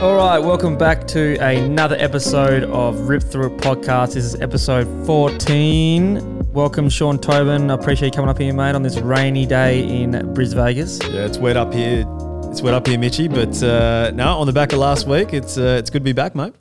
All 0.00 0.14
right, 0.14 0.38
welcome 0.38 0.78
back 0.78 1.06
to 1.08 1.36
another 1.40 1.96
episode 1.98 2.62
of 2.64 3.08
Rip 3.08 3.22
Through 3.22 3.54
It 3.54 3.58
podcast. 3.58 4.14
This 4.14 4.24
is 4.24 4.40
episode 4.40 4.86
14. 5.06 6.52
Welcome, 6.52 6.88
Sean 6.88 7.18
Tobin. 7.18 7.70
I 7.70 7.74
appreciate 7.74 8.08
you 8.08 8.12
coming 8.12 8.30
up 8.30 8.38
here, 8.38 8.54
mate, 8.54 8.76
on 8.76 8.82
this 8.82 8.98
rainy 8.98 9.44
day 9.44 10.02
in 10.02 10.32
Bris 10.32 10.52
Vegas. 10.52 11.00
Yeah, 11.02 11.24
it's 11.26 11.38
wet 11.38 11.56
up 11.56 11.74
here. 11.74 12.04
It's 12.44 12.62
wet 12.62 12.74
up 12.74 12.86
here, 12.86 12.98
Mitchy. 12.98 13.26
But 13.26 13.60
uh, 13.62 14.12
no, 14.14 14.38
on 14.38 14.46
the 14.46 14.52
back 14.52 14.72
of 14.72 14.78
last 14.78 15.08
week, 15.08 15.32
it's 15.32 15.58
uh, 15.58 15.76
it's 15.80 15.90
good 15.90 16.02
to 16.02 16.04
be 16.04 16.12
back, 16.12 16.36
mate. 16.36 16.54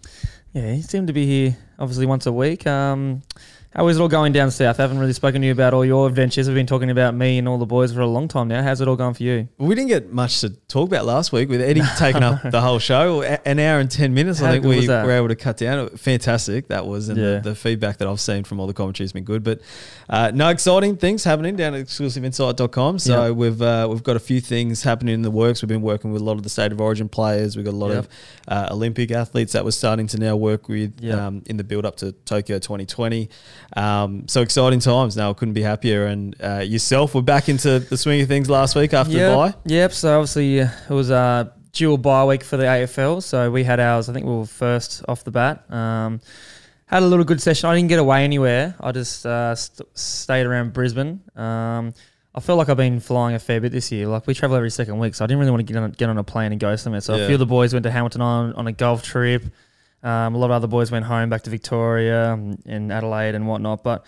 Yeah, 0.53 0.73
you 0.73 0.81
seem 0.81 1.05
to 1.05 1.13
be 1.13 1.25
here 1.27 1.57
obviously 1.77 2.05
once 2.05 2.25
a 2.25 2.31
week. 2.31 2.65
Um, 2.65 3.21
how 3.75 3.85
is 3.89 3.97
it 3.97 4.01
all 4.01 4.07
going 4.07 4.31
down 4.31 4.51
south? 4.51 4.79
I 4.79 4.83
haven't 4.83 4.99
really 4.99 5.11
spoken 5.11 5.41
to 5.41 5.47
you 5.47 5.51
about 5.51 5.73
all 5.73 5.83
your 5.83 6.07
adventures. 6.07 6.47
We've 6.47 6.55
been 6.55 6.65
talking 6.65 6.89
about 6.89 7.13
me 7.13 7.37
and 7.37 7.45
all 7.47 7.57
the 7.57 7.65
boys 7.65 7.91
for 7.93 7.99
a 7.99 8.07
long 8.07 8.29
time 8.29 8.47
now. 8.47 8.63
How's 8.63 8.79
it 8.79 8.87
all 8.87 8.95
going 8.95 9.13
for 9.15 9.23
you? 9.23 9.49
We 9.57 9.75
didn't 9.75 9.89
get 9.89 10.13
much 10.13 10.39
to 10.41 10.51
talk 10.69 10.87
about 10.87 11.05
last 11.05 11.33
week 11.33 11.49
with 11.49 11.59
Eddie 11.59 11.81
taking 11.97 12.23
up 12.23 12.41
the 12.49 12.61
whole 12.61 12.79
show. 12.79 13.21
An 13.21 13.59
hour 13.59 13.79
and 13.79 13.91
10 13.91 14.13
minutes, 14.13 14.39
How 14.39 14.47
I 14.47 14.51
think 14.53 14.63
we 14.65 14.87
were 14.87 15.11
able 15.11 15.27
to 15.27 15.35
cut 15.35 15.57
down. 15.57 15.89
Fantastic, 15.89 16.69
that 16.69 16.87
was. 16.87 17.09
And 17.09 17.17
Yeah. 17.19 17.33
the, 17.39 17.49
the 17.49 17.55
feedback 17.55 17.97
that 17.97 18.07
I've 18.07 18.21
seen 18.21 18.45
from 18.45 18.61
all 18.61 18.67
the 18.67 18.73
commentary 18.73 19.03
has 19.03 19.11
been 19.11 19.25
good. 19.25 19.43
But 19.43 19.59
uh, 20.09 20.31
no 20.33 20.47
exciting 20.47 20.95
things 20.95 21.25
happening 21.25 21.57
down 21.57 21.73
at 21.73 21.85
exclusiveinsight.com. 21.85 22.99
So 22.99 23.25
Yeah. 23.25 23.31
we've 23.31 23.61
uh, 23.61 23.87
we've 23.89 24.03
got 24.03 24.15
a 24.15 24.19
few 24.21 24.39
things 24.39 24.83
happening 24.83 25.15
in 25.15 25.21
the 25.21 25.31
works. 25.31 25.61
We've 25.61 25.67
been 25.69 25.81
working 25.81 26.13
with 26.13 26.21
a 26.21 26.25
lot 26.25 26.37
of 26.37 26.43
the 26.43 26.49
state 26.49 26.71
of 26.71 26.79
origin 26.79 27.09
players. 27.09 27.57
We've 27.57 27.65
got 27.65 27.73
a 27.73 27.77
lot 27.77 27.89
Yep. 27.91 27.97
of 27.97 28.07
uh, 28.47 28.67
Olympic 28.71 29.11
athletes 29.11 29.51
that 29.51 29.65
we're 29.65 29.71
starting 29.71 30.07
to 30.07 30.17
now 30.17 30.37
work 30.37 30.69
with 30.69 31.01
Yep. 31.01 31.17
um, 31.19 31.43
in 31.47 31.57
the 31.57 31.63
build 31.65 31.85
up 31.85 31.97
to 31.97 32.13
Tokyo 32.13 32.57
2020. 32.57 33.29
Um, 33.75 34.27
so 34.27 34.41
exciting 34.41 34.79
times 34.79 35.17
now. 35.17 35.33
Couldn't 35.33 35.53
be 35.53 35.61
happier. 35.61 36.05
And 36.05 36.35
uh, 36.41 36.59
yourself, 36.59 37.13
we're 37.13 37.21
back 37.21 37.49
into 37.49 37.79
the 37.79 37.97
swing 37.97 38.21
of 38.21 38.27
things 38.27 38.49
last 38.49 38.75
week 38.75 38.93
after 38.93 39.13
yep. 39.13 39.31
the 39.31 39.35
bye. 39.35 39.53
Yep. 39.65 39.91
So 39.93 40.19
obviously 40.19 40.61
uh, 40.61 40.69
it 40.89 40.93
was 40.93 41.09
a 41.09 41.53
dual 41.73 41.97
bye 41.97 42.25
week 42.25 42.43
for 42.43 42.57
the 42.57 42.63
AFL. 42.63 43.21
So 43.21 43.51
we 43.51 43.63
had 43.63 43.79
ours. 43.79 44.09
I 44.09 44.13
think 44.13 44.25
we 44.25 44.33
were 44.33 44.45
first 44.45 45.03
off 45.07 45.23
the 45.23 45.31
bat. 45.31 45.69
Um, 45.71 46.21
had 46.87 47.03
a 47.03 47.05
little 47.05 47.25
good 47.25 47.41
session. 47.41 47.69
I 47.69 47.75
didn't 47.75 47.89
get 47.89 47.99
away 47.99 48.23
anywhere. 48.23 48.75
I 48.79 48.91
just 48.91 49.25
uh, 49.25 49.55
st- 49.55 49.87
stayed 49.97 50.45
around 50.45 50.73
Brisbane. 50.73 51.21
Um, 51.35 51.93
I 52.33 52.41
feel 52.41 52.57
like 52.57 52.69
I've 52.69 52.77
been 52.77 52.99
flying 52.99 53.35
a 53.35 53.39
fair 53.39 53.61
bit 53.61 53.71
this 53.71 53.91
year. 53.91 54.07
Like 54.07 54.27
we 54.27 54.33
travel 54.33 54.57
every 54.57 54.69
second 54.69 54.99
week, 54.99 55.15
so 55.15 55.23
I 55.23 55.27
didn't 55.27 55.39
really 55.39 55.51
want 55.51 55.65
to 55.65 55.73
get 55.73 55.81
on 55.81 55.91
get 55.91 56.09
on 56.09 56.17
a 56.17 56.23
plane 56.23 56.51
and 56.51 56.59
go 56.59 56.75
somewhere. 56.75 57.01
So 57.01 57.15
a 57.15 57.25
few 57.25 57.35
of 57.35 57.39
the 57.39 57.45
boys 57.45 57.73
went 57.73 57.83
to 57.83 57.91
Hamilton 57.91 58.21
on 58.21 58.53
on 58.53 58.67
a 58.67 58.73
golf 58.73 59.03
trip. 59.03 59.45
Um, 60.05 60.35
a 60.35 60.37
lot 60.37 60.45
of 60.45 60.51
other 60.51 60.67
boys 60.67 60.91
went 60.91 61.05
home 61.05 61.29
back 61.29 61.41
to 61.43 61.49
Victoria 61.49 62.33
and, 62.33 62.61
and 62.67 62.91
Adelaide 62.91 63.33
and 63.33 63.47
whatnot. 63.47 63.83
But 63.83 64.05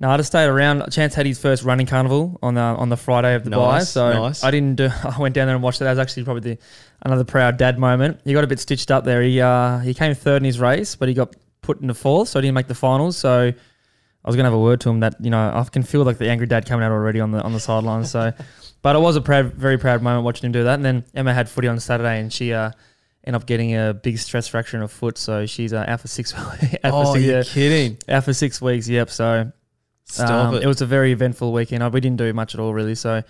no, 0.00 0.10
I 0.10 0.16
just 0.16 0.26
stayed 0.26 0.46
around. 0.46 0.90
Chance 0.90 1.14
had 1.14 1.24
his 1.24 1.38
first 1.38 1.62
running 1.62 1.86
carnival 1.86 2.38
on 2.42 2.54
the 2.54 2.60
on 2.60 2.88
the 2.88 2.96
Friday 2.96 3.34
of 3.34 3.44
the 3.44 3.50
bye, 3.50 3.78
Nice, 3.78 3.90
so 3.90 4.12
nice. 4.12 4.42
I 4.42 4.50
didn't. 4.50 4.74
Do, 4.74 4.90
I 5.04 5.18
went 5.18 5.36
down 5.36 5.46
there 5.46 5.54
and 5.54 5.62
watched 5.62 5.80
it. 5.80 5.84
That 5.84 5.90
was 5.90 6.00
actually 6.00 6.24
probably 6.24 6.54
the, 6.54 6.58
another 7.02 7.24
proud 7.24 7.56
dad 7.58 7.78
moment. 7.78 8.20
He 8.24 8.32
got 8.32 8.42
a 8.42 8.48
bit 8.48 8.58
stitched 8.58 8.90
up 8.90 9.04
there. 9.04 9.22
He 9.22 9.40
uh, 9.40 9.78
he 9.78 9.94
came 9.94 10.14
third 10.14 10.38
in 10.38 10.44
his 10.44 10.58
race, 10.58 10.96
but 10.96 11.08
he 11.08 11.14
got 11.14 11.34
put 11.62 11.80
in 11.80 11.86
the 11.86 11.94
fourth, 11.94 12.28
so 12.28 12.40
he 12.40 12.42
didn't 12.42 12.56
make 12.56 12.66
the 12.66 12.74
finals. 12.74 13.16
So 13.16 13.52
I 13.52 14.28
was 14.28 14.34
gonna 14.34 14.48
have 14.48 14.58
a 14.58 14.60
word 14.60 14.80
to 14.80 14.90
him 14.90 15.00
that 15.00 15.14
you 15.20 15.30
know 15.30 15.38
I 15.38 15.62
can 15.70 15.84
feel 15.84 16.02
like 16.02 16.18
the 16.18 16.28
angry 16.28 16.48
dad 16.48 16.66
coming 16.66 16.84
out 16.84 16.90
already 16.90 17.20
on 17.20 17.30
the 17.30 17.40
on 17.40 17.52
the 17.52 17.60
sidelines. 17.60 18.10
So, 18.10 18.32
but 18.82 18.96
it 18.96 18.98
was 18.98 19.14
a 19.14 19.20
proud, 19.20 19.54
very 19.54 19.78
proud 19.78 20.02
moment 20.02 20.24
watching 20.24 20.46
him 20.46 20.52
do 20.52 20.64
that. 20.64 20.74
And 20.74 20.84
then 20.84 21.04
Emma 21.14 21.32
had 21.32 21.48
footy 21.48 21.68
on 21.68 21.78
Saturday, 21.78 22.18
and 22.18 22.32
she 22.32 22.52
uh, 22.52 22.72
ended 23.26 23.42
up 23.42 23.46
getting 23.46 23.74
a 23.76 23.92
big 23.94 24.18
stress 24.18 24.46
fracture 24.48 24.76
in 24.76 24.80
her 24.82 24.88
foot, 24.88 25.18
so 25.18 25.46
she's 25.46 25.72
uh, 25.72 25.84
out 25.88 26.00
for 26.00 26.08
six. 26.08 26.32
out 26.34 26.48
for 26.48 26.78
Oh, 26.84 27.12
six, 27.14 27.24
you're 27.24 27.36
yeah, 27.38 27.42
kidding. 27.42 27.98
out 28.08 28.24
for 28.24 28.32
six 28.32 28.60
weeks. 28.62 28.88
Yep. 28.88 29.10
So 29.10 29.52
Stop 30.04 30.30
um, 30.48 30.54
it. 30.54 30.62
it 30.62 30.66
was 30.66 30.80
a 30.82 30.86
very 30.86 31.10
eventful 31.12 31.52
weekend. 31.52 31.92
We 31.92 32.00
didn't 32.00 32.18
do 32.18 32.32
much 32.32 32.54
at 32.54 32.60
all, 32.60 32.72
really. 32.72 32.94
So 32.94 33.22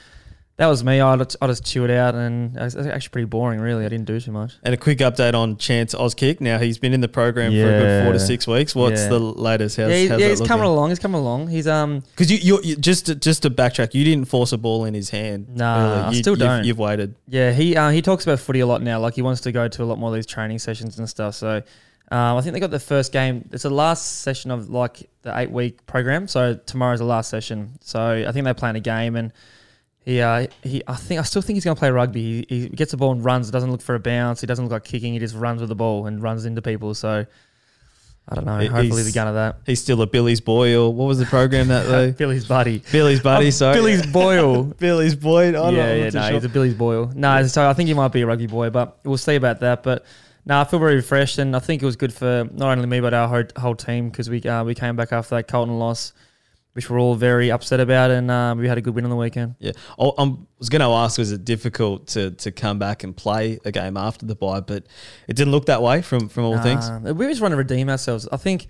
that 0.59 0.67
was 0.69 0.83
me. 0.83 1.01
I 1.03 1.17
just, 1.17 1.37
I 1.43 1.47
just 1.49 1.65
chilled 1.67 1.91
out, 1.91 2.15
and 2.15 2.57
it 2.57 2.63
was 2.63 2.77
actually 2.77 3.11
pretty 3.11 3.27
boring, 3.27 3.61
really. 3.61 3.85
I 3.85 3.89
didn't 3.91 4.07
do 4.07 4.19
too 4.19 4.33
much. 4.33 4.55
and 4.63 4.73
a 4.73 4.77
quick 4.79 4.99
update 4.99 5.35
on 5.35 5.59
Chance 5.59 5.95
Auskick. 5.95 6.41
Now 6.41 6.59
he's 6.59 6.79
been 6.79 6.95
in 6.95 7.03
the 7.03 7.09
program 7.09 7.53
for 7.53 7.59
a 7.59 7.79
good 7.81 8.05
four 8.05 8.13
to 8.15 8.19
six 8.21 8.47
weeks. 8.47 8.75
What's 8.75 9.03
Yeah. 9.03 9.09
the 9.09 9.19
latest? 9.19 9.77
How's, 9.77 9.91
yeah, 9.91 9.97
he- 9.97 10.09
how's 10.09 10.19
yeah 10.21 10.27
that 10.27 10.31
he's 10.31 10.41
looking? 10.41 10.49
coming 10.49 10.67
along. 10.67 10.89
He's 10.89 10.99
coming 10.99 11.21
along. 11.21 11.49
He's 11.49 11.67
um. 11.69 12.01
Because 12.13 12.31
you, 12.33 12.39
you, 12.39 12.61
you 12.63 12.77
just 12.77 13.07
to, 13.07 13.15
just 13.15 13.43
to 13.43 13.51
backtrack, 13.51 13.93
you 13.93 14.03
didn't 14.05 14.27
force 14.29 14.53
a 14.53 14.59
ball 14.59 14.85
in 14.87 14.95
his 14.95 15.11
hand. 15.11 15.55
Nah. 15.57 16.07
I 16.07 16.11
You- 16.11 16.17
still 16.17 16.33
you've- 16.33 16.45
don't. 16.45 16.65
You've 16.65 16.79
waited. 16.79 17.15
Yeah, 17.29 17.53
he 17.53 17.77
uh, 17.77 17.91
he 17.91 18.01
talks 18.01 18.25
about 18.25 18.41
footy 18.41 18.61
a 18.61 18.67
lot 18.67 18.81
now. 18.83 18.99
Like 18.99 19.15
he 19.15 19.23
wants 19.23 19.43
to 19.43 19.53
go 19.53 19.69
to 19.69 19.83
a 19.83 19.85
lot 19.85 19.99
more 19.99 20.09
of 20.09 20.15
these 20.15 20.27
training 20.27 20.59
sessions 20.59 20.99
and 20.99 21.07
stuff. 21.07 21.35
So 21.35 21.57
um, 22.11 22.37
I 22.39 22.41
think 22.41 22.55
they 22.55 22.61
got 22.61 22.71
the 22.71 22.81
first 22.81 23.13
game. 23.13 23.47
It's 23.53 23.65
the 23.65 23.71
last 23.71 24.21
session 24.23 24.51
of 24.51 24.71
like 24.71 25.11
the 25.21 25.39
eight 25.39 25.51
week 25.51 25.85
program. 25.87 26.29
So 26.29 26.55
tomorrow's 26.55 27.01
the 27.01 27.05
last 27.05 27.29
session. 27.29 27.73
So 27.83 28.25
I 28.27 28.33
think 28.33 28.45
they're 28.45 28.55
playing 28.55 28.77
a 28.77 28.81
game 28.81 29.17
and. 29.17 29.33
He, 30.07 30.21
uh, 30.21 30.47
he, 30.63 30.83
I 30.87 30.95
think, 30.95 31.21
I 31.21 31.25
still 31.25 31.43
think 31.43 31.57
he's 31.57 31.65
going 31.65 31.75
to 31.75 31.79
play 31.79 31.91
rugby. 31.91 32.47
He, 32.49 32.61
he 32.61 32.69
gets 32.69 32.93
the 32.93 32.97
ball 32.97 33.11
and 33.11 33.25
runs. 33.25 33.51
Doesn't 33.51 33.71
look 33.71 33.83
for 33.83 33.97
a 33.97 34.01
bounce. 34.01 34.41
He 34.41 34.47
doesn't 34.47 34.65
look 34.65 34.73
like 34.73 34.85
kicking. 34.85 35.13
He 35.13 35.19
just 35.19 35.35
runs 35.35 35.61
with 35.61 35.69
the 35.69 35.75
ball 35.75 36.07
and 36.07 36.23
runs 36.23 36.47
into 36.47 36.63
people. 36.63 36.95
So, 36.95 37.27
I 38.29 38.35
don't 38.35 38.45
know. 38.45 38.59
Hopefully, 38.59 39.03
the 39.03 39.13
gun 39.13 39.29
of 39.29 39.35
that. 39.35 39.59
He's 39.67 39.81
still 39.81 40.01
a 40.03 40.07
Billy's 40.07 40.41
boy, 40.41 40.77
or 40.77 40.93
what 40.93 41.07
was 41.07 41.19
the 41.19 41.27
program 41.27 41.69
that 41.69 41.89
they? 41.89 42.11
Billy's 42.19 42.47
buddy. 42.47 42.83
Billy's 42.91 43.21
buddy. 43.21 43.51
Sorry, 43.51 43.75
Billy's 43.75 44.07
Boyle. 44.07 44.63
Billy's 44.79 45.17
boy. 45.17 45.49
I 45.49 45.53
don't 45.53 45.75
know, 45.75 45.87
yeah, 45.87 45.95
yeah, 45.95 46.11
no, 46.11 46.23
sure. 46.23 46.31
he's 46.33 46.45
a 46.45 46.49
Billy's 46.49 46.75
Boyle. 46.75 47.13
No, 47.15 47.47
so 47.47 47.69
I 47.69 47.73
think 47.73 47.87
he 47.89 47.95
might 47.95 48.13
be 48.13 48.23
a 48.23 48.27
rugby 48.27 48.49
boy, 48.49 48.71
but 48.71 48.99
we'll 49.05 49.17
see 49.17 49.37
about 49.37 49.61
that. 49.61 49.85
But 49.85 50.05
no, 50.45 50.61
I 50.61 50.65
feel 50.65 50.81
very 50.81 50.97
refreshed, 50.97 51.39
and 51.39 51.55
I 51.55 51.61
think 51.61 51.83
it 51.83 51.87
was 51.87 51.97
good 51.97 52.13
for 52.13 52.49
not 52.53 52.77
only 52.77 52.87
me 52.87 53.01
but 53.01 53.15
our 53.15 53.29
whole, 53.29 53.45
whole 53.57 53.75
team 53.77 54.11
because 54.11 54.29
we 54.29 54.41
uh, 54.43 54.65
we 54.65 54.75
came 54.75 54.97
back 54.97 55.13
after 55.13 55.37
that 55.37 55.49
Carlton 55.49 55.79
loss, 55.79 56.13
which 56.77 56.91
we're 56.91 57.01
all 57.01 57.15
very 57.15 57.51
upset 57.51 57.81
about, 57.81 58.11
and 58.11 58.31
uh, 58.31 58.55
we 58.55 58.69
had 58.69 58.77
a 58.77 58.83
good 58.83 58.95
win 58.95 59.05
on 59.05 59.11
the 59.11 59.17
weekend. 59.17 59.55
Yeah, 59.61 59.73
I 59.99 60.13
was 60.59 60.69
going 60.69 60.83
to 60.83 60.89
ask, 60.89 61.17
was 61.17 61.33
it 61.33 61.43
difficult 61.43 62.09
to 62.09 62.33
to 62.33 62.53
come 62.53 62.79
back 62.79 63.03
and 63.03 63.17
play 63.17 63.59
a 63.65 63.73
game 63.73 63.97
after 63.97 64.27
the 64.27 64.35
bye? 64.35 64.61
But 64.61 64.85
it 65.27 65.37
didn't 65.37 65.53
look 65.53 65.67
that 65.67 65.81
way 65.81 66.03
from 66.03 66.29
from 66.29 66.45
all 66.45 66.59
things. 66.59 66.87
Uh, 66.87 67.01
we 67.05 67.25
were 67.25 67.31
just 67.31 67.41
want 67.41 67.53
to 67.53 67.57
redeem 67.57 67.89
ourselves. 67.89 68.29
I 68.31 68.37
think 68.37 68.67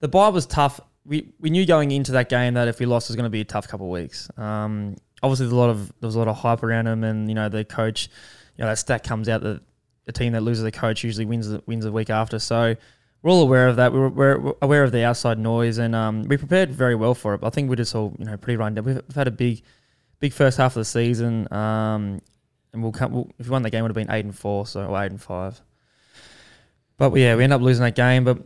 the 0.00 0.08
bye 0.08 0.30
was 0.30 0.46
tough. 0.46 0.80
We 1.04 1.34
we 1.38 1.50
knew 1.50 1.66
going 1.66 1.90
into 1.90 2.12
that 2.12 2.30
game 2.30 2.54
that 2.54 2.66
if 2.66 2.80
we 2.80 2.86
lost, 2.86 3.10
it 3.10 3.12
was 3.12 3.16
going 3.16 3.24
to 3.24 3.30
be 3.30 3.42
a 3.42 3.44
tough 3.44 3.68
couple 3.68 3.88
of 3.88 3.92
weeks. 3.92 4.30
Um, 4.38 4.96
obviously, 5.22 5.44
there's 5.44 5.52
a 5.52 5.56
lot 5.56 5.68
of 5.68 5.88
there 6.00 6.08
was 6.08 6.14
a 6.14 6.18
lot 6.18 6.28
of 6.28 6.36
hype 6.38 6.62
around 6.62 6.86
him, 6.86 7.04
and 7.04 7.28
you 7.28 7.34
know 7.34 7.50
the 7.50 7.62
coach, 7.62 8.08
you 8.56 8.64
know 8.64 8.70
that 8.70 8.78
stat 8.78 9.04
comes 9.04 9.28
out 9.28 9.42
that 9.42 9.60
a 10.06 10.12
team 10.12 10.32
that 10.32 10.40
loses 10.40 10.64
the 10.64 10.72
coach 10.72 11.04
usually 11.04 11.26
wins 11.26 11.50
the, 11.50 11.62
wins 11.66 11.84
the 11.84 11.92
week 11.92 12.08
after. 12.08 12.38
So 12.38 12.74
we're 13.24 13.30
all 13.30 13.40
aware 13.40 13.68
of 13.68 13.76
that. 13.76 13.90
We're, 13.94 14.08
we're 14.08 14.52
aware 14.60 14.84
of 14.84 14.92
the 14.92 15.02
outside 15.02 15.38
noise, 15.38 15.78
and 15.78 15.94
um, 15.94 16.24
we 16.24 16.36
prepared 16.36 16.70
very 16.70 16.94
well 16.94 17.14
for 17.14 17.32
it. 17.32 17.40
I 17.42 17.48
think 17.48 17.70
we're 17.70 17.76
just 17.76 17.94
all 17.94 18.14
you 18.18 18.26
know 18.26 18.36
pretty 18.36 18.58
run 18.58 18.74
down. 18.74 18.84
We've, 18.84 18.96
we've 18.96 19.16
had 19.16 19.26
a 19.26 19.30
big 19.32 19.62
big 20.20 20.34
first 20.34 20.58
half 20.58 20.72
of 20.72 20.80
the 20.80 20.84
season, 20.84 21.50
um, 21.50 22.20
and 22.74 22.82
we'll 22.82 22.92
come. 22.92 23.12
We'll, 23.12 23.30
if 23.38 23.46
we 23.46 23.50
won 23.50 23.62
that 23.62 23.70
game, 23.70 23.78
it 23.80 23.82
would 23.82 23.96
have 23.96 24.06
been 24.06 24.14
eight 24.14 24.26
and 24.26 24.36
four, 24.36 24.66
so 24.66 24.84
or 24.84 25.02
eight 25.02 25.10
and 25.10 25.20
five. 25.22 25.58
But 26.98 27.16
yeah, 27.16 27.34
we 27.34 27.44
ended 27.44 27.56
up 27.56 27.62
losing 27.62 27.82
that 27.84 27.94
game. 27.96 28.24
But 28.24 28.38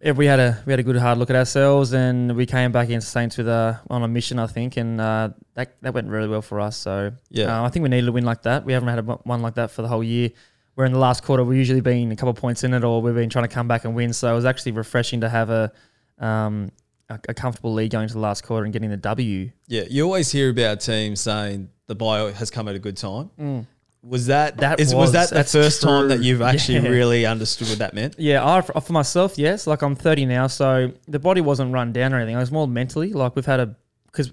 if 0.00 0.16
we 0.16 0.26
had 0.26 0.40
a 0.40 0.60
we 0.66 0.72
had 0.72 0.80
a 0.80 0.82
good 0.82 0.96
hard 0.96 1.18
look 1.18 1.30
at 1.30 1.36
ourselves, 1.36 1.92
and 1.94 2.34
we 2.36 2.46
came 2.46 2.72
back 2.72 2.86
against 2.86 3.12
Saints 3.12 3.36
with 3.38 3.46
a 3.46 3.80
on 3.88 4.02
a 4.02 4.08
mission, 4.08 4.40
I 4.40 4.48
think, 4.48 4.76
and 4.76 5.00
uh, 5.00 5.30
that 5.54 5.80
that 5.82 5.94
went 5.94 6.08
really 6.08 6.26
well 6.28 6.42
for 6.42 6.58
us. 6.60 6.76
So 6.76 7.12
Yeah. 7.30 7.60
uh, 7.60 7.64
I 7.64 7.68
think 7.68 7.84
we 7.84 7.90
needed 7.90 8.08
a 8.08 8.12
win 8.12 8.24
like 8.24 8.42
that. 8.42 8.64
We 8.64 8.72
haven't 8.72 8.88
had 8.88 8.98
a 8.98 9.02
one 9.02 9.40
like 9.40 9.54
that 9.54 9.70
for 9.70 9.82
the 9.82 9.88
whole 9.88 10.02
year. 10.04 10.30
Where 10.76 10.86
in 10.86 10.92
the 10.92 10.98
last 10.98 11.22
quarter 11.24 11.42
we've 11.42 11.58
usually 11.58 11.80
been 11.80 12.12
a 12.12 12.16
couple 12.16 12.30
of 12.30 12.36
points 12.36 12.62
in 12.62 12.72
it, 12.74 12.84
or 12.84 13.00
we've 13.02 13.14
been 13.14 13.30
trying 13.30 13.48
to 13.48 13.54
come 13.54 13.66
back 13.66 13.84
and 13.84 13.94
win. 13.94 14.12
So 14.12 14.30
it 14.30 14.34
was 14.34 14.44
actually 14.44 14.72
refreshing 14.72 15.22
to 15.22 15.28
have 15.28 15.50
a 15.50 15.72
um, 16.18 16.70
a, 17.08 17.18
a 17.30 17.34
comfortable 17.34 17.72
lead 17.72 17.90
going 17.92 18.08
to 18.08 18.14
the 18.14 18.20
last 18.20 18.42
quarter 18.44 18.64
and 18.64 18.72
getting 18.72 18.90
the 18.90 18.96
W. 18.98 19.50
Yeah, 19.68 19.84
you 19.88 20.04
always 20.04 20.30
hear 20.30 20.50
about 20.50 20.80
teams 20.80 21.20
saying 21.20 21.68
the 21.86 21.94
bye 21.94 22.30
has 22.32 22.50
come 22.50 22.68
at 22.68 22.74
a 22.74 22.78
good 22.78 22.96
time. 22.96 23.66
Was 24.02 24.26
that 24.26 24.58
That 24.58 24.78
is, 24.78 24.94
was, 24.94 25.12
was- 25.12 25.30
that 25.30 25.30
the 25.36 25.44
first 25.44 25.82
time 25.82 26.08
that 26.08 26.22
you've 26.22 26.42
actually 26.52 26.78
Yeah. 26.78 26.88
really 26.90 27.26
understood 27.26 27.68
what 27.68 27.78
that 27.78 27.94
meant? 27.94 28.14
Yeah, 28.18 28.46
I, 28.46 28.60
for 28.60 28.78
for 28.80 28.92
myself, 28.92 29.38
yes. 29.38 29.66
Like 29.66 29.82
I'm 29.82 29.96
30 29.96 30.26
now, 30.26 30.46
so 30.46 30.92
the 31.08 31.18
body 31.18 31.40
wasn't 31.40 31.72
run 31.72 31.92
down 31.92 32.12
or 32.12 32.18
anything. 32.18 32.36
I 32.36 32.40
was 32.40 32.52
more 32.52 32.68
mentally 32.68 33.12
like 33.14 33.34
we've 33.34 33.46
had 33.46 33.60
a 33.60 33.74
because 34.06 34.32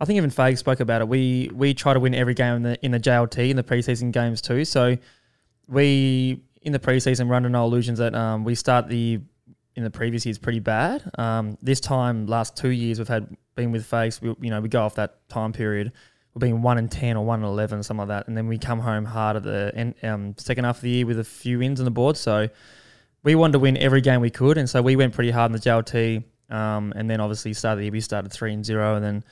I 0.00 0.04
think 0.06 0.16
even 0.16 0.30
Fag 0.30 0.58
spoke 0.58 0.80
about 0.80 1.00
it. 1.02 1.08
We 1.08 1.50
we 1.54 1.72
try 1.72 1.94
to 1.94 2.00
win 2.00 2.14
every 2.14 2.34
game 2.34 2.56
in 2.56 2.62
the 2.64 2.84
in 2.84 2.90
the 2.90 3.00
JLT 3.00 3.48
in 3.50 3.56
the 3.56 3.62
preseason 3.62 4.10
games 4.12 4.40
too. 4.42 4.64
So 4.64 4.96
we 5.68 6.42
in 6.62 6.72
the 6.72 6.78
preseason 6.78 7.28
we're 7.28 7.34
under 7.34 7.48
no 7.48 7.64
illusions 7.64 7.98
that 7.98 8.14
um, 8.14 8.44
we 8.44 8.54
start 8.54 8.88
the 8.88 9.20
in 9.76 9.82
the 9.82 9.90
previous 9.90 10.24
years 10.24 10.38
pretty 10.38 10.60
bad. 10.60 11.10
Um, 11.18 11.58
this 11.60 11.80
time, 11.80 12.26
last 12.26 12.56
two 12.56 12.68
years 12.68 12.98
we've 12.98 13.08
had 13.08 13.36
been 13.54 13.72
with 13.72 13.88
Fags. 13.88 14.20
We, 14.20 14.34
you 14.40 14.50
know, 14.50 14.60
we 14.60 14.68
go 14.68 14.82
off 14.82 14.94
that 14.96 15.28
time 15.28 15.52
period. 15.52 15.92
We're 16.32 16.40
being 16.40 16.62
one 16.62 16.78
in 16.78 16.88
ten 16.88 17.16
or 17.16 17.24
one 17.24 17.40
in 17.40 17.44
eleven, 17.44 17.82
something 17.82 18.06
like 18.06 18.08
that, 18.08 18.28
and 18.28 18.36
then 18.36 18.48
we 18.48 18.58
come 18.58 18.80
home 18.80 19.04
hard 19.04 19.36
at 19.36 19.42
the 19.42 19.72
end, 19.74 19.94
um, 20.02 20.34
second 20.38 20.64
half 20.64 20.76
of 20.76 20.82
the 20.82 20.90
year 20.90 21.06
with 21.06 21.18
a 21.18 21.24
few 21.24 21.58
wins 21.58 21.80
on 21.80 21.84
the 21.84 21.90
board. 21.90 22.16
So 22.16 22.48
we 23.22 23.34
wanted 23.34 23.52
to 23.52 23.58
win 23.60 23.76
every 23.76 24.00
game 24.00 24.20
we 24.20 24.30
could, 24.30 24.58
and 24.58 24.68
so 24.68 24.82
we 24.82 24.96
went 24.96 25.14
pretty 25.14 25.30
hard 25.30 25.50
in 25.50 25.52
the 25.52 25.60
JLT. 25.60 26.24
Um, 26.50 26.92
and 26.94 27.08
then 27.08 27.20
obviously 27.20 27.54
started 27.54 27.80
the 27.80 27.84
year 27.84 27.92
we 27.92 28.00
started 28.00 28.32
three 28.32 28.52
and 28.52 28.64
zero, 28.64 28.96
and 28.96 29.04
then 29.04 29.24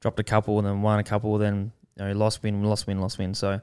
dropped 0.00 0.18
a 0.20 0.24
couple, 0.24 0.58
and 0.58 0.66
then 0.66 0.82
won 0.82 0.98
a 0.98 1.04
couple, 1.04 1.36
then 1.38 1.72
you 1.98 2.04
know, 2.04 2.12
lost 2.12 2.42
win, 2.42 2.62
lost 2.62 2.86
win, 2.86 3.00
lost 3.00 3.18
win. 3.18 3.34
So 3.34 3.60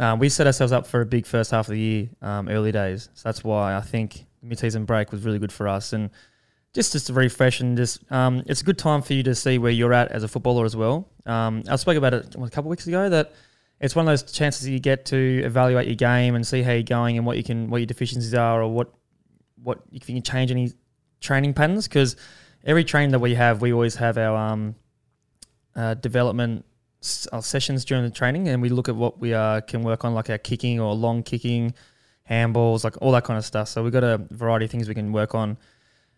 um, 0.00 0.18
we 0.18 0.28
set 0.28 0.46
ourselves 0.46 0.72
up 0.72 0.86
for 0.86 1.00
a 1.00 1.06
big 1.06 1.26
first 1.26 1.50
half 1.50 1.68
of 1.68 1.72
the 1.72 1.80
year, 1.80 2.08
um, 2.22 2.48
early 2.48 2.72
days. 2.72 3.08
So 3.14 3.28
that's 3.28 3.44
why 3.44 3.76
I 3.76 3.80
think 3.80 4.26
mid-season 4.42 4.84
break 4.84 5.12
was 5.12 5.24
really 5.24 5.38
good 5.38 5.52
for 5.52 5.68
us. 5.68 5.92
And 5.92 6.10
just 6.74 6.92
just 6.92 7.06
to 7.06 7.12
refresh 7.12 7.60
and 7.60 7.76
just 7.76 8.00
um, 8.10 8.42
it's 8.46 8.60
a 8.60 8.64
good 8.64 8.78
time 8.78 9.00
for 9.00 9.14
you 9.14 9.22
to 9.22 9.34
see 9.34 9.58
where 9.58 9.70
you're 9.70 9.92
at 9.92 10.10
as 10.10 10.24
a 10.24 10.28
footballer 10.28 10.64
as 10.64 10.74
well. 10.74 11.08
Um, 11.24 11.62
I 11.68 11.76
spoke 11.76 11.96
about 11.96 12.14
it 12.14 12.34
a 12.34 12.38
couple 12.50 12.64
of 12.64 12.66
weeks 12.66 12.86
ago 12.86 13.08
that 13.08 13.32
it's 13.80 13.94
one 13.94 14.06
of 14.06 14.10
those 14.10 14.30
chances 14.32 14.68
you 14.68 14.80
get 14.80 15.06
to 15.06 15.42
evaluate 15.44 15.86
your 15.86 15.94
game 15.94 16.34
and 16.34 16.46
see 16.46 16.62
how 16.62 16.72
you're 16.72 16.82
going 16.82 17.16
and 17.16 17.24
what 17.24 17.36
you 17.36 17.44
can 17.44 17.70
what 17.70 17.78
your 17.78 17.86
deficiencies 17.86 18.34
are 18.34 18.62
or 18.62 18.68
what 18.72 18.92
what 19.62 19.80
if 19.92 20.08
you 20.08 20.16
can 20.16 20.22
change 20.22 20.50
any 20.50 20.72
training 21.20 21.54
patterns 21.54 21.86
because 21.86 22.16
every 22.64 22.84
training 22.84 23.10
that 23.10 23.20
we 23.20 23.34
have 23.34 23.62
we 23.62 23.72
always 23.72 23.94
have 23.94 24.18
our 24.18 24.36
um, 24.36 24.74
uh, 25.76 25.94
development 25.94 26.64
uh, 27.32 27.40
sessions 27.40 27.84
during 27.84 28.04
the 28.04 28.10
training 28.10 28.48
and 28.48 28.62
we 28.62 28.68
look 28.68 28.88
at 28.88 28.96
what 28.96 29.18
we 29.20 29.34
uh, 29.34 29.60
can 29.62 29.82
work 29.82 30.04
on 30.04 30.14
like 30.14 30.30
our 30.30 30.38
kicking 30.38 30.80
or 30.80 30.94
long 30.94 31.22
kicking 31.22 31.74
handballs 32.28 32.84
like 32.84 32.94
all 33.02 33.12
that 33.12 33.24
kind 33.24 33.38
of 33.38 33.44
stuff 33.44 33.68
so 33.68 33.82
we've 33.82 33.92
got 33.92 34.04
a 34.04 34.18
variety 34.30 34.64
of 34.64 34.70
things 34.70 34.88
we 34.88 34.94
can 34.94 35.12
work 35.12 35.34
on 35.34 35.56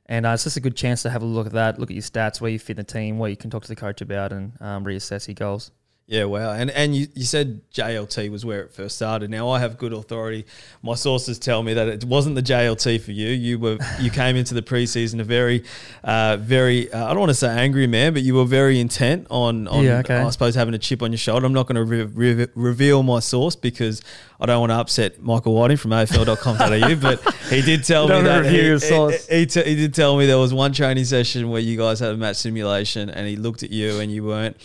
and 0.08 0.24
uh, 0.24 0.30
it's 0.30 0.44
just 0.44 0.56
a 0.56 0.60
good 0.60 0.76
chance 0.76 1.02
to 1.02 1.10
have 1.10 1.22
a 1.22 1.26
look 1.26 1.46
at 1.46 1.52
that, 1.52 1.78
look 1.78 1.90
at 1.90 1.94
your 1.94 2.02
stats, 2.02 2.40
where 2.40 2.50
you 2.50 2.58
fit 2.58 2.76
the 2.76 2.84
team, 2.84 3.18
what 3.18 3.30
you 3.30 3.36
can 3.36 3.50
talk 3.50 3.62
to 3.62 3.68
the 3.68 3.76
coach 3.76 4.00
about, 4.00 4.32
and 4.32 4.52
um, 4.60 4.84
reassess 4.84 5.26
your 5.26 5.34
goals. 5.34 5.72
Yeah, 6.08 6.24
wow. 6.24 6.52
And 6.52 6.70
and 6.70 6.94
you, 6.94 7.08
you 7.16 7.24
said 7.24 7.60
JLT 7.72 8.30
was 8.30 8.44
where 8.44 8.62
it 8.62 8.72
first 8.72 8.94
started. 8.94 9.28
Now 9.28 9.48
I 9.48 9.58
have 9.58 9.76
good 9.76 9.92
authority. 9.92 10.46
My 10.80 10.94
sources 10.94 11.36
tell 11.36 11.64
me 11.64 11.74
that 11.74 11.88
it 11.88 12.04
wasn't 12.04 12.36
the 12.36 12.44
JLT 12.44 13.00
for 13.00 13.10
you. 13.10 13.30
You 13.30 13.58
were 13.58 13.78
you 13.98 14.12
came 14.12 14.36
into 14.36 14.54
the 14.54 14.62
preseason 14.62 15.18
a 15.18 15.24
very, 15.24 15.64
uh, 16.04 16.36
very 16.36 16.92
uh, 16.92 17.06
I 17.06 17.08
don't 17.08 17.18
want 17.18 17.30
to 17.30 17.34
say 17.34 17.48
angry 17.48 17.88
man, 17.88 18.12
but 18.12 18.22
you 18.22 18.34
were 18.34 18.44
very 18.44 18.78
intent 18.78 19.26
on 19.30 19.66
on 19.66 19.82
Yeah, 19.82 19.98
okay. 19.98 20.18
I 20.18 20.30
suppose 20.30 20.54
having 20.54 20.74
a 20.74 20.78
chip 20.78 21.02
on 21.02 21.10
your 21.10 21.18
shoulder. 21.18 21.44
I'm 21.44 21.52
not 21.52 21.66
going 21.66 21.74
to 21.74 21.84
re- 21.84 22.04
re- 22.04 22.46
reveal 22.54 23.02
my 23.02 23.18
source 23.18 23.56
because 23.56 24.00
I 24.38 24.46
don't 24.46 24.60
want 24.60 24.70
to 24.70 24.76
upset 24.76 25.20
Michael 25.20 25.54
Whiting 25.54 25.76
from 25.76 25.90
AFL.com.au. 25.90 26.94
but 27.00 27.34
he 27.48 27.62
did 27.62 27.82
tell 27.82 28.06
me 28.06 28.22
that 28.22 28.44
he, 28.44 28.60
he, 28.60 29.38
he, 29.40 29.46
t- 29.46 29.62
he 29.62 29.74
did 29.74 29.92
tell 29.92 30.16
me 30.16 30.26
there 30.26 30.38
was 30.38 30.54
one 30.54 30.72
training 30.72 31.04
session 31.04 31.50
where 31.50 31.60
you 31.60 31.76
guys 31.76 31.98
had 31.98 32.12
a 32.12 32.16
match 32.16 32.36
simulation 32.36 33.10
and 33.10 33.26
he 33.26 33.34
looked 33.34 33.64
at 33.64 33.70
you 33.70 33.98
and 33.98 34.12
you 34.12 34.22
weren't 34.22 34.56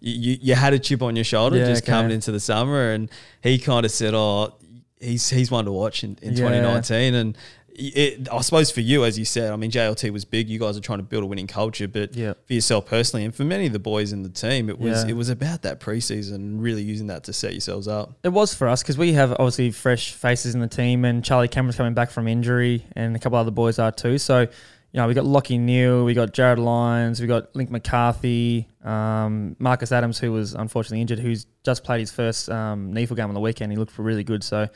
you, 0.00 0.38
you 0.40 0.54
had 0.54 0.72
a 0.72 0.78
chip 0.78 1.02
on 1.02 1.14
your 1.16 1.24
shoulder 1.24 1.56
Yeah, 1.58 1.66
just 1.66 1.82
okay. 1.84 1.92
coming 1.92 2.10
into 2.12 2.32
the 2.32 2.40
summer, 2.40 2.90
and 2.92 3.10
he 3.42 3.58
kind 3.58 3.84
of 3.84 3.92
said, 3.92 4.14
"Oh, 4.14 4.54
he's 5.00 5.28
he's 5.30 5.50
one 5.50 5.64
to 5.66 5.72
watch 5.72 6.04
in, 6.04 6.16
in 6.22 6.30
Yeah. 6.30 6.36
2019." 6.48 7.14
And 7.14 7.36
it, 7.82 8.28
I 8.30 8.40
suppose 8.42 8.70
for 8.70 8.80
you, 8.80 9.04
as 9.04 9.18
you 9.18 9.24
said, 9.24 9.52
I 9.52 9.56
mean, 9.56 9.70
JLT 9.70 10.10
was 10.12 10.24
big. 10.26 10.50
You 10.50 10.58
guys 10.58 10.76
are 10.76 10.80
trying 10.82 10.98
to 10.98 11.02
build 11.04 11.22
a 11.22 11.26
winning 11.26 11.46
culture, 11.46 11.88
but 11.88 12.14
Yeah. 12.14 12.34
for 12.44 12.52
yourself 12.52 12.84
personally, 12.86 13.24
and 13.24 13.34
for 13.34 13.44
many 13.44 13.66
of 13.66 13.72
the 13.72 13.78
boys 13.78 14.12
in 14.12 14.22
the 14.22 14.28
team, 14.28 14.68
it 14.68 14.78
was 14.78 15.04
Yeah. 15.04 15.10
it 15.10 15.16
was 15.16 15.28
about 15.30 15.62
that 15.62 15.80
preseason 15.80 16.34
and 16.34 16.62
really 16.62 16.82
using 16.82 17.06
that 17.06 17.24
to 17.24 17.32
set 17.32 17.52
yourselves 17.52 17.88
up. 17.88 18.18
It 18.22 18.30
was 18.30 18.52
for 18.52 18.68
us 18.68 18.82
because 18.82 18.98
we 18.98 19.12
have 19.14 19.32
obviously 19.32 19.70
fresh 19.70 20.12
faces 20.12 20.54
in 20.54 20.60
the 20.60 20.68
team, 20.68 21.04
and 21.06 21.24
Charlie 21.24 21.48
Cameron's 21.48 21.76
coming 21.76 21.94
back 21.94 22.10
from 22.10 22.28
injury, 22.28 22.84
and 22.96 23.16
a 23.16 23.18
couple 23.18 23.38
other 23.38 23.50
boys 23.52 23.78
are 23.78 23.92
too. 23.92 24.18
So, 24.18 24.48
you 24.92 24.98
know, 24.98 25.06
we 25.06 25.14
got 25.14 25.24
Lachie 25.24 25.58
Neale, 25.58 26.04
we 26.04 26.14
got 26.14 26.32
Jarryd 26.32 26.58
Lyons, 26.58 27.20
we 27.20 27.26
got 27.26 27.54
Link 27.54 27.70
McCarthy, 27.70 28.68
um, 28.84 29.54
Marcus 29.58 29.92
Adams, 29.92 30.18
who 30.18 30.32
was 30.32 30.54
unfortunately 30.54 31.00
injured, 31.00 31.20
who's 31.20 31.46
just 31.64 31.84
played 31.84 32.00
his 32.00 32.10
first 32.10 32.48
um, 32.50 32.92
NEAFL 32.92 33.16
game 33.16 33.28
on 33.28 33.34
the 33.34 33.40
weekend. 33.40 33.70
He 33.70 33.78
looked 33.78 33.96
really 33.98 34.24
good. 34.24 34.42
So, 34.42 34.68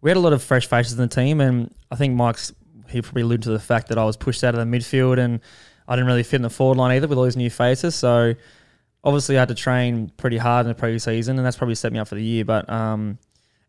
we 0.00 0.10
had 0.10 0.16
a 0.16 0.20
lot 0.20 0.32
of 0.32 0.42
fresh 0.42 0.68
faces 0.68 0.92
in 0.92 0.98
the 0.98 1.08
team, 1.08 1.40
and 1.40 1.74
I 1.90 1.96
think 1.96 2.14
Mike's 2.14 2.52
he 2.88 3.02
probably 3.02 3.22
alluded 3.22 3.42
to 3.42 3.50
the 3.50 3.58
fact 3.58 3.88
that 3.88 3.98
I 3.98 4.04
was 4.04 4.16
pushed 4.16 4.42
out 4.44 4.54
of 4.54 4.60
the 4.60 4.78
midfield 4.78 5.18
and 5.18 5.40
I 5.86 5.94
didn't 5.94 6.06
really 6.06 6.22
fit 6.22 6.36
in 6.36 6.42
the 6.42 6.48
forward 6.48 6.78
line 6.78 6.96
either 6.96 7.06
with 7.06 7.18
all 7.18 7.24
these 7.24 7.36
new 7.36 7.50
faces. 7.50 7.94
So, 7.94 8.34
obviously 9.04 9.36
I 9.36 9.40
had 9.40 9.48
to 9.48 9.54
train 9.54 10.10
pretty 10.16 10.38
hard 10.38 10.66
in 10.66 10.68
the 10.68 10.74
pre-season, 10.74 11.36
and 11.38 11.46
that's 11.46 11.56
probably 11.56 11.74
set 11.74 11.92
me 11.92 11.98
up 11.98 12.08
for 12.08 12.14
the 12.14 12.22
year. 12.22 12.44
But 12.44 12.68
um, 12.70 13.18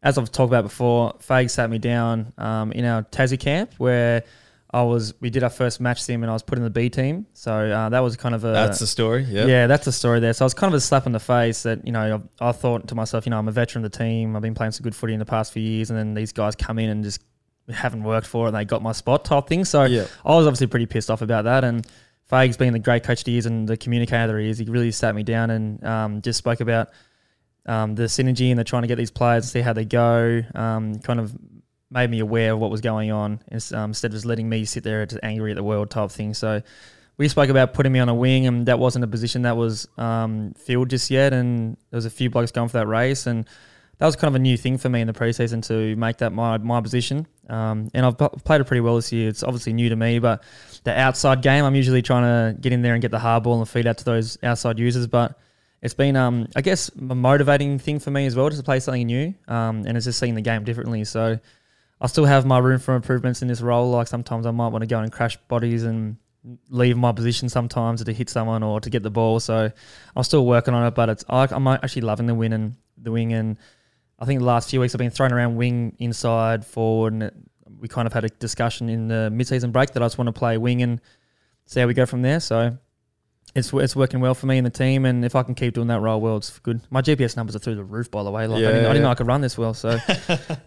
as 0.04 0.18
I've 0.18 0.32
talked 0.32 0.50
about 0.50 0.64
before, 0.64 1.14
Fag 1.20 1.50
sat 1.50 1.70
me 1.70 1.78
down 1.78 2.34
um, 2.38 2.72
in 2.72 2.86
our 2.86 3.04
Tassie 3.04 3.40
camp 3.40 3.74
where 3.78 4.24
I 4.72 4.84
was. 4.84 5.14
We 5.20 5.30
did 5.32 5.44
our 5.44 5.50
first 5.50 5.80
match 5.80 6.02
sim, 6.02 6.22
and 6.24 6.30
I 6.30 6.34
was 6.34 6.44
put 6.44 6.58
in 6.58 6.64
the 6.64 6.70
B 6.70 6.90
team. 6.90 7.26
So 7.34 7.52
uh, 7.52 7.90
that 7.90 8.02
was 8.02 8.16
kind 8.18 8.36
of 8.36 8.44
a 8.44 8.52
That's 8.52 8.80
the 8.80 8.86
story. 8.88 9.24
Yeah. 9.24 9.46
yeah, 9.46 9.68
that's 9.68 9.86
the 9.86 9.92
story 9.92 10.20
there. 10.20 10.34
So 10.34 10.46
I 10.46 10.48
was 10.48 10.54
kind 10.54 10.72
of 10.72 10.78
a 10.78 10.82
slap 10.82 11.08
in 11.08 11.12
the 11.12 11.20
face 11.20 11.64
that 11.64 11.86
you 11.86 11.92
know 11.92 12.22
I, 12.40 12.50
I 12.50 12.52
thought 12.52 12.88
to 12.90 12.96
myself, 12.96 13.26
you 13.26 13.32
know, 13.32 13.40
I'm 13.40 13.48
a 13.48 13.52
veteran 13.52 13.84
of 13.84 13.92
the 13.92 13.98
team. 13.98 14.36
I've 14.36 14.44
been 14.44 14.54
playing 14.54 14.74
some 14.74 14.84
good 14.84 14.96
footy 14.96 15.14
in 15.14 15.20
the 15.20 15.26
past 15.26 15.54
few 15.54 15.64
years, 15.64 15.90
and 15.90 15.98
then 15.98 16.14
these 16.14 16.32
guys 16.32 16.56
come 16.56 16.78
in 16.78 16.90
and 16.90 17.04
just 17.04 17.24
haven't 17.68 18.04
worked 18.04 18.28
for 18.28 18.46
it, 18.46 18.50
and 18.50 18.58
they 18.58 18.66
got 18.66 18.82
my 18.84 18.92
spot 18.92 19.26
type 19.26 19.48
thing. 19.48 19.66
So 19.66 19.84
Yeah. 19.86 20.06
I 20.24 20.36
was 20.36 20.46
obviously 20.46 20.68
pretty 20.68 20.86
pissed 20.86 21.10
off 21.10 21.22
about 21.22 21.46
that. 21.46 21.64
And 21.64 21.86
Fags 22.32 22.58
being 22.58 22.74
the 22.74 22.80
great 22.80 23.04
coach 23.04 23.24
he 23.26 23.38
is 23.40 23.48
and 23.48 23.68
the 23.68 23.76
communicator 23.78 24.34
that 24.34 24.40
he 24.40 24.50
is, 24.50 24.60
he 24.60 24.66
really 24.66 24.92
sat 24.92 25.16
me 25.16 25.24
down 25.24 25.50
and 25.50 25.84
um, 25.84 26.22
just 26.22 26.38
spoke 26.38 26.60
about 26.60 26.90
um, 27.66 27.96
the 27.96 28.04
synergy 28.04 28.50
and 28.50 28.58
they're 28.58 28.64
trying 28.64 28.84
to 28.84 28.88
get 28.88 28.98
these 28.98 29.12
players, 29.12 29.46
to 29.46 29.50
see 29.50 29.62
how 29.62 29.74
they 29.74 29.86
go. 29.86 30.42
Um, 30.54 31.00
kind 31.00 31.20
of 31.20 31.36
made 31.92 32.10
me 32.10 32.20
aware 32.20 32.54
of 32.54 32.60
what 32.60 32.70
was 32.70 32.82
going 32.82 33.12
on 33.12 33.40
um, 33.74 33.90
instead 33.92 34.08
of 34.08 34.14
just 34.14 34.26
letting 34.26 34.48
me 34.48 34.66
sit 34.66 34.84
there 34.84 35.06
just 35.06 35.20
angry 35.24 35.52
at 35.52 35.56
the 35.56 35.64
world 35.64 35.90
type 35.90 36.12
thing. 36.12 36.34
So 36.34 36.62
we 37.18 37.28
spoke 37.28 37.50
about 37.50 37.74
putting 37.74 37.92
me 37.92 38.00
on 38.00 38.10
a 38.10 38.16
wing, 38.16 38.48
and 38.48 38.66
that 38.68 38.80
wasn't 38.80 39.04
a 39.04 39.08
position 39.08 39.42
that 39.42 39.58
was 39.58 39.88
um, 39.98 40.54
filled 40.54 40.90
just 40.90 41.12
yet. 41.12 41.34
And 41.34 41.76
there 41.90 41.98
was 41.98 42.06
a 42.06 42.10
few 42.10 42.30
blokes 42.30 42.52
going 42.52 42.70
for 42.70 42.78
that 42.78 42.88
race, 42.88 43.28
and 43.28 43.46
that 43.98 44.06
was 44.06 44.16
kind 44.16 44.30
of 44.30 44.36
a 44.36 44.40
new 44.40 44.56
thing 44.56 44.78
for 44.78 44.88
me 44.88 45.02
in 45.02 45.08
the 45.08 45.14
preseason 45.14 45.66
to 45.68 45.96
make 45.98 46.18
that 46.18 46.32
my 46.32 46.58
my 46.58 46.80
position. 46.80 47.28
Um, 47.50 47.90
and 47.94 48.06
I've 48.06 48.18
p- 48.18 48.30
played 48.46 48.62
it 48.62 48.66
pretty 48.66 48.82
well 48.82 48.96
this 48.96 49.12
year. 49.12 49.28
It's 49.28 49.44
obviously 49.44 49.74
new 49.74 49.90
to 49.90 49.96
me, 49.96 50.20
but 50.20 50.44
the 50.86 50.98
outside 50.98 51.42
game, 51.42 51.66
I'm 51.66 51.76
usually 51.76 52.02
trying 52.02 52.24
to 52.24 52.60
get 52.60 52.72
in 52.72 52.82
there 52.82 52.94
and 52.94 53.02
get 53.02 53.12
the 53.12 53.20
hard 53.20 53.44
ball 53.44 53.60
and 53.60 53.68
feed 53.68 53.86
out 53.86 53.98
to 53.98 54.06
those 54.06 54.38
outside 54.42 54.80
users. 54.80 55.08
But 55.08 55.38
it's 55.82 55.94
been, 55.94 56.16
um, 56.16 56.48
I 56.56 56.62
guess, 56.62 56.90
a 56.90 57.16
motivating 57.16 57.80
thing 57.80 58.00
for 58.00 58.12
me 58.12 58.26
as 58.26 58.36
well, 58.36 58.48
just 58.50 58.60
to 58.62 58.64
play 58.64 58.80
something 58.80 59.06
new. 59.06 59.34
Um, 59.48 59.86
and 59.86 59.98
it's 59.98 60.06
just 60.06 60.20
seeing 60.20 60.36
the 60.36 60.42
game 60.42 60.64
differently. 60.64 61.04
So 61.04 61.40
I 62.02 62.08
still 62.08 62.26
have 62.26 62.46
my 62.46 62.60
room 62.60 62.80
for 62.80 62.96
improvements 62.96 63.42
in 63.42 63.48
this 63.48 63.62
role. 63.62 63.92
Like 63.92 64.08
sometimes 64.08 64.46
I 64.46 64.52
might 64.52 64.70
want 64.70 64.84
to 64.84 64.88
go 64.88 65.00
and 65.00 65.12
crash 65.12 65.38
bodies 65.48 65.84
and 65.84 66.18
leave 66.70 66.98
my 66.98 67.12
position 67.12 67.50
sometimes 67.50 68.04
to 68.04 68.14
hit 68.14 68.30
someone 68.30 68.64
or 68.64 68.80
to 68.80 68.90
get 68.90 69.04
the 69.04 69.10
ball. 69.10 69.40
So 69.40 69.72
I'm 70.16 70.24
still 70.24 70.46
working 70.46 70.74
on 70.74 70.86
it, 70.86 70.96
but 70.96 71.10
it's 71.10 71.26
I, 71.28 71.48
I'm 71.52 71.68
actually 71.68 72.04
loving 72.04 72.28
the 72.28 72.36
win 72.36 72.54
and 72.54 72.76
the 72.98 73.12
wing. 73.12 73.34
And 73.34 73.58
I 74.18 74.26
think 74.26 74.40
the 74.40 74.46
last 74.46 74.70
few 74.70 74.80
weeks 74.80 74.96
I've 74.96 75.00
been 75.00 75.12
throwing 75.12 75.34
around 75.34 75.58
wing, 75.58 75.96
inside, 76.00 76.66
forward, 76.66 77.14
and 77.14 77.24
it, 77.24 77.34
we 77.80 77.88
kind 77.88 78.08
of 78.08 78.14
had 78.14 78.24
a 78.24 78.30
discussion 78.30 78.90
in 78.90 79.08
the 79.08 79.30
mid-season 79.30 79.72
break 79.72 79.92
that 79.92 80.04
I 80.04 80.06
just 80.06 80.18
want 80.18 80.28
to 80.28 80.34
play 80.34 80.58
wing 80.58 80.82
and 80.82 81.00
see 81.66 81.80
how 81.80 81.88
we 81.88 81.94
go 81.94 82.06
from 82.06 82.22
there. 82.22 82.40
So 82.40 82.78
it's 83.56 83.74
it's 83.74 83.96
working 83.96 84.20
well 84.20 84.36
for 84.36 84.46
me 84.46 84.58
and 84.58 84.66
the 84.66 84.70
team, 84.72 85.06
and 85.06 85.26
if 85.26 85.36
I 85.36 85.44
can 85.44 85.56
keep 85.56 85.74
doing 85.74 85.88
that 85.88 86.00
role 86.02 86.22
well, 86.22 86.38
it's 86.38 86.60
good. 86.60 86.82
My 86.92 87.02
GPS 87.02 87.36
numbers 87.36 87.56
are 87.56 87.60
through 87.60 87.76
the 87.76 87.84
roof, 87.84 88.12
by 88.12 88.24
the 88.24 88.30
way. 88.32 88.46
Like 88.48 88.60
I, 88.60 88.62
Yeah, 88.62 88.68
didn't, 88.68 88.78
I 88.78 88.88
didn't 88.90 88.96
yeah. 88.98 89.02
know 89.04 89.10
I 89.10 89.16
could 89.16 89.28
run 89.28 89.42
this 89.42 89.58
well. 89.58 89.74
So 89.74 89.98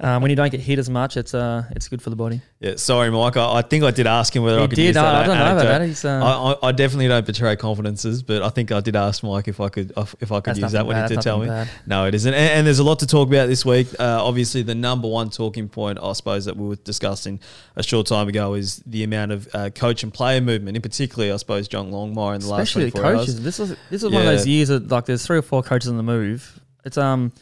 um, 0.00 0.20
when 0.22 0.30
you 0.30 0.36
don't 0.36 0.50
get 0.50 0.60
hit 0.60 0.78
as 0.78 0.90
much, 0.90 1.16
it's 1.16 1.32
uh 1.34 1.64
it's 1.70 1.88
good 1.88 2.02
for 2.02 2.10
the 2.10 2.16
body. 2.16 2.40
Yeah, 2.60 2.74
sorry, 2.76 3.10
Mike. 3.10 3.36
I, 3.36 3.58
I 3.58 3.62
think 3.62 3.84
I 3.84 3.90
did 3.92 4.06
ask 4.06 4.34
him 4.34 4.42
whether 4.42 4.58
I 4.60 4.66
could 4.66 4.76
did. 4.76 4.86
use 4.86 4.94
that. 4.94 5.04
I, 5.04 5.22
I 5.22 5.26
don't 5.26 5.38
know 5.38 5.52
about 5.52 5.62
that. 5.64 5.82
He's, 5.82 6.04
uh, 6.04 6.20
I, 6.24 6.52
I, 6.52 6.68
I 6.68 6.72
definitely 6.72 7.08
don't 7.08 7.24
betray 7.26 7.56
confidences, 7.56 8.22
but 8.22 8.42
I 8.42 8.48
think 8.48 8.72
I 8.72 8.80
did 8.80 8.96
ask 8.96 9.22
Mike 9.22 9.48
if 9.48 9.60
I 9.60 9.68
could 9.68 9.92
if 10.20 10.32
I 10.32 10.40
could 10.40 10.56
use 10.56 10.72
that 10.72 10.86
when 10.86 11.00
he 11.00 11.08
did 11.14 11.22
tell 11.22 11.38
me. 11.38 11.46
bad. 11.46 11.68
No, 11.86 12.06
it 12.06 12.14
isn't. 12.14 12.34
And, 12.34 12.50
and 12.58 12.66
there's 12.66 12.78
a 12.80 12.84
lot 12.84 12.98
to 13.00 13.06
talk 13.06 13.28
about 13.28 13.46
this 13.46 13.64
week. 13.64 13.88
Uh, 13.98 14.24
obviously, 14.24 14.62
the 14.62 14.74
number 14.74 15.08
one 15.08 15.30
talking 15.30 15.68
point, 15.68 15.98
I 16.02 16.12
suppose, 16.14 16.46
that 16.46 16.56
we 16.56 16.66
were 16.68 16.76
discussing 16.76 17.40
a 17.76 17.82
short 17.82 18.06
time 18.06 18.28
ago 18.28 18.54
is 18.54 18.82
the 18.86 19.04
amount 19.04 19.32
of 19.32 19.48
uh, 19.54 19.70
coach 19.70 20.02
and 20.02 20.12
player 20.12 20.40
movement, 20.40 20.76
in 20.76 20.82
particular, 20.82 21.32
I 21.32 21.36
suppose, 21.36 21.68
John 21.68 21.90
Longmire 21.90 22.34
in 22.34 22.40
the 22.40 22.46
especially 22.46 22.50
last 22.50 22.71
the 22.80 22.90
coaches. 22.90 23.34
hours. 23.36 23.40
This 23.40 23.60
is 23.60 23.70
this 23.90 24.02
is 24.02 24.10
one 24.10 24.22
of 24.22 24.26
those 24.26 24.46
years 24.46 24.68
that 24.68 24.88
like 24.88 25.06
there's 25.06 25.26
three 25.26 25.38
or 25.38 25.42
four 25.42 25.62
coaches 25.62 25.88
on 25.88 25.96
the 25.96 26.02
move. 26.02 26.60
It's 26.84 26.98
um. 26.98 27.32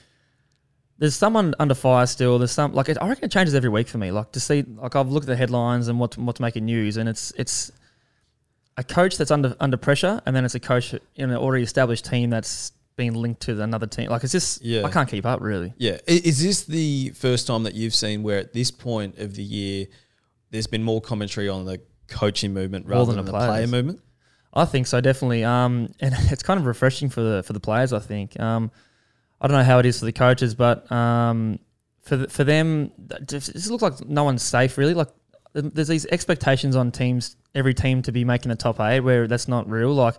There's 0.98 1.16
someone 1.16 1.54
under 1.58 1.74
fire 1.74 2.04
still. 2.06 2.38
There's 2.38 2.50
some 2.50 2.74
like 2.74 2.90
it, 2.90 2.98
I 3.00 3.08
reckon 3.08 3.24
it 3.24 3.32
changes 3.32 3.54
every 3.54 3.70
week 3.70 3.88
for 3.88 3.96
me. 3.96 4.10
Like 4.10 4.32
to 4.32 4.40
see 4.40 4.62
like 4.62 4.94
I've 4.94 5.08
looked 5.08 5.24
at 5.24 5.28
the 5.28 5.36
headlines 5.36 5.88
and 5.88 5.98
what's 5.98 6.18
what's 6.18 6.40
making 6.40 6.66
news, 6.66 6.98
and 6.98 7.08
it's 7.08 7.32
it's 7.38 7.72
a 8.76 8.84
coach 8.84 9.16
that's 9.16 9.30
under 9.30 9.56
under 9.60 9.78
pressure, 9.78 10.20
and 10.26 10.36
then 10.36 10.44
it's 10.44 10.54
a 10.54 10.60
coach 10.60 10.92
in 10.92 11.30
an 11.30 11.36
already 11.36 11.64
established 11.64 12.04
team 12.04 12.28
that's 12.28 12.72
being 12.96 13.14
linked 13.14 13.40
to 13.40 13.62
another 13.62 13.86
team. 13.86 14.10
Like 14.10 14.24
it's 14.24 14.32
just 14.32 14.62
Yeah. 14.62 14.84
I 14.84 14.90
can't 14.90 15.08
keep 15.08 15.24
up 15.24 15.40
really. 15.40 15.72
Yeah. 15.78 15.98
Is 16.06 16.42
this 16.42 16.64
the 16.64 17.10
first 17.10 17.46
time 17.46 17.62
that 17.62 17.74
you've 17.74 17.94
seen 17.94 18.22
where 18.22 18.38
at 18.38 18.52
this 18.52 18.70
point 18.70 19.18
of 19.18 19.34
the 19.34 19.42
year 19.42 19.86
there's 20.50 20.66
been 20.66 20.82
more 20.82 21.00
commentary 21.00 21.48
on 21.48 21.64
the 21.64 21.80
coaching 22.08 22.52
movement 22.52 22.86
rather 22.86 23.06
than 23.06 23.16
than, 23.16 23.24
the 23.24 23.32
the 23.32 23.38
player 23.38 23.66
movement? 23.66 24.00
I 24.52 24.64
think 24.64 24.86
so, 24.86 25.00
definitely. 25.00 25.44
Um, 25.44 25.92
and 26.00 26.14
it's 26.30 26.42
kind 26.42 26.58
of 26.58 26.66
refreshing 26.66 27.08
for 27.08 27.20
the 27.20 27.42
for 27.42 27.52
the 27.52 27.60
players. 27.60 27.92
I 27.92 28.00
think. 28.00 28.38
Um, 28.40 28.70
I 29.40 29.46
don't 29.46 29.56
know 29.56 29.64
how 29.64 29.78
it 29.78 29.86
is 29.86 29.98
for 29.98 30.04
the 30.04 30.12
coaches, 30.12 30.54
but 30.54 30.90
um, 30.92 31.58
for 32.02 32.16
the, 32.16 32.28
for 32.28 32.44
them, 32.44 32.92
it 33.10 33.32
looks 33.70 33.82
like 33.82 34.06
no 34.06 34.24
one's 34.24 34.42
safe 34.42 34.76
really. 34.76 34.94
Like 34.94 35.08
there's 35.52 35.88
these 35.88 36.06
expectations 36.06 36.76
on 36.76 36.90
teams, 36.92 37.36
every 37.54 37.74
team 37.74 38.02
to 38.02 38.12
be 38.12 38.24
making 38.24 38.50
the 38.50 38.56
top 38.56 38.80
eight, 38.80 39.00
where 39.00 39.26
that's 39.26 39.48
not 39.48 39.68
real. 39.68 39.94
Like 39.94 40.16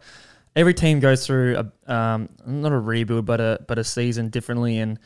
every 0.55 0.73
team 0.73 0.99
goes 0.99 1.25
through 1.25 1.57
a 1.87 1.93
um, 1.93 2.29
not 2.45 2.71
a 2.71 2.79
rebuild, 2.79 3.25
but 3.25 3.39
a 3.39 3.59
but 3.67 3.77
a 3.77 3.83
season 3.83 4.29
differently, 4.29 4.79
and 4.79 4.99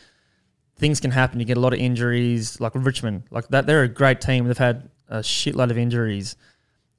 things 0.78 1.00
can 1.00 1.12
happen. 1.12 1.40
You 1.40 1.46
get 1.46 1.58
a 1.58 1.62
lot 1.62 1.74
of 1.74 1.80
injuries, 1.80 2.60
like 2.62 2.72
Richmond, 2.76 3.24
like 3.32 3.48
that. 3.50 3.66
They're 3.66 3.84
a 3.84 3.90
great 3.90 4.22
team. 4.22 4.46
They've 4.46 4.58
had 4.58 4.90
a 5.10 5.20
shitload 5.20 5.72
of 5.72 5.78
injuries. 5.78 6.36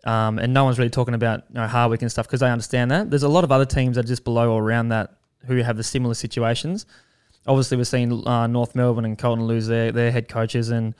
Um, 0.06 0.38
and 0.38 0.54
no 0.54 0.64
one's 0.64 0.78
really 0.78 0.90
talking 0.90 1.14
about 1.14 1.42
you 1.48 1.56
know, 1.56 1.66
Hardwick 1.66 2.00
and 2.00 2.10
stuff 2.10 2.26
because 2.26 2.38
they 2.38 2.48
understand 2.48 2.92
that. 2.92 3.10
There's 3.10 3.24
a 3.24 3.28
lot 3.28 3.42
of 3.42 3.50
other 3.50 3.66
teams 3.66 3.96
that 3.96 4.04
are 4.04 4.08
just 4.08 4.22
below 4.22 4.52
or 4.52 4.62
around 4.62 4.90
that 4.90 5.14
who 5.46 5.56
have 5.56 5.76
the 5.76 5.82
similar 5.82 6.14
situations. 6.14 6.86
Obviously, 7.44 7.76
we're 7.76 7.84
seeing 7.84 8.26
uh, 8.26 8.46
North 8.46 8.76
Melbourne 8.76 9.04
and 9.04 9.18
Carlton 9.18 9.46
lose 9.46 9.66
their, 9.66 9.90
their 9.90 10.12
head 10.12 10.28
coaches, 10.28 10.70
and 10.70 10.94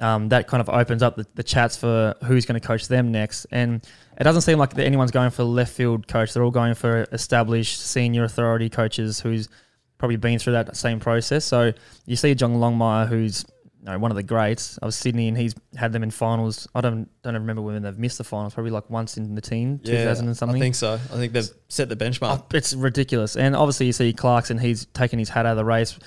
um, 0.00 0.28
that 0.28 0.48
kind 0.48 0.60
of 0.60 0.68
opens 0.68 1.02
up 1.02 1.16
the, 1.16 1.26
the 1.34 1.42
chats 1.42 1.78
for 1.78 2.14
who's 2.24 2.44
going 2.44 2.60
to 2.60 2.66
coach 2.66 2.88
them 2.88 3.10
next. 3.10 3.46
And 3.50 3.86
it 4.20 4.24
doesn't 4.24 4.42
seem 4.42 4.58
like 4.58 4.76
anyone's 4.78 5.10
going 5.10 5.30
for 5.30 5.44
left 5.44 5.72
field 5.72 6.06
coach. 6.06 6.34
They're 6.34 6.44
all 6.44 6.50
going 6.50 6.74
for 6.74 7.06
established 7.12 7.80
senior 7.80 8.24
authority 8.24 8.68
coaches 8.68 9.20
who's 9.20 9.48
probably 9.96 10.16
been 10.16 10.38
through 10.38 10.54
that 10.54 10.76
same 10.76 11.00
process. 11.00 11.44
So 11.44 11.72
you 12.04 12.16
see 12.16 12.34
John 12.34 12.56
Longmire, 12.56 13.08
who's 13.08 13.46
know, 13.86 13.98
one 13.98 14.10
of 14.10 14.16
the 14.16 14.22
greats 14.22 14.78
of 14.78 14.94
Sydney, 14.94 15.28
and 15.28 15.36
he's 15.36 15.54
had 15.76 15.92
them 15.92 16.02
in 16.02 16.10
finals. 16.10 16.68
I 16.74 16.80
don't 16.80 17.08
don't 17.22 17.34
remember 17.34 17.62
when 17.62 17.82
they've 17.82 17.98
missed 17.98 18.18
the 18.18 18.24
finals. 18.24 18.54
Probably 18.54 18.70
like 18.70 18.88
once 18.88 19.16
in 19.16 19.34
the 19.34 19.40
team, 19.40 19.80
two 19.80 19.96
thousand 19.96 20.26
and 20.26 20.36
something. 20.36 20.56
I 20.56 20.60
think 20.60 20.74
so. 20.74 20.94
I 20.94 21.16
think 21.16 21.32
they've 21.32 21.50
set 21.68 21.88
the 21.88 21.96
benchmark. 21.96 22.42
Oh, 22.42 22.46
it's 22.54 22.74
ridiculous. 22.74 23.36
And 23.36 23.56
obviously, 23.56 23.86
you 23.86 23.92
see 23.92 24.12
Clarkson, 24.12 24.58
he's 24.58 24.86
taken 24.86 25.18
his 25.18 25.28
hat 25.28 25.46
out 25.46 25.52
of 25.52 25.56
the 25.56 25.64
race. 25.64 25.98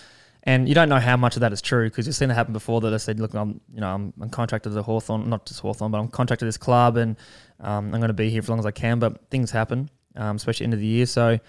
And 0.48 0.70
you 0.70 0.76
don't 0.76 0.90
know 0.90 1.00
how 1.00 1.18
much 1.18 1.36
of 1.36 1.40
that 1.40 1.52
is 1.54 1.62
true 1.62 1.90
because 1.90 2.06
you've 2.06 2.16
seen 2.16 2.30
it 2.30 2.36
happen 2.36 2.54
before 2.54 2.80
that 2.82 2.94
I 2.94 2.98
said, 2.98 3.20
look, 3.20 3.34
I'm, 3.34 3.60
you 3.74 3.82
know, 3.82 3.88
I'm, 3.88 4.14
I'm 4.22 4.30
contracted 4.30 4.74
to 4.74 4.84
Hawthorn, 4.84 5.28
not 5.28 5.48
just 5.48 5.60
Hawthorn, 5.62 5.92
but 5.92 5.98
I'm 5.98 6.08
contracted 6.08 6.42
to 6.42 6.46
this 6.46 6.58
club 6.58 6.98
and 6.98 7.18
um, 7.60 7.86
I'm 7.86 8.00
going 8.00 8.10
to 8.10 8.14
be 8.14 8.30
here 8.30 8.44
for 8.44 8.46
as 8.46 8.50
long 8.50 8.60
as 8.60 8.66
I 8.68 8.72
can. 8.72 9.00
But 9.00 9.28
things 9.32 9.50
happen, 9.50 9.90
um, 10.16 10.36
especially 10.36 10.66
end 10.66 10.76
of 10.76 10.80
the 10.80 10.86
year. 10.86 11.08
So 11.08 11.40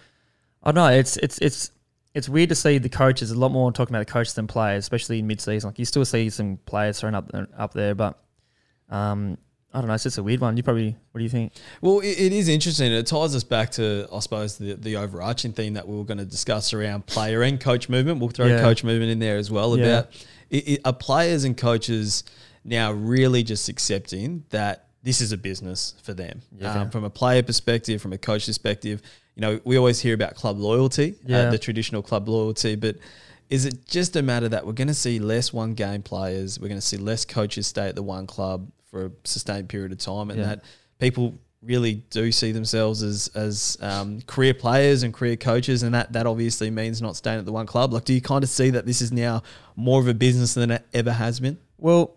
I 0.62 0.72
don't 0.72 0.76
know. 0.76 0.86
It's, 0.86 1.18
it's, 1.18 1.38
it's, 1.40 1.72
it's 2.16 2.30
weird 2.30 2.48
to 2.48 2.54
see 2.54 2.78
the 2.78 2.88
coaches 2.88 3.30
a 3.30 3.38
lot 3.38 3.52
more 3.52 3.70
talking 3.70 3.94
about 3.94 4.06
the 4.06 4.10
coaches 4.12 4.32
than 4.32 4.46
players, 4.46 4.84
especially 4.84 5.18
in 5.18 5.26
mid-season. 5.26 5.68
Like 5.68 5.78
you 5.78 5.84
still 5.84 6.04
see 6.06 6.30
some 6.30 6.56
players 6.64 6.98
thrown 6.98 7.14
up 7.14 7.30
there, 7.30 7.46
up 7.58 7.74
there, 7.74 7.94
but 7.94 8.18
um, 8.88 9.36
I 9.74 9.80
don't 9.80 9.88
know. 9.88 9.94
It's 9.94 10.04
just 10.04 10.16
a 10.16 10.22
weird 10.22 10.40
one. 10.40 10.56
You 10.56 10.62
probably, 10.62 10.96
what 11.12 11.18
do 11.18 11.22
you 11.24 11.28
think? 11.28 11.52
Well, 11.82 12.00
it, 12.00 12.18
it 12.18 12.32
is 12.32 12.48
interesting. 12.48 12.90
It 12.90 13.06
ties 13.06 13.34
us 13.34 13.44
back 13.44 13.70
to, 13.72 14.08
I 14.10 14.20
suppose, 14.20 14.56
the, 14.56 14.72
the 14.74 14.96
overarching 14.96 15.52
theme 15.52 15.74
that 15.74 15.86
we 15.86 15.94
were 15.94 16.04
going 16.04 16.16
to 16.16 16.24
discuss 16.24 16.72
around 16.72 17.04
player 17.04 17.42
and 17.42 17.60
coach 17.60 17.90
movement. 17.90 18.18
We'll 18.20 18.30
throw 18.30 18.46
Yeah. 18.46 18.60
coach 18.60 18.82
movement 18.82 19.10
in 19.10 19.18
there 19.18 19.36
as 19.36 19.50
well. 19.50 19.76
Yeah. 19.76 19.84
About 19.84 20.10
it, 20.48 20.68
it, 20.68 20.80
are 20.86 20.94
players 20.94 21.44
and 21.44 21.54
coaches 21.54 22.24
now 22.64 22.92
really 22.92 23.42
just 23.42 23.68
accepting 23.68 24.44
that 24.50 24.86
this 25.02 25.20
is 25.20 25.32
a 25.32 25.36
business 25.36 25.94
for 26.02 26.14
them 26.14 26.40
Yeah. 26.56 26.80
um, 26.80 26.90
from 26.90 27.04
a 27.04 27.10
player 27.10 27.42
perspective, 27.42 28.00
from 28.00 28.14
a 28.14 28.18
coach 28.18 28.46
perspective. 28.46 29.02
You 29.36 29.42
know, 29.42 29.60
we 29.64 29.76
always 29.76 30.00
hear 30.00 30.14
about 30.14 30.34
club 30.34 30.58
loyalty, 30.58 31.14
Yeah. 31.26 31.40
uh, 31.42 31.50
the 31.50 31.58
traditional 31.58 32.02
club 32.02 32.28
loyalty, 32.28 32.74
but 32.74 32.96
is 33.50 33.64
it 33.66 33.86
just 33.86 34.16
a 34.16 34.22
matter 34.22 34.48
that 34.48 34.66
we're 34.66 34.72
going 34.72 34.88
to 34.88 34.94
see 34.94 35.18
less 35.18 35.52
one 35.52 35.74
game 35.74 36.02
players, 36.02 36.58
we're 36.58 36.68
going 36.68 36.80
to 36.80 36.86
see 36.86 36.96
less 36.96 37.24
coaches 37.24 37.66
stay 37.66 37.86
at 37.88 37.94
the 37.94 38.02
one 38.02 38.26
club 38.26 38.70
for 38.90 39.06
a 39.06 39.10
sustained 39.24 39.68
period 39.68 39.92
of 39.92 39.98
time, 39.98 40.30
and 40.30 40.40
Yeah. 40.40 40.46
that 40.46 40.64
people 40.98 41.34
really 41.62 41.96
do 42.10 42.30
see 42.32 42.52
themselves 42.52 43.02
as 43.02 43.28
as 43.34 43.76
um, 43.80 44.20
career 44.22 44.54
players 44.54 45.02
and 45.02 45.12
career 45.12 45.36
coaches, 45.36 45.82
and 45.82 45.94
that 45.94 46.12
that 46.14 46.26
obviously 46.26 46.70
means 46.70 47.02
not 47.02 47.14
staying 47.14 47.38
at 47.38 47.44
the 47.44 47.52
one 47.52 47.66
club. 47.66 47.92
Like, 47.92 48.04
do 48.04 48.14
you 48.14 48.20
kind 48.22 48.42
of 48.42 48.48
see 48.50 48.70
that 48.70 48.86
this 48.86 49.02
is 49.02 49.12
now 49.12 49.42
more 49.76 50.00
of 50.00 50.08
a 50.08 50.14
business 50.14 50.54
than 50.54 50.70
it 50.70 50.86
ever 50.94 51.12
has 51.12 51.40
been? 51.40 51.58
Well, 51.78 52.15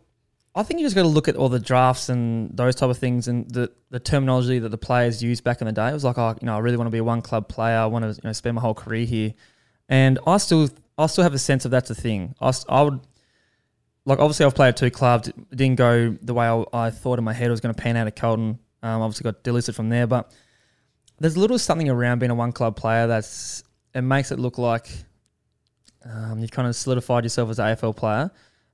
I 0.60 0.64
think 0.64 0.82
you 0.82 0.86
just 0.86 0.94
got 0.96 1.04
to 1.04 1.08
look 1.08 1.30
at 1.30 1.38
all 1.38 1.48
the 1.48 1.58
drafts 1.58 2.10
and 2.10 2.56
those 2.56 2.76
type 2.76 2.90
of 2.90 2.98
things 2.98 3.30
and 3.30 3.50
the, 3.50 3.72
the 3.92 4.00
terminology 4.00 4.60
that 4.60 4.68
the 4.68 4.78
players 4.78 5.24
used 5.24 5.42
back 5.42 5.62
in 5.62 5.68
the 5.68 5.72
day. 5.72 5.88
It 5.88 5.94
was 5.94 6.04
like, 6.04 6.18
oh, 6.18 6.36
you 6.42 6.48
know, 6.48 6.54
I 6.54 6.60
really 6.60 6.76
want 6.76 6.88
to 6.88 6.92
be 6.92 6.98
a 6.98 7.04
one 7.04 7.22
club 7.22 7.48
player. 7.48 7.78
I 7.78 7.86
want 7.86 8.04
to 8.04 8.10
you 8.10 8.28
know, 8.28 8.34
spend 8.34 8.56
my 8.56 8.62
whole 8.62 8.74
career 8.74 9.06
here, 9.06 9.34
and 9.88 10.20
I 10.28 10.36
still 10.36 10.68
I 10.98 11.06
still 11.08 11.24
have 11.24 11.34
a 11.34 11.40
sense 11.40 11.64
of 11.64 11.72
that's 11.72 11.90
a 11.92 11.96
thing. 11.96 12.36
I, 12.42 12.52
I 12.68 12.82
would 12.82 13.00
like 14.04 14.20
obviously 14.20 14.46
I've 14.46 14.54
played 14.54 14.70
at 14.70 14.78
two 14.78 14.92
clubs. 14.92 15.30
It 15.30 15.56
didn't 15.56 15.78
go 15.78 16.18
the 16.22 16.34
way 16.34 16.46
I, 16.46 16.66
I 16.74 16.90
thought 16.90 17.20
in 17.20 17.24
my 17.24 17.32
head 17.32 17.48
it 17.48 17.52
was 17.52 17.62
going 17.62 17.74
to 17.74 17.82
pan 17.82 17.96
out 17.96 18.08
at 18.08 18.18
Carlton. 18.18 18.60
Um, 18.84 19.02
obviously 19.02 19.32
got 19.32 19.46
delisted 19.46 19.76
from 19.76 19.88
there, 19.88 20.08
but 20.08 20.30
there's 21.20 21.38
a 21.38 21.40
little 21.40 21.58
something 21.58 21.90
around 21.90 22.20
being 22.20 22.32
a 22.32 22.36
one 22.36 22.52
club 22.52 22.76
player 22.76 23.08
that's 23.08 23.64
it 23.96 24.02
makes 24.02 24.32
it 24.34 24.40
look 24.40 24.58
like 24.58 24.90
um, 26.04 26.40
you've 26.40 26.52
kind 26.52 26.68
of 26.68 26.76
solidified 26.76 27.24
yourself 27.24 27.50
as 27.50 27.60
an 27.60 27.78
AFL 27.78 27.96
player. 27.96 28.30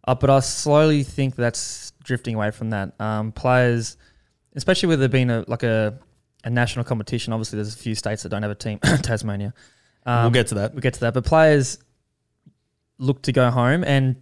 Uh, 0.05 0.15
but 0.15 0.29
I 0.29 0.39
slowly 0.39 1.03
think 1.03 1.35
that's 1.35 1.91
drifting 2.03 2.35
away 2.35 2.51
from 2.51 2.69
that. 2.69 2.99
Um, 2.99 3.31
players, 3.31 3.97
especially 4.55 4.87
with 4.87 4.99
there 4.99 5.09
being 5.09 5.29
a 5.29 5.43
like 5.47 5.63
a, 5.63 5.99
a 6.43 6.49
national 6.49 6.85
competition, 6.85 7.33
obviously 7.33 7.57
there's 7.57 7.73
a 7.73 7.77
few 7.77 7.95
states 7.95 8.23
that 8.23 8.29
don't 8.29 8.43
have 8.43 8.51
a 8.51 8.55
team. 8.55 8.79
Tasmania. 9.01 9.53
Um, 10.05 10.23
we'll 10.23 10.31
get 10.31 10.47
to 10.47 10.55
that. 10.55 10.73
we'll 10.73 10.81
get 10.81 10.93
to 10.95 10.99
that. 11.01 11.13
But 11.13 11.25
players 11.25 11.79
look 12.99 13.23
to 13.23 13.31
go 13.31 13.49
home, 13.49 13.83
and 13.83 14.15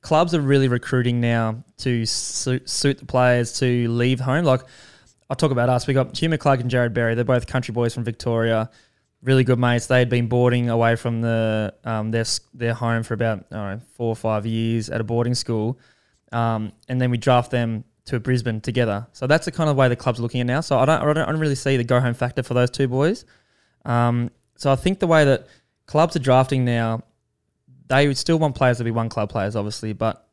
clubs 0.00 0.34
are 0.34 0.40
really 0.40 0.68
recruiting 0.68 1.20
now 1.20 1.64
to 1.78 2.06
suit, 2.06 2.68
suit 2.68 2.98
the 2.98 3.06
players 3.06 3.58
to 3.60 3.88
leave 3.88 4.20
home. 4.20 4.44
Like 4.44 4.62
I'll 5.28 5.36
talk 5.36 5.50
about 5.50 5.68
us. 5.68 5.86
We 5.86 5.94
got 5.94 6.16
Hugh 6.16 6.28
McClug 6.28 6.60
and 6.60 6.70
Jarrod 6.70 6.94
Berry. 6.94 7.14
They're 7.14 7.24
both 7.24 7.46
country 7.46 7.72
boys 7.72 7.92
from 7.92 8.04
Victoria. 8.04 8.70
Really 9.26 9.42
good 9.42 9.58
mates. 9.58 9.86
They 9.88 9.98
had 9.98 10.08
been 10.08 10.28
boarding 10.28 10.70
away 10.70 10.94
from 10.94 11.20
the 11.20 11.74
um, 11.84 12.12
their 12.12 12.24
their 12.54 12.74
home 12.74 13.02
for 13.02 13.14
about 13.14 13.50
know, 13.50 13.80
four 13.94 14.06
or 14.06 14.14
five 14.16 14.46
years 14.46 14.88
at 14.88 15.00
a 15.00 15.04
boarding 15.04 15.34
school, 15.34 15.80
um, 16.30 16.70
and 16.88 17.00
then 17.00 17.10
we 17.10 17.18
draft 17.18 17.50
them 17.50 17.82
to 18.04 18.20
Brisbane 18.20 18.60
together. 18.60 19.08
So 19.12 19.26
that's 19.26 19.44
the 19.44 19.50
kind 19.50 19.68
of 19.68 19.74
way 19.74 19.88
the 19.88 19.96
club's 19.96 20.20
looking 20.20 20.40
at 20.40 20.46
now. 20.46 20.60
So 20.60 20.78
I 20.78 20.84
don't 20.84 21.02
I 21.02 21.04
don't, 21.12 21.18
I 21.18 21.32
don't 21.32 21.40
really 21.40 21.56
see 21.56 21.76
the 21.76 21.82
go 21.82 21.98
home 21.98 22.14
factor 22.14 22.44
for 22.44 22.54
those 22.54 22.70
two 22.70 22.86
boys. 22.86 23.24
Um, 23.84 24.30
so 24.56 24.70
I 24.70 24.76
think 24.76 25.00
the 25.00 25.08
way 25.08 25.24
that 25.24 25.48
clubs 25.86 26.14
are 26.14 26.20
drafting 26.20 26.64
now, 26.64 27.02
they 27.88 28.06
would 28.06 28.16
still 28.16 28.38
want 28.38 28.54
players 28.54 28.78
to 28.78 28.84
be 28.84 28.92
one 28.92 29.08
club 29.08 29.28
players, 29.28 29.56
obviously, 29.56 29.92
but 29.92 30.24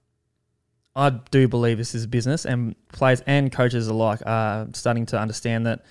I 0.96 1.10
do 1.10 1.48
believe 1.48 1.80
this 1.80 1.96
is 1.96 2.06
business, 2.06 2.46
and 2.46 2.76
players 2.90 3.22
and 3.26 3.52
coaches 3.52 3.88
alike 3.88 4.22
are 4.28 4.68
starting 4.74 5.08
to 5.08 5.20
understand 5.20 5.66
that. 5.66 5.84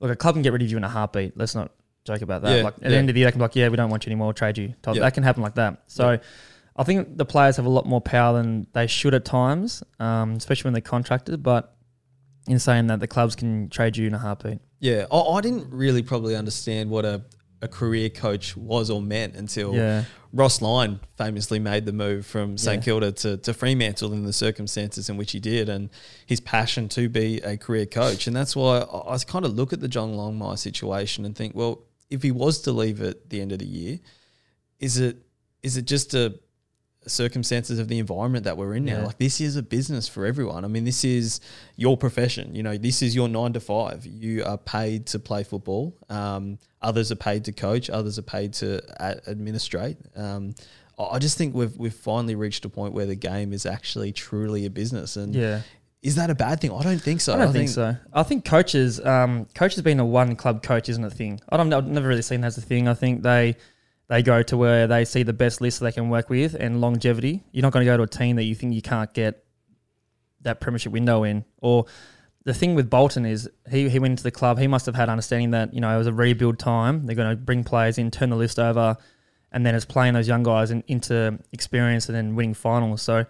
Look, 0.00 0.10
a 0.10 0.16
club 0.16 0.34
can 0.34 0.42
get 0.42 0.52
rid 0.54 0.62
of 0.62 0.70
you 0.70 0.78
in 0.78 0.84
a 0.84 0.88
heartbeat. 0.88 1.36
Let's 1.36 1.54
not 1.54 1.72
joke 2.06 2.22
about 2.22 2.42
that. 2.42 2.56
Yeah, 2.56 2.62
like 2.62 2.74
at 2.74 2.82
yeah. 2.82 2.88
the 2.90 2.96
end 2.96 3.10
of 3.10 3.14
the 3.14 3.20
year, 3.20 3.26
they 3.26 3.32
can 3.32 3.38
be 3.38 3.44
like, 3.44 3.56
"Yeah, 3.56 3.68
we 3.68 3.76
don't 3.76 3.90
want 3.90 4.06
you 4.06 4.10
anymore. 4.10 4.32
Trade 4.32 4.58
you." 4.58 4.74
Type- 4.82 4.96
Yeah. 4.96 5.02
That 5.02 5.14
can 5.14 5.22
happen 5.22 5.42
like 5.42 5.56
that. 5.56 5.82
So, 5.86 6.18
I 6.76 6.84
think 6.84 7.16
the 7.16 7.24
players 7.24 7.56
have 7.56 7.66
a 7.66 7.70
lot 7.70 7.86
more 7.86 8.00
power 8.00 8.36
than 8.36 8.66
they 8.72 8.86
should 8.86 9.14
at 9.14 9.24
times, 9.24 9.82
um, 9.98 10.32
especially 10.32 10.68
when 10.68 10.74
they're 10.74 10.80
contracted. 10.82 11.42
But 11.42 11.74
in 12.46 12.58
saying 12.58 12.86
that, 12.88 13.00
the 13.00 13.08
clubs 13.08 13.34
can 13.34 13.68
trade 13.68 13.96
you 13.96 14.06
in 14.06 14.14
a 14.14 14.18
heartbeat. 14.18 14.60
Yeah, 14.80 15.06
I, 15.10 15.18
I 15.18 15.40
didn't 15.40 15.70
really 15.70 16.02
probably 16.02 16.36
understand 16.36 16.90
what 16.90 17.04
a, 17.04 17.22
a 17.62 17.68
career 17.68 18.10
coach 18.10 18.56
was 18.56 18.90
or 18.90 19.00
meant 19.02 19.34
until. 19.34 20.04
Ross 20.36 20.60
Lyon 20.60 21.00
famously 21.16 21.58
made 21.58 21.86
the 21.86 21.92
move 21.92 22.26
from 22.26 22.58
St. 22.58 22.84
Kilda 22.84 23.12
to, 23.12 23.38
to 23.38 23.54
Fremantle 23.54 24.12
in 24.12 24.24
the 24.24 24.32
circumstances 24.32 25.08
in 25.08 25.16
which 25.16 25.32
he 25.32 25.40
did, 25.40 25.68
and 25.68 25.88
his 26.26 26.40
passion 26.40 26.88
to 26.90 27.08
be 27.08 27.38
a 27.38 27.56
career 27.56 27.86
coach. 27.86 28.26
And 28.26 28.36
that's 28.36 28.54
why 28.54 28.80
I, 28.80 29.14
I 29.14 29.18
kind 29.18 29.46
of 29.46 29.54
look 29.54 29.72
at 29.72 29.80
the 29.80 29.88
John 29.88 30.14
Longmire 30.14 30.58
situation 30.58 31.24
and 31.24 31.34
think, 31.34 31.54
well, 31.54 31.84
if 32.10 32.22
he 32.22 32.30
was 32.32 32.60
to 32.62 32.72
leave 32.72 33.02
at 33.02 33.30
the 33.30 33.40
end 33.40 33.52
of 33.52 33.58
the 33.58 33.66
year, 33.66 33.98
is 34.78 34.98
it 34.98 35.16
is 35.62 35.76
it 35.76 35.86
just 35.86 36.14
a 36.14 36.38
circumstances 37.06 37.78
of 37.78 37.88
the 37.88 37.98
environment 37.98 38.44
that 38.44 38.56
we're 38.56 38.74
in 38.74 38.84
now. 38.84 38.98
Yeah. 38.98 39.06
Like 39.06 39.18
this 39.18 39.40
is 39.40 39.56
a 39.56 39.62
business 39.62 40.08
for 40.08 40.26
everyone. 40.26 40.64
I 40.64 40.68
mean, 40.68 40.84
this 40.84 41.04
is 41.04 41.40
your 41.76 41.96
profession. 41.96 42.54
You 42.54 42.62
know, 42.62 42.76
this 42.76 43.02
is 43.02 43.14
your 43.14 43.28
nine 43.28 43.52
to 43.52 43.60
five. 43.60 44.04
You 44.06 44.44
are 44.44 44.58
paid 44.58 45.06
to 45.08 45.18
play 45.18 45.44
football. 45.44 45.96
Um, 46.08 46.58
others 46.82 47.12
are 47.12 47.16
paid 47.16 47.44
to 47.44 47.52
coach. 47.52 47.88
Others 47.90 48.18
are 48.18 48.22
paid 48.22 48.54
to 48.54 48.80
a- 49.00 49.28
administrate. 49.30 49.98
Um, 50.16 50.54
I 50.98 51.04
I 51.04 51.18
just 51.18 51.38
think 51.38 51.54
we've 51.54 51.76
we've 51.76 51.94
finally 51.94 52.34
reached 52.34 52.64
a 52.64 52.68
point 52.68 52.92
where 52.92 53.06
the 53.06 53.14
game 53.16 53.52
is 53.52 53.66
actually 53.66 54.12
truly 54.12 54.66
a 54.66 54.70
business. 54.70 55.16
And 55.16 55.34
Yeah. 55.34 55.60
Is 56.06 56.14
that 56.14 56.30
a 56.30 56.36
bad 56.36 56.60
thing? 56.60 56.72
I 56.72 56.84
don't 56.84 57.02
think 57.02 57.20
so. 57.20 57.34
I 57.34 57.38
don't 57.38 57.52
think, 57.52 57.68
so. 57.68 57.96
I 58.12 58.22
think 58.22 58.44
coaches, 58.44 59.04
um, 59.04 59.46
coaches 59.56 59.82
being 59.82 59.98
a 59.98 60.06
one 60.06 60.36
club 60.36 60.62
coach 60.62 60.88
isn't 60.88 61.02
a 61.02 61.10
thing. 61.10 61.40
I 61.48 61.56
don't. 61.56 61.72
I've 61.72 61.86
never 61.88 62.06
really 62.06 62.22
seen 62.22 62.42
that 62.42 62.48
as 62.48 62.58
a 62.58 62.62
thing. 62.62 62.86
I 62.86 62.94
think 62.94 63.22
they 63.22 63.56
they 64.08 64.22
go 64.22 64.40
to 64.44 64.56
where 64.56 64.86
they 64.86 65.04
see 65.04 65.24
the 65.24 65.32
best 65.32 65.60
list 65.60 65.80
they 65.80 65.90
can 65.90 66.08
work 66.08 66.30
with 66.30 66.54
and 66.54 66.80
longevity. 66.80 67.42
You're 67.50 67.62
not 67.62 67.72
going 67.72 67.84
to 67.84 67.90
go 67.90 67.96
to 67.96 68.04
a 68.04 68.06
team 68.06 68.36
that 68.36 68.44
you 68.44 68.54
think 68.54 68.72
you 68.72 68.82
can't 68.82 69.12
get 69.14 69.44
that 70.42 70.60
premiership 70.60 70.92
window 70.92 71.24
in. 71.24 71.44
Or 71.60 71.86
the 72.44 72.54
thing 72.54 72.76
with 72.76 72.88
Bolton 72.88 73.26
is 73.26 73.50
he 73.68 73.88
he 73.88 73.98
went 73.98 74.12
into 74.12 74.22
the 74.22 74.30
club. 74.30 74.60
He 74.60 74.68
must 74.68 74.86
have 74.86 74.94
had 74.94 75.08
understanding 75.08 75.50
that 75.50 75.74
you 75.74 75.80
know 75.80 75.92
it 75.92 75.98
was 75.98 76.06
a 76.06 76.12
rebuild 76.12 76.60
time. 76.60 77.02
They're 77.04 77.16
going 77.16 77.30
to 77.30 77.36
bring 77.36 77.64
players 77.64 77.98
in, 77.98 78.12
turn 78.12 78.30
the 78.30 78.36
list 78.36 78.60
over, 78.60 78.96
and 79.50 79.66
then 79.66 79.74
it's 79.74 79.84
playing 79.84 80.14
those 80.14 80.28
young 80.28 80.44
guys 80.44 80.70
in, 80.70 80.84
into 80.86 81.36
experience 81.50 82.08
and 82.08 82.14
then 82.14 82.36
winning 82.36 82.54
finals. 82.54 83.02
So 83.02 83.26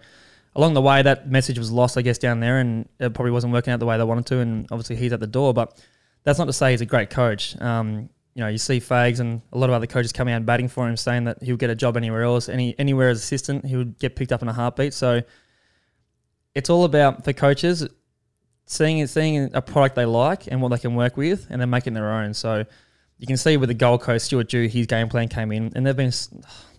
along 0.57 0.73
the 0.73 0.81
way, 0.81 1.01
that 1.03 1.29
message 1.29 1.57
was 1.57 1.71
lost, 1.71 1.97
I 1.97 2.01
guess, 2.01 2.17
down 2.17 2.39
there, 2.39 2.59
and 2.59 2.89
it 2.99 3.13
probably 3.13 3.31
wasn't 3.31 3.53
working 3.53 3.71
out 3.71 3.79
the 3.79 3.85
way 3.85 3.97
they 3.97 4.03
wanted 4.03 4.25
to. 4.25 4.39
And 4.39 4.67
obviously, 4.71 4.97
he's 4.97 5.13
at 5.13 5.19
the 5.19 5.27
door, 5.27 5.53
but 5.53 5.79
that's 6.23 6.39
not 6.39 6.45
to 6.45 6.53
say 6.53 6.71
he's 6.71 6.81
a 6.81 6.85
great 6.85 7.11
coach. 7.11 7.55
Um, 7.61 8.09
you 8.33 8.41
know, 8.41 8.49
you 8.49 8.57
see 8.57 8.79
Fags 8.79 9.19
and 9.19 9.41
a 9.53 9.57
lot 9.57 9.69
of 9.69 9.75
other 9.75 9.87
coaches 9.87 10.11
coming 10.11 10.33
out 10.33 10.37
and 10.37 10.45
batting 10.45 10.67
for 10.67 10.87
him, 10.89 10.97
saying 10.97 11.25
that 11.25 11.41
he'll 11.41 11.57
get 11.57 11.69
a 11.69 11.75
job 11.75 11.95
anywhere 11.95 12.23
else, 12.23 12.49
any 12.49 12.77
anywhere 12.77 13.09
as 13.09 13.19
assistant, 13.19 13.65
he 13.65 13.77
would 13.77 13.97
get 13.99 14.15
picked 14.15 14.31
up 14.31 14.41
in 14.41 14.47
a 14.47 14.53
heartbeat. 14.53 14.93
So 14.93 15.21
it's 16.53 16.69
all 16.69 16.83
about 16.83 17.23
for 17.23 17.33
coaches 17.33 17.87
seeing 18.65 19.05
seeing 19.07 19.51
a 19.53 19.61
product 19.61 19.95
they 19.95 20.05
like 20.05 20.47
and 20.47 20.61
what 20.61 20.69
they 20.69 20.77
can 20.77 20.95
work 20.95 21.17
with, 21.17 21.47
and 21.49 21.61
then 21.61 21.69
making 21.69 21.93
their 21.93 22.11
own. 22.11 22.33
So 22.33 22.65
you 23.17 23.27
can 23.27 23.37
see 23.37 23.57
with 23.57 23.69
the 23.69 23.75
Gold 23.75 24.01
Coast, 24.01 24.25
Stuart 24.25 24.49
Dew, 24.49 24.67
his 24.67 24.85
game 24.85 25.07
plan 25.07 25.27
came 25.29 25.51
in, 25.51 25.71
and 25.75 25.85
they've 25.85 25.95
been 25.95 26.11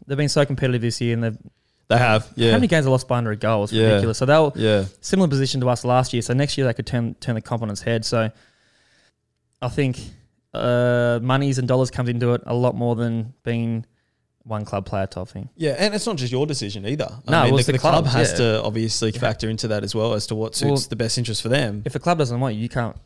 they've 0.07 0.19
been 0.19 0.29
so 0.29 0.45
competitive 0.45 0.83
this 0.83 1.01
year, 1.01 1.15
and 1.15 1.25
they've 1.25 1.39
They 1.89 1.97
have. 1.99 2.31
Yeah. 2.37 2.51
how 2.51 2.57
many 2.59 2.67
games 2.67 2.85
they 2.85 2.91
lost 2.91 3.09
by 3.09 3.19
under 3.19 3.31
a 3.31 3.37
goal? 3.37 3.65
It's 3.65 3.73
Yeah. 3.73 3.87
ridiculous. 3.87 4.19
So 4.19 4.27
they 4.27 4.39
were 4.39 4.53
yeah. 4.55 4.85
similar 5.01 5.29
position 5.29 5.61
to 5.63 5.69
us 5.69 5.85
last 5.85 6.13
year. 6.13 6.23
So 6.23 6.35
next 6.35 6.59
year 6.59 6.67
they 6.67 6.75
could 6.75 6.87
turn 6.87 7.15
turn 7.15 7.35
the 7.35 7.41
confidence 7.41 7.81
head. 7.81 8.05
So 8.05 8.31
I 9.63 9.69
think 9.69 9.99
uh, 10.55 11.19
monies 11.23 11.59
and 11.59 11.67
dollars 11.67 11.91
comes 11.91 12.09
into 12.09 12.35
it 12.35 12.43
a 12.47 12.55
lot 12.55 12.75
more 12.75 12.95
than 12.95 13.35
being 13.43 13.87
one 14.45 14.65
club 14.65 14.87
player 14.87 15.07
type 15.07 15.29
thing. 15.29 15.49
Yeah, 15.57 15.77
and 15.79 15.95
it's 15.95 16.07
not 16.07 16.17
just 16.17 16.33
your 16.33 16.47
decision 16.47 16.87
either. 16.87 17.09
No, 17.27 17.45
well, 17.45 17.57
the, 17.59 17.63
the 17.65 17.73
the 17.73 17.79
club 17.79 18.07
has 18.07 18.33
yeah. 18.33 18.37
to 18.39 18.63
obviously 18.63 19.13
factor 19.13 19.49
into 19.51 19.69
that 19.69 19.85
as 19.85 19.95
well 19.95 20.15
as 20.15 20.27
to 20.29 20.35
what 20.35 20.55
suits 20.55 20.69
Well, 20.69 20.89
the 20.89 20.97
best 20.97 21.19
interest 21.19 21.43
for 21.43 21.49
them. 21.49 21.83
If 21.85 21.95
a 21.95 21.99
club 21.99 22.19
doesn't 22.19 22.39
want 22.39 22.55
you, 22.55 22.63
you 22.63 22.69
can't 22.69 22.97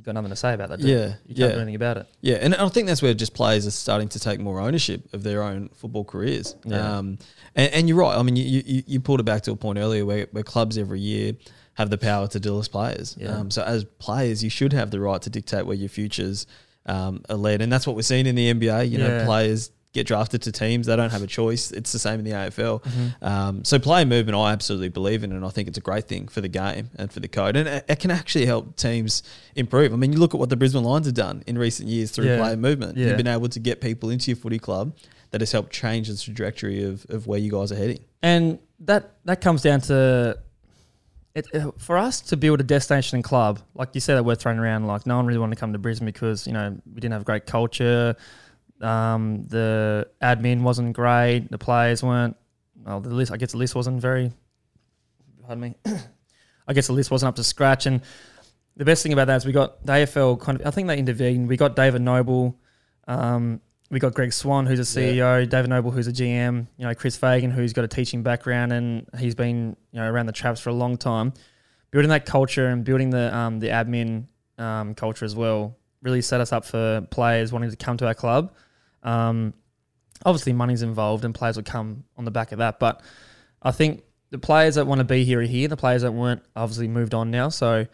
you 0.00 0.04
got 0.04 0.14
nothing 0.14 0.30
to 0.30 0.36
say 0.36 0.54
about 0.54 0.70
that. 0.70 0.80
Do 0.80 0.88
you? 0.88 0.96
Yeah, 0.96 1.06
you 1.26 1.34
can't 1.34 1.38
yeah. 1.38 1.48
do 1.48 1.56
anything 1.56 1.74
about 1.74 1.98
it. 1.98 2.06
Yeah, 2.22 2.36
and 2.36 2.54
I 2.54 2.66
think 2.70 2.86
that's 2.86 3.02
where 3.02 3.12
just 3.12 3.34
players 3.34 3.66
are 3.66 3.70
starting 3.70 4.08
to 4.08 4.18
take 4.18 4.40
more 4.40 4.58
ownership 4.58 5.12
of 5.12 5.22
their 5.22 5.42
own 5.42 5.68
football 5.74 6.04
careers. 6.04 6.56
Yeah. 6.64 6.98
Um, 6.98 7.18
and, 7.54 7.72
and 7.74 7.88
you're 7.88 7.98
right. 7.98 8.16
I 8.16 8.22
mean, 8.22 8.36
you, 8.36 8.62
you, 8.64 8.82
you 8.86 9.00
pulled 9.00 9.20
it 9.20 9.24
back 9.24 9.42
to 9.42 9.52
a 9.52 9.56
point 9.56 9.78
earlier 9.78 10.06
where, 10.06 10.26
where 10.32 10.42
clubs 10.42 10.78
every 10.78 11.00
year 11.00 11.34
have 11.74 11.90
the 11.90 11.98
power 11.98 12.26
to 12.28 12.40
delist 12.40 12.70
players. 12.70 13.14
Yeah. 13.20 13.36
Um, 13.36 13.50
so 13.50 13.62
as 13.62 13.84
players, 13.84 14.42
you 14.42 14.48
should 14.48 14.72
have 14.72 14.90
the 14.90 15.00
right 15.00 15.20
to 15.20 15.28
dictate 15.28 15.66
where 15.66 15.76
your 15.76 15.90
futures 15.90 16.46
um, 16.86 17.22
are 17.28 17.36
led, 17.36 17.60
and 17.60 17.70
that's 17.70 17.86
what 17.86 17.94
we're 17.94 18.02
seeing 18.02 18.26
in 18.26 18.34
the 18.34 18.54
NBA. 18.54 18.88
You 18.88 18.98
know, 18.98 19.24
players 19.26 19.70
get 19.92 20.06
drafted 20.06 20.42
to 20.42 20.52
teams; 20.52 20.86
they 20.86 20.96
don't 20.96 21.10
have 21.10 21.22
a 21.22 21.26
choice. 21.26 21.70
It's 21.72 21.92
the 21.92 21.98
same 21.98 22.20
in 22.20 22.24
the 22.24 22.32
AFL. 22.32 22.82
Mm-hmm. 22.82 23.24
Um, 23.24 23.64
so 23.64 23.78
player 23.78 24.04
movement, 24.06 24.36
I 24.36 24.52
absolutely 24.52 24.88
believe 24.88 25.24
in, 25.24 25.32
and 25.32 25.44
I 25.44 25.48
think 25.48 25.68
it's 25.68 25.78
a 25.78 25.80
great 25.82 26.06
thing 26.06 26.28
for 26.28 26.40
the 26.40 26.48
game 26.48 26.90
and 26.96 27.12
for 27.12 27.20
the 27.20 27.28
code, 27.28 27.56
and 27.56 27.68
it, 27.68 27.84
it 27.88 27.98
can 28.00 28.10
actually 28.10 28.46
help 28.46 28.76
teams 28.76 29.22
improve. 29.56 29.92
I 29.92 29.96
mean, 29.96 30.12
you 30.12 30.18
look 30.18 30.34
at 30.34 30.40
what 30.40 30.48
the 30.48 30.56
Brisbane 30.56 30.84
Lions 30.84 31.06
have 31.06 31.14
done 31.14 31.42
in 31.46 31.58
recent 31.58 31.88
years 31.88 32.10
through 32.10 32.26
Yeah. 32.26 32.38
player 32.38 32.56
movement. 32.56 32.96
Yeah. 32.96 33.08
You've 33.08 33.16
been 33.16 33.26
able 33.26 33.48
to 33.48 33.58
get 33.60 33.80
people 33.80 34.10
into 34.10 34.30
your 34.30 34.36
footy 34.36 34.58
club 34.58 34.96
that 35.30 35.40
has 35.40 35.52
helped 35.52 35.72
change 35.72 36.08
the 36.08 36.16
trajectory 36.16 36.82
of, 36.84 37.06
of 37.08 37.26
where 37.26 37.38
you 37.38 37.50
guys 37.52 37.70
are 37.72 37.76
heading. 37.76 38.00
And 38.22 38.58
that 38.80 39.14
that 39.24 39.40
comes 39.40 39.62
down 39.62 39.80
to 39.82 40.38
it 41.34 41.46
for 41.78 41.96
us 41.96 42.20
to 42.22 42.36
build 42.36 42.60
a 42.60 42.64
destination 42.64 43.22
club. 43.22 43.60
Like 43.74 43.90
you 43.94 44.00
said, 44.00 44.16
that 44.16 44.24
we're 44.24 44.34
throwing 44.34 44.58
around. 44.58 44.86
Like 44.86 45.06
no 45.06 45.16
one 45.16 45.26
really 45.26 45.38
wanted 45.38 45.54
to 45.54 45.60
come 45.60 45.72
to 45.72 45.78
Brisbane 45.78 46.06
because 46.06 46.46
you 46.46 46.52
know 46.52 46.76
we 46.92 47.00
didn't 47.00 47.12
have 47.12 47.24
great 47.24 47.46
culture. 47.46 48.16
Um, 48.80 49.44
the 49.44 50.08
admin 50.22 50.62
wasn't 50.62 50.94
great. 50.94 51.50
The 51.50 51.58
players 51.58 52.02
weren't. 52.02 52.36
Well, 52.84 53.00
the 53.00 53.10
list. 53.10 53.32
I 53.32 53.36
guess 53.36 53.52
the 53.52 53.58
list 53.58 53.74
wasn't 53.74 54.00
very. 54.00 54.32
Pardon 55.42 55.60
me. 55.60 55.74
I 56.68 56.72
guess 56.72 56.86
the 56.86 56.92
list 56.92 57.10
wasn't 57.10 57.28
up 57.28 57.36
to 57.36 57.44
scratch. 57.44 57.86
And 57.86 58.00
the 58.76 58.84
best 58.84 59.02
thing 59.02 59.12
about 59.12 59.26
that 59.26 59.36
is 59.36 59.46
we 59.46 59.52
got 59.52 59.84
the 59.84 59.92
AFL. 59.92 60.40
Kind 60.40 60.60
of, 60.60 60.66
I 60.66 60.70
think 60.70 60.88
they 60.88 60.98
intervened. 60.98 61.48
We 61.48 61.56
got 61.56 61.76
David 61.76 62.02
Noble. 62.02 62.58
Um, 63.06 63.60
we 63.90 63.98
got 63.98 64.14
Greg 64.14 64.32
Swann, 64.32 64.66
who's 64.66 64.78
a 64.78 64.82
CEO, 64.82 65.48
David 65.48 65.68
Noble, 65.68 65.90
who's 65.90 66.06
a 66.06 66.12
GM, 66.12 66.66
you 66.76 66.86
know, 66.86 66.94
Chris 66.94 67.16
Fagan, 67.16 67.50
who's 67.50 67.72
got 67.72 67.84
a 67.84 67.88
teaching 67.88 68.22
background 68.22 68.72
and 68.72 69.08
he's 69.18 69.34
been, 69.34 69.76
you 69.90 70.00
know, 70.00 70.08
around 70.08 70.26
the 70.26 70.32
traps 70.32 70.60
for 70.60 70.70
a 70.70 70.72
long 70.74 70.96
time. 70.96 71.32
Building 71.90 72.10
that 72.10 72.24
culture 72.24 72.68
and 72.68 72.84
building 72.84 73.10
the 73.10 73.36
um, 73.36 73.58
the 73.58 73.66
admin 73.66 74.26
um, 74.58 74.94
culture 74.94 75.24
as 75.24 75.34
well 75.34 75.76
really 76.02 76.22
set 76.22 76.40
us 76.40 76.52
up 76.52 76.64
for 76.64 77.00
players 77.10 77.52
wanting 77.52 77.70
to 77.70 77.76
come 77.76 77.96
to 77.96 78.06
our 78.06 78.14
club. 78.14 78.54
Um, 79.02 79.54
obviously, 80.24 80.52
money's 80.52 80.82
involved 80.82 81.24
and 81.24 81.34
players 81.34 81.56
will 81.56 81.64
come 81.64 82.04
on 82.16 82.24
the 82.24 82.30
back 82.30 82.52
of 82.52 82.58
that. 82.58 82.78
But 82.78 83.00
I 83.62 83.70
think 83.70 84.02
the 84.30 84.38
players 84.38 84.76
that 84.76 84.86
want 84.86 85.00
to 85.00 85.04
be 85.04 85.24
here 85.24 85.40
are 85.40 85.44
here. 85.44 85.68
The 85.68 85.76
players 85.76 86.02
that 86.02 86.12
weren't 86.12 86.42
obviously 86.56 86.88
moved 86.88 87.14
on 87.14 87.30
now. 87.30 87.48
So 87.48 87.86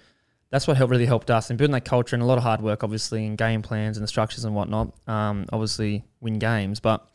that's 0.51 0.67
what 0.67 0.77
helped, 0.77 0.91
really 0.91 1.07
helped 1.07 1.31
us 1.31 1.51
in 1.51 1.57
building 1.57 1.73
that 1.73 1.85
culture 1.85 2.15
and 2.15 2.23
a 2.23 2.27
lot 2.27 2.39
of 2.39 2.45
hard 2.45 2.61
work, 2.61 2.85
obviously, 2.85 3.27
in 3.27 3.37
game 3.37 3.63
plans 3.63 3.97
and 3.97 4.05
the 4.05 4.09
structures 4.09 4.45
and 4.45 4.55
whatnot. 4.55 4.95
Um, 5.09 5.47
obviously, 5.53 6.05
win 6.21 6.39
games, 6.39 6.81
but 6.81 7.09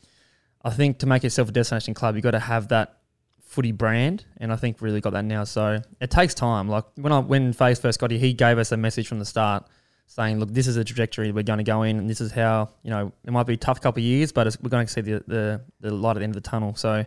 I 0.64 0.70
think 0.70 1.00
to 1.00 1.06
make 1.06 1.24
yourself 1.24 1.50
a 1.50 1.52
destination 1.52 1.94
club, 1.94 2.16
you've 2.16 2.24
got 2.24 2.32
to 2.32 2.40
have 2.40 2.68
that 2.70 2.98
footy 3.42 3.72
brand, 3.72 4.26
and 4.38 4.52
I 4.52 4.56
think 4.56 4.82
really 4.82 5.02
got 5.02 5.14
that 5.14 5.26
now. 5.26 5.44
So 5.44 5.82
it 6.00 6.12
takes 6.12 6.34
time. 6.34 6.68
Like 6.68 6.86
when 6.96 7.12
I 7.12 7.20
when 7.20 7.54
Faze 7.54 7.80
first 7.80 8.00
got 8.00 8.12
here, 8.12 8.20
he 8.20 8.34
gave 8.34 8.58
us 8.58 8.72
a 8.72 8.78
message 8.78 9.08
from 9.08 9.20
the 9.20 9.26
start 9.26 9.66
saying, 10.12 10.40
"Look, 10.40 10.54
this 10.54 10.68
is 10.68 10.76
a 10.78 10.84
trajectory 10.84 11.32
we're 11.32 11.44
going 11.44 11.58
to 11.58 11.64
go 11.64 11.84
in, 11.84 11.98
and 11.98 12.10
this 12.10 12.22
is 12.22 12.32
how 12.32 12.70
you 12.84 12.90
know 12.90 13.12
it 13.24 13.32
might 13.32 13.48
be 13.48 13.54
a 13.54 13.58
tough 13.58 13.80
couple 13.82 14.02
of 14.02 14.06
years, 14.06 14.32
but 14.32 14.48
it's, 14.48 14.60
we're 14.60 14.70
going 14.70 14.86
to 14.86 14.92
see 14.92 15.02
the, 15.02 15.24
the 15.28 15.62
the 15.80 15.94
light 15.94 16.12
at 16.12 16.20
the 16.20 16.24
end 16.24 16.36
of 16.36 16.44
the 16.44 16.50
tunnel." 16.50 16.76
So 16.76 17.06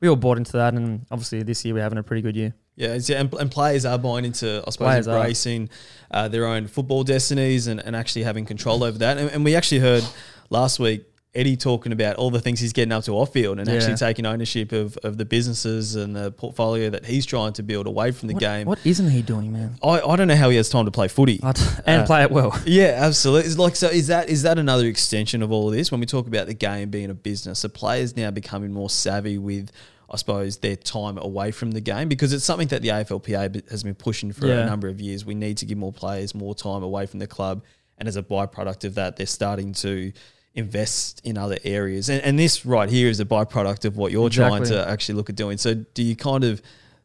we 0.00 0.08
all 0.08 0.16
bought 0.16 0.38
into 0.38 0.52
that, 0.52 0.74
and 0.74 1.06
obviously 1.10 1.42
this 1.42 1.64
year 1.64 1.74
we're 1.74 1.82
having 1.82 1.98
a 1.98 2.02
pretty 2.02 2.22
good 2.22 2.36
year. 2.36 2.54
Yeah, 2.74 2.94
it's, 2.94 3.10
and, 3.10 3.32
and 3.34 3.50
players 3.50 3.84
are 3.84 3.98
buying 3.98 4.24
into, 4.24 4.64
I 4.66 4.70
suppose, 4.70 4.76
Players 4.76 5.06
embracing 5.06 5.68
uh, 6.10 6.28
their 6.28 6.46
own 6.46 6.66
football 6.66 7.04
destinies 7.04 7.66
and, 7.66 7.84
and 7.84 7.94
actually 7.94 8.22
having 8.22 8.46
control 8.46 8.82
over 8.82 8.96
that. 8.98 9.18
And, 9.18 9.30
and 9.30 9.44
we 9.44 9.54
actually 9.54 9.80
heard 9.80 10.04
last 10.48 10.80
week 10.80 11.04
Eddie 11.34 11.56
talking 11.56 11.92
about 11.92 12.16
all 12.16 12.30
the 12.30 12.40
things 12.40 12.60
he's 12.60 12.74
getting 12.74 12.92
up 12.92 13.04
to 13.04 13.12
off 13.12 13.32
field 13.32 13.58
and 13.58 13.66
Yeah. 13.66 13.76
actually 13.76 13.94
taking 13.96 14.26
ownership 14.26 14.70
of, 14.70 14.98
of 14.98 15.16
the 15.16 15.24
businesses 15.24 15.94
and 15.94 16.14
the 16.14 16.30
portfolio 16.30 16.90
that 16.90 17.06
he's 17.06 17.24
trying 17.24 17.54
to 17.54 17.62
build 17.62 17.86
away 17.86 18.10
from 18.10 18.28
the 18.28 18.34
what, 18.34 18.40
game. 18.40 18.66
What 18.66 18.78
isn't 18.84 19.08
he 19.08 19.22
doing, 19.22 19.50
man? 19.50 19.76
I, 19.82 20.00
I 20.00 20.16
don't 20.16 20.28
know 20.28 20.36
how 20.36 20.50
he 20.50 20.56
has 20.58 20.68
time 20.68 20.84
to 20.84 20.90
play 20.90 21.08
footy. 21.08 21.40
And 21.42 22.02
Uh, 22.02 22.06
play 22.06 22.22
it 22.22 22.30
well. 22.30 22.54
Yeah, 22.66 22.98
absolutely. 22.98 23.48
It's 23.48 23.56
like 23.58 23.76
so 23.76 23.88
is 23.88 24.08
that 24.08 24.28
is 24.28 24.42
that 24.42 24.58
another 24.58 24.86
extension 24.86 25.42
of 25.42 25.50
all 25.50 25.68
of 25.68 25.74
this 25.74 25.90
when 25.90 26.00
we 26.00 26.06
talk 26.06 26.26
about 26.26 26.48
the 26.48 26.54
game 26.54 26.90
being 26.90 27.08
a 27.08 27.14
business? 27.14 27.62
The 27.62 27.70
players 27.70 28.14
now 28.14 28.30
becoming 28.30 28.72
more 28.72 28.90
savvy 28.90 29.38
with 29.38 29.70
I 30.10 30.16
suppose 30.16 30.58
their 30.58 30.76
time 30.76 31.16
away 31.16 31.50
from 31.52 31.70
the 31.70 31.80
game 31.80 32.10
because 32.10 32.34
it's 32.34 32.44
something 32.44 32.68
that 32.68 32.82
the 32.82 32.88
AFLPA 32.88 33.70
has 33.70 33.82
been 33.82 33.94
pushing 33.94 34.32
for 34.32 34.46
Yeah. 34.48 34.64
a 34.64 34.66
number 34.66 34.88
of 34.88 35.00
years. 35.00 35.24
We 35.24 35.34
need 35.34 35.56
to 35.58 35.64
give 35.64 35.78
more 35.78 35.94
players 35.94 36.34
more 36.34 36.54
time 36.54 36.82
away 36.82 37.06
from 37.06 37.20
the 37.20 37.26
club, 37.26 37.64
and 37.96 38.06
as 38.06 38.16
a 38.16 38.22
byproduct 38.22 38.84
of 38.84 38.96
that, 38.96 39.16
they're 39.16 39.24
starting 39.26 39.72
to 39.74 40.12
invest 40.54 41.20
in 41.24 41.38
other 41.38 41.56
areas. 41.64 42.08
And, 42.08 42.22
and 42.22 42.38
this 42.38 42.66
right 42.66 42.88
here 42.88 43.08
is 43.08 43.20
a 43.20 43.24
byproduct 43.24 43.84
of 43.84 43.96
what 43.96 44.12
you're 44.12 44.28
trying 44.30 44.64
to 44.64 44.88
actually 44.88 45.16
look 45.16 45.30
at 45.30 45.36
doing. 45.36 45.58
So, 45.58 45.74
do 45.74 46.02
you 46.02 46.16
kind 46.16 46.44
of 46.44 46.62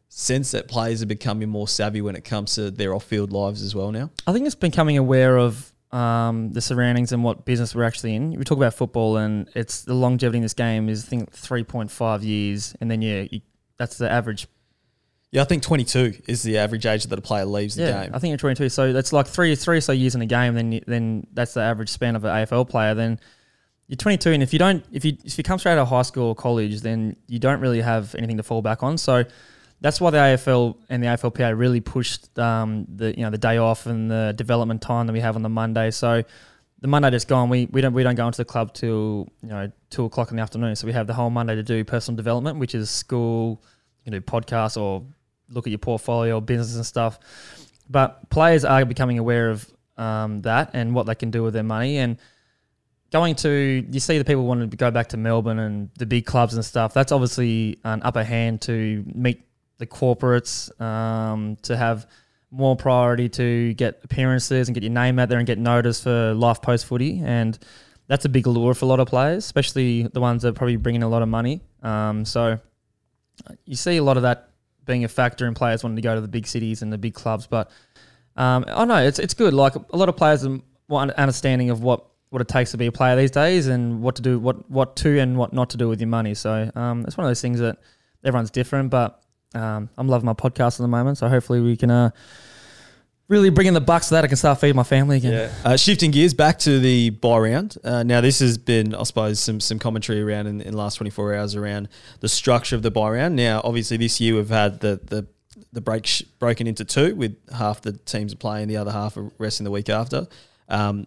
sense 0.08 0.52
that 0.52 0.68
players 0.68 1.02
are 1.02 1.06
becoming 1.06 1.48
more 1.48 1.68
savvy 1.68 2.00
when 2.00 2.16
it 2.16 2.24
comes 2.24 2.54
to 2.54 2.70
their 2.70 2.94
off-field 2.94 3.32
lives 3.32 3.62
as 3.62 3.74
well 3.74 3.92
now? 3.92 4.10
I 4.26 4.32
think 4.32 4.46
it's 4.46 4.54
becoming 4.54 4.98
aware 4.98 5.38
of 5.38 5.72
um, 5.92 6.52
the 6.52 6.60
surroundings 6.60 7.12
and 7.12 7.24
what 7.24 7.44
business 7.44 7.74
we're 7.74 7.84
actually 7.84 8.14
in. 8.14 8.32
We 8.32 8.44
talk 8.44 8.58
about 8.58 8.74
football, 8.74 9.16
and 9.16 9.48
it's 9.54 9.82
the 9.82 9.94
longevity 9.94 10.38
in 10.38 10.42
this 10.42 10.54
game 10.54 10.88
is 10.88 11.04
I 11.06 11.08
think 11.08 11.32
three 11.32 11.64
point 11.64 11.90
five 11.90 12.22
years, 12.22 12.74
and 12.80 12.90
then 12.90 13.02
yeah, 13.02 13.24
you, 13.30 13.40
that's 13.76 13.96
the 13.98 14.10
average. 14.10 14.46
Yeah, 15.30 15.42
I 15.42 15.44
think 15.44 15.62
22 15.62 16.22
is 16.26 16.42
the 16.42 16.56
average 16.56 16.86
age 16.86 17.04
that 17.04 17.18
a 17.18 17.20
player 17.20 17.44
leaves 17.44 17.74
the 17.74 17.82
Yeah, 17.82 18.04
game. 18.04 18.14
I 18.14 18.18
think 18.18 18.30
you're 18.30 18.38
twenty 18.38 18.54
two. 18.54 18.70
So 18.70 18.94
that's 18.94 19.12
like 19.12 19.26
three 19.26 19.54
three 19.56 19.76
or 19.78 19.80
so 19.82 19.92
years 19.92 20.14
in 20.14 20.22
a 20.22 20.26
game. 20.26 20.54
Then 20.54 20.72
you, 20.72 20.80
then 20.86 21.26
that's 21.34 21.54
the 21.54 21.60
average 21.60 21.90
span 21.90 22.16
of 22.16 22.24
an 22.24 22.30
AFL 22.30 22.68
player. 22.68 22.94
Then 22.94 23.20
you're 23.88 23.96
22, 23.96 24.32
and 24.32 24.42
if 24.42 24.52
you 24.52 24.58
don't, 24.58 24.84
if 24.92 25.04
you 25.04 25.16
if 25.24 25.38
you 25.38 25.44
come 25.44 25.58
straight 25.58 25.72
out 25.72 25.78
of 25.78 25.88
high 25.88 26.02
school 26.02 26.28
or 26.28 26.34
college, 26.34 26.82
then 26.82 27.16
you 27.26 27.38
don't 27.38 27.60
really 27.60 27.80
have 27.80 28.14
anything 28.14 28.36
to 28.36 28.42
fall 28.42 28.60
back 28.60 28.82
on. 28.82 28.98
So 28.98 29.24
that's 29.80 29.98
why 30.00 30.10
the 30.10 30.18
AFL 30.18 30.76
and 30.90 31.02
the 31.02 31.06
AFLPA 31.06 31.58
really 31.58 31.80
pushed 31.80 32.38
um, 32.38 32.86
the 32.94 33.16
you 33.16 33.22
know 33.22 33.30
the 33.30 33.38
day 33.38 33.56
off 33.56 33.86
and 33.86 34.10
the 34.10 34.34
development 34.36 34.82
time 34.82 35.06
that 35.06 35.14
we 35.14 35.20
have 35.20 35.36
on 35.36 35.42
the 35.42 35.48
Monday. 35.48 35.90
So 35.90 36.22
the 36.80 36.86
Monday 36.88 37.10
just 37.10 37.28
gone. 37.28 37.48
We 37.48 37.66
we 37.72 37.80
don't 37.80 37.94
we 37.94 38.02
don't 38.02 38.14
go 38.14 38.26
into 38.26 38.36
the 38.36 38.44
club 38.44 38.74
till 38.74 39.32
you 39.42 39.48
know 39.48 39.72
two 39.88 40.04
o'clock 40.04 40.30
in 40.30 40.36
the 40.36 40.42
afternoon. 40.42 40.76
So 40.76 40.86
we 40.86 40.92
have 40.92 41.06
the 41.06 41.14
whole 41.14 41.30
Monday 41.30 41.54
to 41.54 41.62
do 41.62 41.82
personal 41.82 42.16
development, 42.16 42.58
which 42.58 42.74
is 42.74 42.90
school. 42.90 43.62
You 44.04 44.12
do 44.12 44.20
podcasts 44.20 44.80
or 44.80 45.02
look 45.48 45.66
at 45.66 45.70
your 45.70 45.78
portfolio, 45.78 46.42
business 46.42 46.76
and 46.76 46.84
stuff. 46.84 47.18
But 47.88 48.28
players 48.28 48.66
are 48.66 48.84
becoming 48.84 49.18
aware 49.18 49.48
of 49.48 49.66
um, 49.96 50.42
that 50.42 50.70
and 50.74 50.94
what 50.94 51.06
they 51.06 51.14
can 51.14 51.30
do 51.30 51.42
with 51.42 51.54
their 51.54 51.62
money 51.62 51.98
and 51.98 52.18
going 53.10 53.34
to 53.36 53.86
you 53.90 54.00
see 54.00 54.18
the 54.18 54.24
people 54.24 54.44
wanting 54.44 54.70
to 54.70 54.76
go 54.76 54.90
back 54.90 55.08
to 55.08 55.16
Melbourne 55.16 55.58
and 55.58 55.90
the 55.98 56.06
big 56.06 56.26
clubs 56.26 56.54
and 56.54 56.64
stuff. 56.64 56.92
That's 56.92 57.12
obviously 57.12 57.78
an 57.84 58.02
upper 58.02 58.24
hand 58.24 58.60
to 58.62 59.04
meet 59.14 59.46
the 59.78 59.86
corporates, 59.86 60.78
um, 60.80 61.56
to 61.62 61.76
have 61.76 62.06
more 62.50 62.76
priority 62.76 63.28
to 63.28 63.74
get 63.74 64.00
appearances 64.04 64.68
and 64.68 64.74
get 64.74 64.82
your 64.82 64.92
name 64.92 65.18
out 65.18 65.28
there 65.28 65.38
and 65.38 65.46
get 65.46 65.58
noticed 65.58 66.02
for 66.02 66.34
life 66.34 66.60
post 66.62 66.86
footy. 66.86 67.20
And 67.24 67.58
that's 68.06 68.24
a 68.24 68.28
big 68.28 68.46
allure 68.46 68.74
for 68.74 68.86
a 68.86 68.88
lot 68.88 69.00
of 69.00 69.08
players, 69.08 69.44
especially 69.44 70.04
the 70.04 70.20
ones 70.20 70.42
that 70.42 70.48
are 70.48 70.52
probably 70.52 70.76
bringing 70.76 71.02
a 71.02 71.08
lot 71.08 71.22
of 71.22 71.28
money. 71.28 71.60
Um, 71.82 72.24
so 72.24 72.58
you 73.64 73.76
see 73.76 73.98
a 73.98 74.02
lot 74.02 74.16
of 74.16 74.22
that 74.24 74.50
being 74.86 75.04
a 75.04 75.08
factor 75.08 75.46
in 75.46 75.54
players 75.54 75.84
wanting 75.84 75.96
to 75.96 76.02
go 76.02 76.14
to 76.14 76.20
the 76.20 76.28
big 76.28 76.46
cities 76.46 76.82
and 76.82 76.92
the 76.92 76.98
big 76.98 77.14
clubs. 77.14 77.46
But 77.46 77.70
um, 78.36 78.64
I 78.66 78.84
know 78.84 78.96
it's 78.96 79.18
it's 79.18 79.34
good. 79.34 79.52
Like 79.52 79.74
a 79.74 79.96
lot 79.96 80.08
of 80.08 80.16
players 80.16 80.44
are 80.44 80.58
understanding 80.90 81.70
of 81.70 81.82
what, 81.82 82.06
what 82.30 82.42
it 82.42 82.48
takes 82.48 82.72
to 82.72 82.76
be 82.76 82.86
a 82.86 82.92
player 82.92 83.16
these 83.16 83.30
days 83.30 83.66
and 83.66 84.02
what 84.02 84.16
to 84.16 84.22
do, 84.22 84.38
what 84.38 84.70
what 84.70 84.96
to 84.96 85.18
and 85.18 85.36
what 85.36 85.52
not 85.52 85.70
to 85.70 85.76
do 85.76 85.88
with 85.88 86.00
your 86.00 86.08
money. 86.08 86.34
So 86.34 86.70
um, 86.74 87.04
it's 87.06 87.16
one 87.16 87.24
of 87.24 87.30
those 87.30 87.40
things 87.40 87.60
that 87.60 87.78
everyone's 88.24 88.50
different. 88.50 88.90
But 88.90 89.22
um, 89.54 89.88
I'm 89.96 90.08
loving 90.08 90.26
my 90.26 90.34
podcast 90.34 90.74
at 90.74 90.82
the 90.82 90.88
moment, 90.88 91.18
so 91.18 91.28
hopefully 91.28 91.60
we 91.60 91.76
can 91.76 91.90
uh, 91.90 92.10
really 93.28 93.50
bring 93.50 93.66
in 93.66 93.74
the 93.74 93.80
bucks 93.80 94.08
so 94.08 94.14
that 94.14 94.24
I 94.24 94.26
can 94.28 94.36
start 94.36 94.60
feeding 94.60 94.76
my 94.76 94.82
family 94.82 95.18
again. 95.18 95.32
Yeah. 95.32 95.52
Uh, 95.64 95.76
shifting 95.76 96.10
gears 96.10 96.34
back 96.34 96.58
to 96.60 96.78
the 96.80 97.10
bye 97.10 97.38
round. 97.38 97.76
Uh, 97.84 98.02
now, 98.02 98.20
this 98.20 98.40
has 98.40 98.58
been, 98.58 98.94
I 98.94 99.02
suppose, 99.04 99.40
some 99.40 99.60
some 99.60 99.78
commentary 99.78 100.22
around 100.22 100.46
in, 100.46 100.60
in 100.60 100.72
the 100.72 100.78
last 100.78 100.96
24 100.96 101.34
hours 101.34 101.54
around 101.54 101.88
the 102.20 102.28
structure 102.28 102.76
of 102.76 102.82
the 102.82 102.90
bye 102.90 103.10
round. 103.10 103.36
Now, 103.36 103.60
obviously, 103.64 103.96
this 103.96 104.20
year 104.20 104.34
we've 104.34 104.48
had 104.48 104.80
the 104.80 105.00
the 105.04 105.26
the 105.72 105.80
break 105.80 106.06
sh- 106.06 106.22
broken 106.38 106.66
into 106.66 106.84
two, 106.84 107.14
with 107.14 107.36
half 107.52 107.82
the 107.82 107.92
teams 107.92 108.34
playing, 108.34 108.68
the 108.68 108.76
other 108.76 108.92
half 108.92 109.16
are 109.16 109.30
resting 109.38 109.64
the 109.64 109.70
week 109.70 109.88
after. 109.88 110.26
Um, 110.68 111.06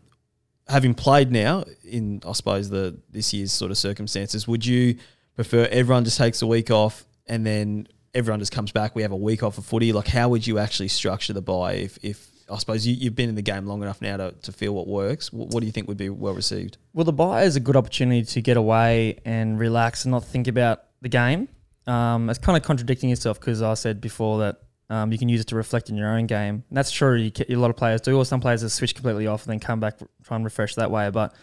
having 0.67 0.93
played 0.93 1.31
now 1.31 1.65
in, 1.83 2.21
I 2.25 2.33
suppose, 2.33 2.69
the 2.69 2.97
this 3.09 3.33
year's 3.33 3.51
sort 3.51 3.71
of 3.71 3.77
circumstances, 3.77 4.47
would 4.47 4.65
you 4.65 4.97
prefer 5.35 5.67
everyone 5.71 6.03
just 6.03 6.17
takes 6.17 6.41
a 6.41 6.47
week 6.47 6.71
off 6.71 7.05
and 7.27 7.45
then 7.45 7.87
everyone 8.13 8.39
just 8.39 8.51
comes 8.51 8.71
back? 8.71 8.95
We 8.95 9.01
have 9.01 9.11
a 9.11 9.17
week 9.17 9.43
off 9.43 9.57
of 9.57 9.65
footy. 9.65 9.93
Like, 9.93 10.07
how 10.07 10.29
would 10.29 10.45
you 10.45 10.59
actually 10.59 10.89
structure 10.89 11.33
the 11.33 11.41
bye 11.41 11.73
if, 11.73 11.97
if 12.01 12.29
I 12.49 12.57
suppose 12.57 12.85
you, 12.85 12.95
you've 12.95 13.15
been 13.15 13.29
in 13.29 13.35
the 13.35 13.41
game 13.41 13.65
long 13.65 13.81
enough 13.81 14.01
now 14.01 14.17
to, 14.17 14.31
to 14.43 14.51
feel 14.51 14.73
what 14.73 14.87
works? 14.87 15.31
What, 15.31 15.49
what 15.49 15.59
do 15.61 15.65
you 15.65 15.71
think 15.71 15.87
would 15.87 15.97
be 15.97 16.09
well 16.09 16.33
received? 16.33 16.77
Well, 16.93 17.05
the 17.05 17.13
bye 17.13 17.43
is 17.43 17.55
a 17.55 17.59
good 17.59 17.75
opportunity 17.75 18.23
to 18.23 18.41
get 18.41 18.57
away 18.57 19.19
and 19.25 19.59
relax 19.59 20.05
and 20.05 20.11
not 20.11 20.25
think 20.25 20.47
about 20.47 20.83
the 21.01 21.09
game. 21.09 21.47
Um, 21.87 22.29
it's 22.29 22.39
kind 22.39 22.57
of 22.57 22.63
contradicting 22.63 23.09
yourself 23.09 23.39
because 23.39 23.61
I 23.61 23.73
said 23.73 24.01
before 24.01 24.39
that 24.39 24.61
um, 24.91 25.11
you 25.11 25.17
can 25.17 25.29
use 25.29 25.39
it 25.39 25.47
to 25.47 25.55
reflect 25.55 25.89
in 25.89 25.95
your 25.95 26.09
own 26.09 26.27
game. 26.27 26.65
And 26.67 26.77
that's 26.77 26.91
true. 26.91 27.15
You, 27.15 27.31
a 27.49 27.55
lot 27.55 27.69
of 27.69 27.77
players 27.77 28.01
do, 28.01 28.17
or 28.17 28.25
some 28.25 28.41
players 28.41 28.59
just 28.61 28.75
switch 28.75 28.93
completely 28.93 29.25
off 29.25 29.43
and 29.43 29.51
then 29.53 29.59
come 29.59 29.79
back, 29.79 29.97
try 30.23 30.35
and 30.35 30.43
refresh 30.43 30.75
that 30.75 30.91
way. 30.91 31.09
But 31.09 31.33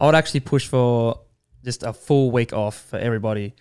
I 0.00 0.06
would 0.06 0.14
actually 0.14 0.40
push 0.40 0.68
for 0.68 1.20
just 1.64 1.82
a 1.82 1.92
full 1.92 2.30
week 2.30 2.52
off 2.52 2.80
for 2.84 2.96
everybody, 2.96 3.54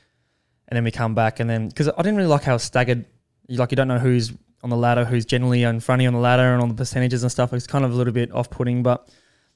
and 0.67 0.77
then 0.77 0.83
we 0.83 0.91
come 0.91 1.15
back, 1.15 1.39
and 1.39 1.49
then 1.49 1.69
because 1.69 1.87
I 1.87 1.97
didn't 1.97 2.17
really 2.17 2.29
like 2.29 2.43
how 2.43 2.57
staggered. 2.57 3.05
You 3.47 3.57
like 3.57 3.71
you 3.71 3.75
don't 3.75 3.87
know 3.87 3.99
who's 3.99 4.31
on 4.63 4.69
the 4.69 4.77
ladder, 4.77 5.05
who's 5.05 5.25
generally 5.25 5.63
in 5.63 5.79
front 5.79 6.01
of 6.01 6.03
you 6.03 6.07
on 6.07 6.13
the 6.13 6.19
ladder, 6.19 6.53
and 6.53 6.61
all 6.61 6.67
the 6.67 6.75
percentages 6.75 7.23
and 7.23 7.31
stuff. 7.31 7.51
It's 7.51 7.67
kind 7.67 7.83
of 7.83 7.91
a 7.91 7.95
little 7.95 8.13
bit 8.13 8.31
off-putting, 8.31 8.83
but 8.83 9.09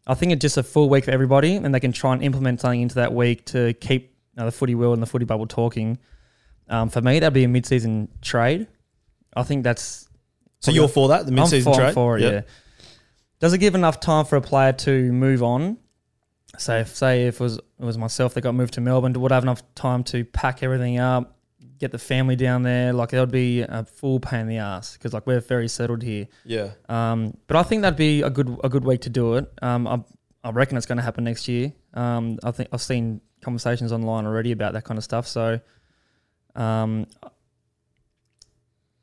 I 0.07 0.15
think 0.15 0.31
it's 0.31 0.41
just 0.41 0.57
a 0.57 0.63
full 0.63 0.89
week 0.89 1.05
for 1.05 1.11
everybody, 1.11 1.55
and 1.55 1.73
they 1.73 1.79
can 1.79 1.91
try 1.91 2.13
and 2.13 2.23
implement 2.23 2.61
something 2.61 2.81
into 2.81 2.95
that 2.95 3.13
week 3.13 3.45
to 3.47 3.73
keep 3.75 4.15
you 4.35 4.39
know, 4.39 4.45
the 4.45 4.51
footy 4.51 4.73
world 4.73 4.93
and 4.93 5.01
the 5.01 5.07
footy 5.07 5.25
bubble 5.25 5.47
talking. 5.47 5.99
Um, 6.69 6.89
for 6.89 7.01
me, 7.01 7.19
that'd 7.19 7.33
be 7.33 7.43
a 7.43 7.47
mid-season 7.47 8.07
trade. 8.21 8.67
I 9.35 9.43
think 9.43 9.63
that's 9.63 10.07
So 10.59 10.71
you're 10.71 10.87
for 10.87 11.09
that, 11.09 11.25
the 11.25 11.31
mid-season 11.31 11.71
I'm 11.71 11.75
for, 11.75 11.81
trade? 11.81 11.93
for 11.93 12.17
it. 12.17 12.21
Yep. 12.21 12.33
Yeah. 12.33 12.41
Does 13.39 13.53
it 13.53 13.59
give 13.59 13.75
enough 13.75 13.99
time 13.99 14.25
for 14.25 14.35
a 14.35 14.41
player 14.41 14.73
to 14.73 15.11
move 15.11 15.41
on? 15.43 15.77
So, 16.57 16.77
if, 16.79 16.95
say 16.95 17.27
if 17.27 17.35
it 17.35 17.39
was 17.39 17.57
it 17.57 17.63
was 17.77 17.97
myself 17.97 18.33
that 18.33 18.41
got 18.41 18.53
moved 18.55 18.73
to 18.73 18.81
Melbourne, 18.81 19.13
would 19.13 19.31
I 19.31 19.35
have 19.35 19.43
enough 19.43 19.61
time 19.75 20.03
to 20.05 20.25
pack 20.25 20.61
everything 20.63 20.97
up, 20.97 21.37
get 21.77 21.91
the 21.91 21.99
family 21.99 22.35
down 22.35 22.63
there? 22.63 22.91
Like 22.91 23.09
that 23.09 23.19
would 23.19 23.31
be 23.31 23.61
a 23.61 23.85
full 23.85 24.19
pain 24.19 24.41
in 24.41 24.47
the 24.47 24.57
ass 24.57 24.93
because 24.93 25.13
like 25.13 25.25
we're 25.25 25.39
very 25.39 25.69
settled 25.69 26.03
here. 26.03 26.27
Yeah. 26.43 26.71
Um, 26.89 27.37
but 27.47 27.55
I 27.55 27.63
think 27.63 27.83
that'd 27.83 27.97
be 27.97 28.23
a 28.23 28.29
good 28.29 28.57
a 28.63 28.67
good 28.67 28.83
week 28.83 29.01
to 29.01 29.09
do 29.09 29.35
it. 29.35 29.49
Um, 29.61 29.87
I, 29.87 30.03
I 30.43 30.49
reckon 30.49 30.75
it's 30.75 30.85
going 30.87 30.97
to 30.97 31.03
happen 31.03 31.23
next 31.23 31.47
year. 31.47 31.71
Um, 31.93 32.39
I 32.43 32.51
think 32.51 32.69
I've 32.73 32.81
seen 32.81 33.21
conversations 33.41 33.93
online 33.93 34.25
already 34.25 34.51
about 34.51 34.73
that 34.73 34.83
kind 34.83 34.97
of 34.97 35.03
stuff. 35.03 35.27
So, 35.27 35.61
um, 36.55 37.05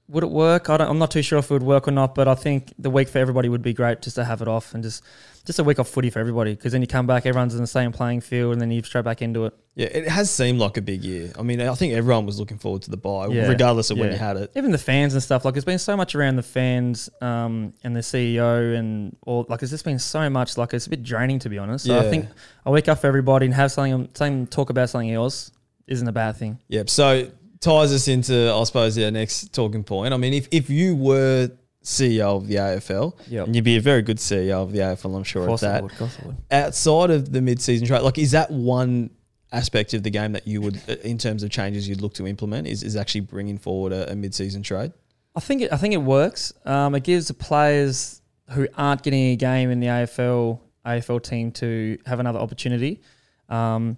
would 0.09 0.23
it 0.25 0.31
work? 0.31 0.71
I 0.71 0.77
don't, 0.77 0.89
I'm 0.89 0.99
not 0.99 1.11
too 1.11 1.23
sure 1.23 1.39
if 1.39 1.47
it 1.51 1.55
would 1.55 1.63
work 1.63 1.89
or 1.89 1.91
not. 1.91 2.15
But 2.15 2.29
I 2.29 2.35
think 2.35 2.73
the 2.79 2.91
week 2.91 3.09
for 3.09 3.19
everybody 3.19 3.49
would 3.49 3.63
be 3.63 3.73
great 3.73 4.03
just 4.03 4.17
to 4.17 4.25
have 4.25 4.41
it 4.43 4.49
off 4.49 4.73
and 4.75 4.83
just 4.83 5.03
just 5.45 5.61
a 5.61 5.65
week 5.65 5.79
off 5.79 5.89
footy 5.89 6.11
for 6.11 6.19
everybody 6.19 6.55
because 6.57 6.73
then 6.73 6.81
you 6.81 6.89
come 6.89 7.07
back, 7.07 7.25
everyone's 7.25 7.55
in 7.55 7.61
the 7.61 7.67
same 7.69 7.93
playing 7.93 8.21
field, 8.21 8.53
and 8.53 8.61
then 8.61 8.71
you 8.73 8.83
straight 8.83 9.05
back 9.05 9.23
into 9.23 9.45
it. 9.45 9.55
Yeah, 9.77 9.87
it 9.87 10.09
has 10.09 10.29
seemed 10.29 10.59
like 10.59 10.77
a 10.77 10.83
big 10.83 11.05
year. 11.05 11.33
I 11.39 11.43
mean, 11.43 11.61
I 11.61 11.73
think 11.75 11.93
everyone 11.95 12.27
was 12.27 12.41
looking 12.41 12.59
forward 12.59 12.83
to 12.83 12.91
the 12.91 12.97
bye, 12.97 13.29
Yeah. 13.29 13.47
regardless 13.47 13.91
of 13.91 13.99
when 13.99 14.11
you 14.11 14.19
had 14.19 14.37
it. 14.37 14.51
even 14.57 14.73
the 14.73 14.79
fans 14.79 15.13
and 15.15 15.23
stuff 15.23 15.45
like 15.45 15.55
there's 15.55 15.65
been 15.65 15.79
so 15.79 15.97
much 15.97 16.15
around 16.17 16.35
the 16.37 16.43
fans 16.43 17.09
um, 17.21 17.73
and 17.85 17.95
the 17.95 18.01
CEO 18.01 18.77
and 18.77 19.17
all 19.25 19.47
like 19.49 19.63
it's 19.63 19.71
just 19.71 19.85
been 19.85 19.99
so 20.01 20.29
much 20.31 20.57
like 20.57 20.75
it's 20.75 20.87
a 20.87 20.91
bit 20.91 21.03
draining 21.05 21.39
to 21.41 21.49
be 21.49 21.59
honest. 21.59 21.85
So 21.85 21.97
I 21.99 22.11
think 22.11 22.27
a 22.65 22.71
week 22.73 22.89
off 22.89 23.01
for 23.03 23.07
everybody 23.07 23.47
and 23.47 23.55
have 23.55 23.71
something 23.71 24.09
something 24.15 24.47
talk 24.49 24.71
about 24.71 24.91
something 24.91 25.13
else 25.13 25.53
isn't 25.87 26.09
a 26.09 26.13
bad 26.13 26.37
thing. 26.37 26.59
Yep. 26.69 26.91
So 26.91 27.29
ties 27.61 27.93
us 27.93 28.09
into, 28.09 28.53
I 28.53 28.65
suppose, 28.65 28.99
our 28.99 29.11
next 29.11 29.53
talking 29.53 29.85
point. 29.85 30.13
I 30.15 30.17
mean, 30.17 30.35
if, 30.35 30.49
if 30.51 30.69
you 30.71 30.95
were 30.97 31.51
CEO 31.83 32.37
of 32.37 32.47
the 32.49 32.57
AFL, 32.57 33.15
Yep. 33.29 33.47
and 33.47 33.55
you'd 33.57 33.65
be 33.65 33.77
a 33.77 33.81
very 33.81 34.03
good 34.03 34.19
CEO 34.19 34.63
of 34.63 34.73
the 34.73 34.81
AFL, 34.81 35.17
I'm 35.17 35.25
sure 35.25 35.45
Of 35.45 35.55
of 35.55 35.61
that. 35.61 35.83
would, 35.83 35.93
of 36.01 36.25
would. 36.27 36.37
Outside 36.51 37.11
of 37.11 37.33
the 37.33 37.41
mid-season 37.41 37.87
trade, 37.87 38.03
like, 38.03 38.19
is 38.19 38.33
that 38.33 38.51
one 38.51 39.11
aspect 39.53 39.95
of 39.95 40.03
the 40.03 40.11
game 40.11 40.33
that 40.33 40.47
you 40.47 40.61
would, 40.61 40.81
uh, 40.89 40.97
in 41.05 41.17
terms 41.19 41.43
of 41.43 41.51
changes 41.51 41.89
you'd 41.89 42.01
look 42.01 42.15
to 42.15 42.27
implement, 42.27 42.67
is, 42.67 42.83
is 42.83 42.97
actually 42.97 43.21
bringing 43.23 43.57
forward 43.59 43.93
a, 43.93 44.11
a 44.13 44.17
mid-season 44.17 44.63
trade? 44.63 44.93
I 45.37 45.41
think 45.41 45.63
it, 45.63 45.73
I 45.73 45.77
think 45.77 45.95
it 45.95 45.99
works. 46.03 46.53
Um, 46.65 46.95
it 46.95 47.05
gives 47.05 47.29
the 47.29 47.35
players 47.35 48.21
who 48.51 48.67
aren't 48.77 49.03
getting 49.03 49.33
a 49.33 49.37
game 49.37 49.71
in 49.71 49.81
the 49.81 49.87
AFL 49.89 50.61
AFL 50.85 51.21
team 51.23 51.51
to 51.53 51.99
have 52.07 52.21
another 52.21 52.39
opportunity. 52.39 53.01
Um, 53.49 53.97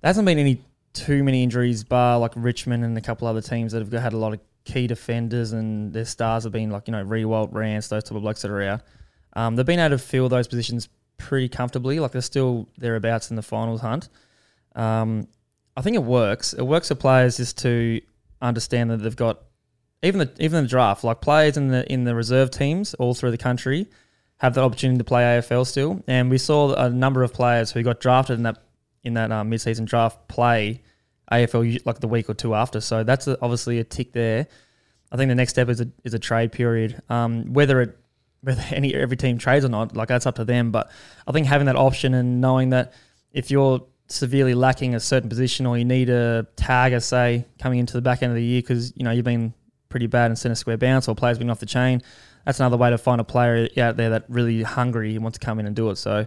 there 0.00 0.08
hasn't 0.08 0.24
been 0.24 0.38
any 0.38 0.62
too 0.98 1.22
many 1.24 1.42
injuries, 1.42 1.84
bar 1.84 2.18
like 2.18 2.32
Richmond 2.36 2.84
and 2.84 2.96
a 2.96 3.00
couple 3.00 3.26
other 3.28 3.40
teams 3.40 3.72
that 3.72 3.80
have 3.80 4.02
had 4.02 4.12
a 4.12 4.18
lot 4.18 4.34
of 4.34 4.40
key 4.64 4.86
defenders 4.86 5.52
and 5.52 5.92
their 5.92 6.04
stars 6.04 6.44
have 6.44 6.52
been 6.52 6.70
like 6.70 6.88
you 6.88 6.92
know 6.92 7.04
Riewoldt, 7.04 7.52
Rance, 7.52 7.88
those 7.88 8.04
type 8.04 8.16
of 8.16 8.22
blokes 8.22 8.42
that 8.42 8.50
are 8.50 8.62
out. 8.62 8.82
Um, 9.34 9.56
they've 9.56 9.66
been 9.66 9.78
able 9.78 9.96
to 9.96 10.02
fill 10.02 10.28
those 10.28 10.48
positions 10.48 10.88
pretty 11.16 11.48
comfortably. 11.48 12.00
Like 12.00 12.12
they're 12.12 12.22
still 12.22 12.68
thereabouts 12.78 13.30
in 13.30 13.36
the 13.36 13.42
finals 13.42 13.80
hunt. 13.80 14.08
Um, 14.74 15.28
I 15.76 15.82
think 15.82 15.96
it 15.96 16.02
works. 16.02 16.52
It 16.52 16.62
works 16.62 16.88
for 16.88 16.94
players 16.94 17.36
just 17.36 17.58
to 17.58 18.00
understand 18.40 18.90
that 18.90 18.98
they've 18.98 19.14
got 19.14 19.42
even 20.02 20.18
the 20.18 20.30
even 20.38 20.64
the 20.64 20.68
draft, 20.68 21.04
like 21.04 21.20
players 21.20 21.56
in 21.56 21.68
the 21.68 21.90
in 21.92 22.04
the 22.04 22.14
reserve 22.14 22.50
teams 22.50 22.94
all 22.94 23.14
through 23.14 23.30
the 23.30 23.38
country 23.38 23.86
have 24.38 24.54
the 24.54 24.62
opportunity 24.62 24.98
to 24.98 25.04
play 25.04 25.22
AFL 25.22 25.66
still. 25.66 26.02
And 26.06 26.30
we 26.30 26.38
saw 26.38 26.74
a 26.74 26.88
number 26.88 27.22
of 27.22 27.32
players 27.32 27.72
who 27.72 27.82
got 27.82 28.00
drafted 28.00 28.36
in 28.36 28.44
that 28.44 28.62
in 29.04 29.14
that 29.14 29.30
um, 29.32 29.48
mid-season 29.48 29.84
draft 29.84 30.28
play 30.28 30.82
AFL 31.30 31.80
like 31.84 32.00
the 32.00 32.08
week 32.08 32.28
or 32.28 32.34
two 32.34 32.54
after. 32.54 32.80
So 32.80 33.04
that's 33.04 33.26
a, 33.26 33.38
obviously 33.42 33.78
a 33.78 33.84
tick 33.84 34.12
there. 34.12 34.46
I 35.10 35.16
think 35.16 35.28
the 35.28 35.34
next 35.34 35.52
step 35.52 35.68
is 35.68 35.80
a 35.80 35.88
is 36.04 36.14
a 36.14 36.18
trade 36.18 36.52
period. 36.52 37.02
Um, 37.08 37.52
whether 37.52 37.80
it 37.80 37.98
whether 38.40 38.62
any 38.70 38.94
every 38.94 39.16
team 39.16 39.38
trades 39.38 39.64
or 39.64 39.68
not, 39.68 39.96
like 39.96 40.08
that's 40.08 40.26
up 40.26 40.36
to 40.36 40.44
them. 40.44 40.70
But 40.70 40.90
I 41.26 41.32
think 41.32 41.46
having 41.46 41.66
that 41.66 41.76
option 41.76 42.14
and 42.14 42.40
knowing 42.40 42.70
that 42.70 42.92
if 43.32 43.50
you're 43.50 43.84
severely 44.08 44.54
lacking 44.54 44.94
a 44.94 45.00
certain 45.00 45.28
position 45.28 45.66
or 45.66 45.76
you 45.76 45.84
need 45.84 46.08
a 46.08 46.46
tagger, 46.56 47.02
say 47.02 47.44
coming 47.58 47.78
into 47.78 47.92
the 47.92 48.00
back 48.00 48.22
end 48.22 48.30
of 48.30 48.36
the 48.36 48.44
year 48.44 48.60
because 48.60 48.92
you 48.96 49.04
know 49.04 49.10
you've 49.10 49.24
been 49.24 49.52
pretty 49.88 50.06
bad 50.06 50.30
in 50.30 50.36
centre 50.36 50.54
square 50.54 50.76
bounce 50.76 51.08
or 51.08 51.14
players 51.14 51.38
been 51.38 51.50
off 51.50 51.60
the 51.60 51.66
chain, 51.66 52.02
that's 52.44 52.60
another 52.60 52.76
way 52.76 52.90
to 52.90 52.98
find 52.98 53.20
a 53.20 53.24
player 53.24 53.68
out 53.78 53.96
there 53.96 54.10
that 54.10 54.24
really 54.28 54.62
hungry 54.62 55.14
and 55.14 55.22
wants 55.22 55.38
to 55.38 55.44
come 55.44 55.58
in 55.58 55.66
and 55.66 55.74
do 55.74 55.90
it. 55.90 55.96
So 55.96 56.26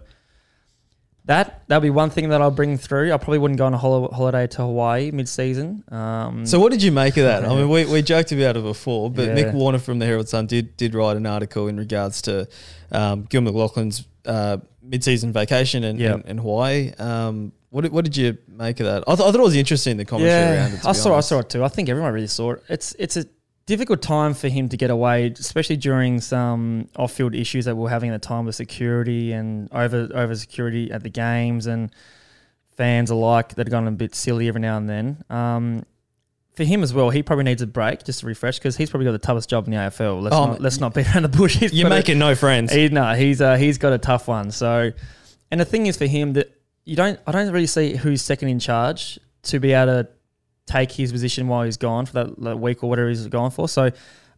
that 1.26 1.64
that'll 1.68 1.82
be 1.82 1.90
one 1.92 2.10
thing 2.10 2.30
that 2.30 2.42
I'll 2.42 2.50
bring 2.52 2.78
through. 2.78 3.14
I 3.14 3.18
probably 3.18 3.38
wouldn't 3.40 3.58
go 3.60 3.66
on 3.66 3.74
a 3.74 3.78
hol- 3.78 4.12
holiday 4.12 4.48
to 4.48 4.58
Hawaii 4.64 5.12
mid-season. 5.12 5.84
Um, 5.92 6.46
So 6.48 6.60
what 6.60 6.72
did 6.72 6.82
you 6.82 6.92
make 6.92 7.16
of 7.18 7.24
that? 7.26 7.46
I 7.46 7.50
mean, 7.50 7.70
we, 7.76 7.86
we 7.86 8.02
joked 8.02 8.32
about 8.32 8.58
it 8.58 8.64
before, 8.64 9.12
but 9.12 9.28
Yeah. 9.28 9.36
Mick 9.36 9.54
Warner 9.54 9.78
from 9.80 10.00
the 10.00 10.06
Herald 10.06 10.28
Sun 10.30 10.48
did 10.48 10.76
did 10.78 10.96
write 10.96 11.18
an 11.18 11.26
article 11.26 11.68
in 11.68 11.78
regards 11.78 12.22
to 12.24 12.48
um, 12.92 13.24
Gil 13.30 13.42
McLachlan's 13.42 14.06
uh, 14.26 14.58
mid-season 14.82 15.32
vacation 15.32 15.84
in, 15.84 15.98
Yeah. 16.00 16.16
in, 16.16 16.22
in 16.24 16.38
Hawaii. 16.40 16.92
Um, 16.98 17.52
what 17.70 17.82
did, 17.82 17.92
what 17.94 18.04
did 18.04 18.18
you 18.18 18.38
make 18.50 18.80
of 18.82 18.86
that? 18.88 19.04
I, 19.08 19.16
th- 19.16 19.20
I 19.28 19.32
thought 19.32 19.40
it 19.40 19.44
was 19.44 19.56
interesting 19.56 19.98
the 19.98 20.06
commentary 20.06 20.58
around 20.58 20.74
it. 20.74 20.86
I 20.86 20.92
saw. 20.92 21.16
I 21.16 21.22
saw 21.22 21.40
it 21.40 21.50
too. 21.50 21.64
I 21.64 21.70
think 21.70 21.88
everyone 21.88 22.12
really 22.14 22.28
saw 22.28 22.52
it. 22.54 22.64
It's 22.68 22.94
it's 23.00 23.16
a 23.16 23.26
difficult 23.72 24.02
time 24.02 24.34
for 24.34 24.48
him 24.50 24.68
to 24.70 24.78
get 24.78 24.90
away, 24.90 25.28
especially 25.40 25.78
during 25.78 26.20
some 26.22 26.88
off-field 26.98 27.34
issues 27.34 27.66
that 27.66 27.76
we're 27.76 27.90
having 27.90 28.10
at 28.12 28.22
the 28.22 28.28
time 28.28 28.46
with 28.46 28.56
security 28.56 29.32
and 29.32 29.68
over 29.72 30.10
over 30.14 30.36
security 30.36 30.92
at 30.92 31.02
the 31.04 31.10
games 31.10 31.66
and 31.68 31.90
fans 32.78 33.10
alike 33.10 33.50
that 33.56 33.68
have 33.68 33.72
gone 33.72 33.88
a 33.88 33.92
bit 33.92 34.14
silly 34.16 34.48
every 34.48 34.62
now 34.62 34.78
and 34.78 34.90
then. 34.90 35.24
Um, 35.30 35.86
for 36.56 36.64
him 36.66 36.84
as 36.84 36.94
well, 36.94 37.10
he 37.12 37.24
probably 37.24 37.46
needs 37.46 37.62
a 37.62 37.68
break 37.68 38.04
just 38.04 38.20
to 38.20 38.26
refresh 38.26 38.58
because 38.60 38.76
he's 38.76 38.90
probably 38.90 39.06
got 39.06 39.14
the 39.14 39.20
toughest 39.20 39.50
job 39.50 39.66
in 39.68 39.72
the 39.72 39.78
AFL. 39.78 40.22
Let's 40.22 40.36
Oh, 40.36 40.46
not 40.48 40.62
let's 40.62 40.80
not 40.80 40.94
beat 40.94 41.08
around 41.14 41.24
the 41.24 41.30
bush. 41.30 41.56
He's 41.58 41.74
You're 41.74 41.90
got 41.90 41.96
a- 41.96 42.00
making 42.00 42.20
no 42.20 42.36
friends. 42.36 42.74
he, 42.74 42.90
no, 42.90 43.14
he's 43.14 43.40
uh, 43.42 43.56
he's 43.56 43.78
got 43.78 43.94
a 43.94 43.98
tough 43.98 44.28
one. 44.28 44.52
So, 44.52 44.92
and 45.50 45.60
the 45.62 45.66
thing 45.66 45.86
is 45.88 45.96
for 45.98 46.08
him 46.08 46.34
that 46.34 46.52
you 46.84 46.96
don't, 46.96 47.20
I 47.26 47.32
don't 47.32 47.50
really 47.52 47.68
see 47.68 47.96
who's 47.96 48.22
second 48.22 48.50
in 48.50 48.60
charge 48.60 49.18
to 49.44 49.60
be 49.60 49.72
able 49.74 50.04
to 50.04 50.10
take 50.66 50.92
his 50.92 51.12
position 51.12 51.48
while 51.48 51.64
he's 51.64 51.78
gone 51.78 52.06
for 52.06 52.14
that, 52.14 52.60
week 52.60 52.84
or 52.84 52.90
whatever 52.90 53.10
he's 53.10 53.28
gone 53.28 53.52
for. 53.52 53.68
So, 53.68 53.92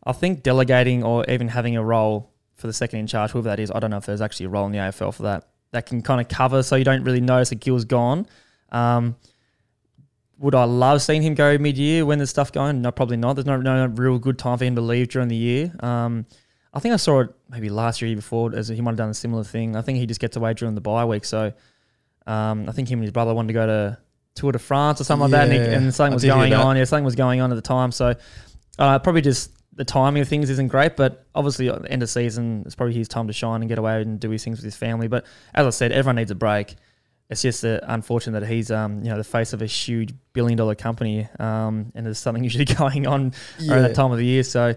I 0.06 0.12
think 0.12 0.44
delegating 0.44 1.04
or 1.04 1.26
even 1.30 1.48
having 1.48 1.78
a 1.78 1.84
role 1.84 2.34
for 2.56 2.68
the 2.68 2.74
second 2.74 3.00
in 3.00 3.08
charge, 3.08 3.32
whoever 3.32 3.50
that 3.50 3.60
is, 3.60 3.72
I 3.74 3.80
don't 3.80 3.92
know 3.92 3.98
if 3.98 4.06
there's 4.06 4.22
actually 4.22 4.48
a 4.48 4.50
role 4.50 4.66
in 4.66 4.72
the 4.72 4.80
AFL 4.80 5.14
for 5.14 5.24
that 5.24 5.48
that 5.74 5.88
can 5.88 6.02
kind 6.02 6.22
of 6.22 6.30
cover 6.30 6.64
so 6.64 6.76
you 6.76 6.86
don't 6.86 7.04
really 7.04 7.20
notice 7.20 7.50
that 7.50 7.60
Gil's 7.60 7.84
gone. 7.84 8.26
Um, 8.72 9.18
would 10.38 10.56
I 10.56 10.64
love 10.64 11.02
seeing 11.02 11.22
him 11.22 11.36
go 11.36 11.58
mid 11.58 11.78
year 11.78 12.06
when 12.06 12.20
there's 12.20 12.30
stuff 12.30 12.52
going? 12.52 12.82
No, 12.82 12.92
probably 12.92 13.18
not. 13.18 13.34
There's 13.34 13.46
no, 13.46 13.58
no 13.58 13.86
real 13.88 14.18
good 14.20 14.40
time 14.40 14.58
for 14.58 14.66
him 14.66 14.76
to 14.76 14.82
leave 14.82 15.10
during 15.10 15.28
the 15.28 15.36
year. 15.36 15.74
Um, 15.80 16.26
I 16.74 16.80
think 16.80 16.94
I 16.94 16.98
saw 16.98 17.22
it 17.22 17.30
maybe 17.50 17.70
last 17.70 18.02
year, 18.02 18.10
year 18.10 18.16
before, 18.16 18.56
as 18.56 18.68
he 18.68 18.82
might 18.82 18.92
have 18.92 18.98
done 18.98 19.10
a 19.10 19.14
similar 19.14 19.44
thing. 19.44 19.76
I 19.76 19.82
think 19.82 20.00
he 20.00 20.06
just 20.06 20.20
gets 20.20 20.36
away 20.36 20.54
during 20.54 20.76
the 20.76 20.82
bye 20.82 21.06
week. 21.06 21.26
So 21.26 21.54
um, 22.26 22.68
I 22.68 22.72
think 22.72 22.90
him 22.90 23.00
and 23.00 23.04
his 23.04 23.12
brother 23.12 23.34
wanted 23.34 23.48
to 23.48 23.54
go 23.54 23.66
to 23.66 23.98
Tour 24.36 24.52
de 24.52 24.60
France 24.60 25.00
or 25.00 25.04
something 25.04 25.30
like 25.30 25.32
that, 25.32 25.50
and, 25.50 25.54
he, 25.54 25.74
and 25.74 25.94
something 25.94 26.14
I 26.14 26.16
was 26.16 26.22
did 26.24 26.30
hear 26.30 26.36
going 26.36 26.52
that. 26.52 26.62
on. 26.62 26.78
Yeah, 26.78 26.84
something 26.86 27.06
was 27.06 27.16
going 27.16 27.42
on 27.42 27.52
at 27.52 27.56
the 27.56 27.62
time. 27.62 27.92
So 27.92 28.16
uh, 28.80 29.00
probably 29.00 29.22
just 29.22 29.52
the 29.76 29.86
timing 29.86 30.22
of 30.22 30.28
things 30.28 30.50
isn't 30.50 30.68
great, 30.68 30.96
but 30.96 31.26
obviously 31.34 31.70
at 31.70 31.82
the 31.82 31.92
end 31.92 32.04
of 32.04 32.10
season, 32.10 32.64
it's 32.66 32.76
probably 32.76 32.94
his 32.94 33.08
time 33.08 33.28
to 33.28 33.34
shine 33.34 33.62
and 33.62 33.70
get 33.70 33.78
away 33.78 34.02
and 34.02 34.20
do 34.20 34.30
his 34.30 34.44
things 34.44 34.58
with 34.58 34.66
his 34.66 34.76
family. 34.76 35.08
But 35.08 35.26
as 35.54 35.66
I 35.66 35.70
said, 35.72 35.92
everyone 35.92 36.18
needs 36.18 36.32
a 36.32 36.36
break. 36.36 36.76
It's 37.30 37.42
just 37.42 37.66
uh, 37.66 37.80
unfortunate 37.84 38.42
that 38.42 38.48
he's, 38.48 38.70
um, 38.70 39.04
you 39.04 39.10
know, 39.10 39.18
the 39.18 39.24
face 39.24 39.54
of 39.54 39.62
a 39.62 39.66
huge 39.66 40.14
billion-dollar 40.34 40.76
company, 40.76 41.28
um, 41.40 41.92
and 41.96 42.06
there's 42.06 42.20
something 42.20 42.44
usually 42.50 42.66
going 42.66 43.08
on 43.08 43.34
around 43.68 43.84
that 43.84 43.96
time 43.96 44.12
of 44.12 44.18
the 44.18 44.26
year. 44.26 44.44
So, 44.44 44.76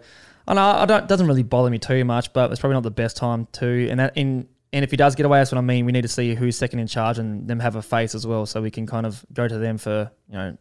I 0.49 0.55
know 0.55 0.63
I 0.63 0.87
don't 0.87 1.05
it 1.05 1.09
doesn't 1.09 1.27
really 1.27 1.43
bother 1.43 1.71
me 1.71 1.79
too 1.79 2.05
much, 2.05 2.33
but 2.33 2.51
it's 2.51 2.61
probably 2.61 2.75
not 2.75 2.85
the 2.85 2.91
best 2.91 3.17
time 3.17 3.49
to. 3.53 3.89
And 3.91 3.99
that 4.01 4.17
in 4.17 4.49
and 4.77 4.85
if 4.85 4.91
he 4.91 4.97
does 4.99 5.15
get 5.15 5.25
away, 5.25 5.39
that's 5.39 5.51
what 5.51 5.59
I 5.59 5.63
mean. 5.63 5.87
We 5.87 5.93
need 5.93 6.03
to 6.03 6.09
see 6.09 6.35
who's 6.35 6.57
second 6.57 6.81
in 6.81 6.87
charge 6.87 7.19
and 7.19 7.49
them 7.49 7.61
have 7.61 7.77
a 7.77 7.83
face 7.83 8.15
as 8.15 8.27
well, 8.27 8.45
so 8.45 8.61
we 8.61 8.71
can 8.71 8.87
kind 8.87 9.07
of 9.07 9.25
go 9.33 9.49
to 9.49 9.57
them 9.59 9.79
for 9.79 10.11
you 10.29 10.35
know 10.35 10.57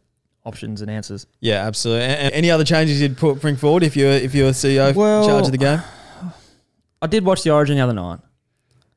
options 0.45 0.82
and 0.82 0.89
answers. 0.89 1.28
Yeah, 1.41 1.65
absolutely. 1.67 2.06
And, 2.06 2.13
and 2.21 2.34
any 2.34 2.49
other 2.49 2.63
changes 2.63 3.01
you'd 3.01 3.17
put, 3.17 3.41
bring 3.41 3.58
forward 3.58 3.84
if 3.84 3.95
you're 3.97 4.12
if 4.12 4.34
you're 4.34 4.51
CEO 4.51 4.89
in 4.89 4.95
Well- 4.95 5.25
charge 5.28 5.45
of 5.45 5.51
the 5.51 5.58
game? 5.58 5.82
I 7.01 7.08
did 7.08 7.25
watch 7.25 7.43
the 7.43 7.51
Origin 7.51 7.75
the 7.75 7.84
other 7.84 7.93
night, 7.93 8.19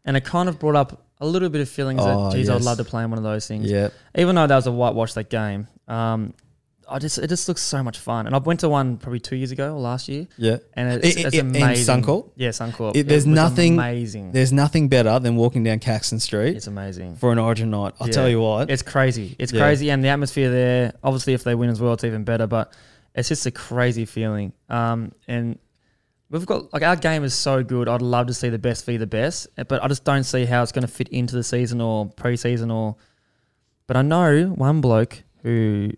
and 0.05 0.17
it 0.17 0.25
kind 0.25 0.49
of 0.49 0.59
brought 0.59 0.77
up 0.77 1.03
a 1.21 1.27
little 1.27 1.49
bit 1.49 1.61
of 1.61 1.69
feelings 1.69 2.01
Oh, 2.03 2.31
that 2.31 2.37
geez, 2.37 2.49
I'd 2.49 2.63
love 2.63 2.79
to 2.79 2.85
play 2.85 3.03
in 3.03 3.11
one 3.11 3.19
of 3.19 3.25
those 3.25 3.47
things. 3.49 3.69
Yeah, 3.71 3.89
even 4.17 4.37
though 4.37 4.47
that 4.47 4.55
was 4.57 4.67
a 4.69 4.73
whitewash 4.73 5.15
that 5.15 5.29
game, 5.31 5.67
um, 5.89 6.33
I 6.91 6.99
just 6.99 7.19
it 7.19 7.29
just 7.29 7.49
looks 7.49 7.63
so 7.63 7.83
much 7.83 7.99
fun. 7.99 8.27
And 8.27 8.35
I 8.35 8.39
went 8.39 8.61
to 8.61 8.69
one 8.69 8.97
probably 8.97 9.21
two 9.21 9.37
years 9.37 9.51
ago 9.51 9.75
or 9.75 9.81
last 9.81 10.09
year, 10.09 10.27
Yeah. 10.37 10.59
and 10.75 11.03
it's, 11.05 11.17
I- 11.17 11.21
I- 11.21 11.25
it's 11.27 11.37
in 11.37 11.47
amazing. 11.55 12.03
Suncorp? 12.03 12.31
Yeah, 12.37 12.49
Suncorp. 12.51 12.97
It- 12.97 13.09
there's 13.09 13.27
nothing- 13.27 13.75
amazing. 13.75 14.33
There's 14.33 14.53
nothing 14.53 14.89
better 14.89 15.19
than 15.19 15.37
walking 15.37 15.63
down 15.65 15.79
Caxton 15.81 16.19
Street 16.21 16.57
It's 16.57 16.67
amazing. 16.67 17.17
for 17.17 17.31
an 17.33 17.39
Origin 17.39 17.71
night. 17.71 17.95
I'll 18.01 18.07
Yeah. 18.09 18.13
tell 18.13 18.29
you 18.29 18.41
what. 18.41 18.71
It's 18.71 18.83
crazy. 18.83 19.37
It's 19.39 19.53
Yeah. 19.53 19.61
crazy, 19.61 19.91
and 19.91 20.03
the 20.03 20.09
atmosphere 20.09 20.51
there. 20.51 20.93
Obviously, 21.05 21.35
if 21.35 21.45
they 21.45 21.55
win 21.55 21.71
as 21.71 21.81
well, 21.81 21.93
it's 21.93 22.05
even 22.05 22.25
better. 22.25 22.47
But 22.47 22.73
it's 23.15 23.29
just 23.29 23.45
a 23.47 23.51
crazy 23.51 24.05
feeling. 24.05 24.53
Um, 24.71 25.13
and 25.27 25.59
we've 26.31 26.47
got 26.47 26.73
like 26.73 26.83
our 26.83 26.97
game 26.97 27.25
is 27.25 27.35
so 27.35 27.63
good. 27.65 27.89
I'd 27.89 28.03
love 28.03 28.27
to 28.29 28.35
see 28.35 28.49
the 28.49 28.59
best 28.59 28.87
be 28.87 28.97
the 28.97 29.07
best, 29.07 29.47
but 29.69 29.83
I 29.83 29.89
just 29.89 30.05
don't 30.05 30.25
see 30.25 30.45
how 30.45 30.63
it's 30.63 30.73
going 30.73 30.83
to 30.87 30.93
fit 30.93 31.09
into 31.09 31.35
the 31.37 31.43
season 31.45 31.81
or 31.81 32.07
preseason 32.11 32.73
or. 32.73 32.97
But 33.87 33.97
I 33.97 34.03
know 34.03 34.49
one 34.49 34.81
bloke 34.83 35.23
who 35.43 35.91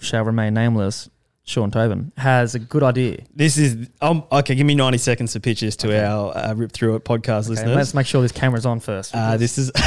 shall 0.00 0.24
remain 0.24 0.54
nameless, 0.54 1.08
Sean 1.44 1.70
Tobin, 1.70 2.12
has 2.16 2.54
a 2.54 2.58
good 2.58 2.82
idea. 2.82 3.22
This 3.34 3.56
is 3.58 3.88
um, 4.00 4.24
okay. 4.32 4.54
Give 4.54 4.66
me 4.66 4.74
ninety 4.74 4.98
seconds 4.98 5.32
to 5.34 5.40
pitch 5.40 5.60
this 5.60 5.76
to 5.76 5.88
Okay. 5.88 6.04
our 6.04 6.36
uh, 6.36 6.54
rip 6.54 6.72
through 6.72 6.96
it 6.96 7.04
podcast 7.04 7.42
Okay, 7.44 7.50
listeners. 7.50 7.76
let's 7.76 7.94
make 7.94 8.06
sure 8.06 8.22
this 8.22 8.32
camera's 8.32 8.66
on 8.66 8.80
first. 8.80 9.14
Uh, 9.14 9.36
this 9.36 9.58
is. 9.58 9.70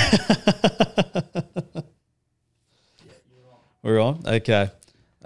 We're 3.82 4.00
on. 4.00 4.22
Okay. 4.26 4.70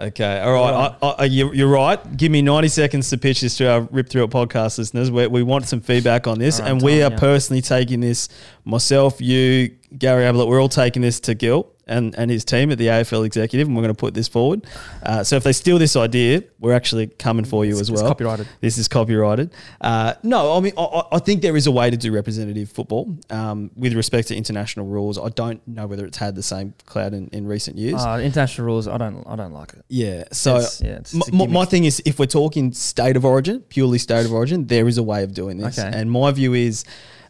Okay. 0.00 0.40
All 0.40 0.52
right. 0.52 0.94
I, 1.02 1.08
I, 1.10 1.24
you, 1.24 1.52
you're 1.52 1.68
right. 1.68 2.16
Give 2.16 2.30
me 2.30 2.42
90 2.42 2.68
seconds 2.68 3.10
to 3.10 3.18
pitch 3.18 3.40
this 3.40 3.56
to 3.58 3.70
our 3.70 3.80
Rip 3.82 4.08
Through 4.08 4.24
It 4.24 4.30
podcast 4.30 4.78
listeners. 4.78 5.10
We, 5.10 5.26
we 5.28 5.42
want 5.42 5.66
some 5.66 5.80
feedback 5.80 6.26
on 6.26 6.38
this. 6.38 6.58
All 6.58 6.64
right, 6.66 6.72
and 6.72 6.82
we 6.82 7.02
are 7.02 7.10
personally 7.10 7.62
taking 7.62 8.00
this, 8.00 8.28
myself, 8.64 9.20
you, 9.20 9.76
Gary 9.96 10.24
Ablett, 10.24 10.48
we're 10.48 10.60
all 10.60 10.68
taking 10.68 11.02
this 11.02 11.20
to 11.20 11.34
Gil 11.34 11.72
and, 11.88 12.14
and 12.16 12.30
his 12.30 12.44
team 12.44 12.70
at 12.70 12.78
the 12.78 12.86
AFL 12.86 13.24
executive, 13.26 13.66
and 13.66 13.76
we're 13.76 13.82
going 13.82 13.94
to 13.94 13.98
put 13.98 14.14
this 14.14 14.28
forward. 14.28 14.66
Uh, 15.02 15.24
so 15.24 15.36
if 15.36 15.42
they 15.44 15.52
steal 15.52 15.78
this 15.78 15.96
idea, 15.96 16.42
we're 16.60 16.74
actually 16.74 17.06
coming 17.06 17.44
for 17.44 17.64
you 17.64 17.72
as 17.72 17.80
it's 17.80 17.90
well. 17.90 18.06
copyrighted. 18.08 18.46
This 18.60 18.78
is 18.78 18.88
copyrighted. 18.88 19.50
Uh, 19.80 20.14
no, 20.22 20.56
I 20.56 20.60
mean, 20.60 20.72
I- 20.76 21.02
I, 21.12 21.18
think 21.18 21.42
there 21.42 21.56
is 21.56 21.66
a 21.66 21.72
way 21.72 21.90
to 21.90 21.96
do 21.96 22.12
representative 22.12 22.70
football 22.70 23.16
um, 23.30 23.70
with 23.76 23.94
respect 23.94 24.28
to 24.28 24.36
international 24.36 24.86
rules. 24.86 25.18
I 25.18 25.28
don't 25.30 25.66
know 25.66 25.86
whether 25.86 26.04
it's 26.06 26.18
had 26.18 26.34
the 26.34 26.42
same 26.42 26.74
cloud 26.86 27.14
in, 27.14 27.28
in 27.28 27.46
recent 27.46 27.78
years. 27.78 28.00
Uh, 28.04 28.20
international 28.22 28.66
rules. 28.66 28.86
I 28.88 28.96
don't. 28.98 29.24
I 29.26 29.36
don't 29.36 29.52
like 29.52 29.72
it. 29.74 29.84
yeah. 29.88 30.24
So 30.32 30.56
It's- 30.56 30.80
yeah, 30.80 30.88
it's- 30.90 31.14
m- 31.14 31.20
it's 31.26 31.28
a 31.30 31.42
m- 31.42 31.52
my 31.52 31.64
thing 31.64 31.84
is, 31.84 32.02
if 32.04 32.18
we're 32.18 32.26
talking 32.26 32.72
state 32.72 33.16
of 33.16 33.24
origin, 33.24 33.60
purely 33.68 33.98
state 33.98 34.24
of 34.26 34.32
origin, 34.32 34.66
there 34.66 34.86
is 34.88 34.98
a 34.98 35.02
way 35.02 35.22
of 35.24 35.32
doing 35.34 35.56
this. 35.58 35.78
Okay. 35.78 35.90
And 35.92 36.10
my 36.10 36.30
view 36.32 36.54
is 36.54 36.84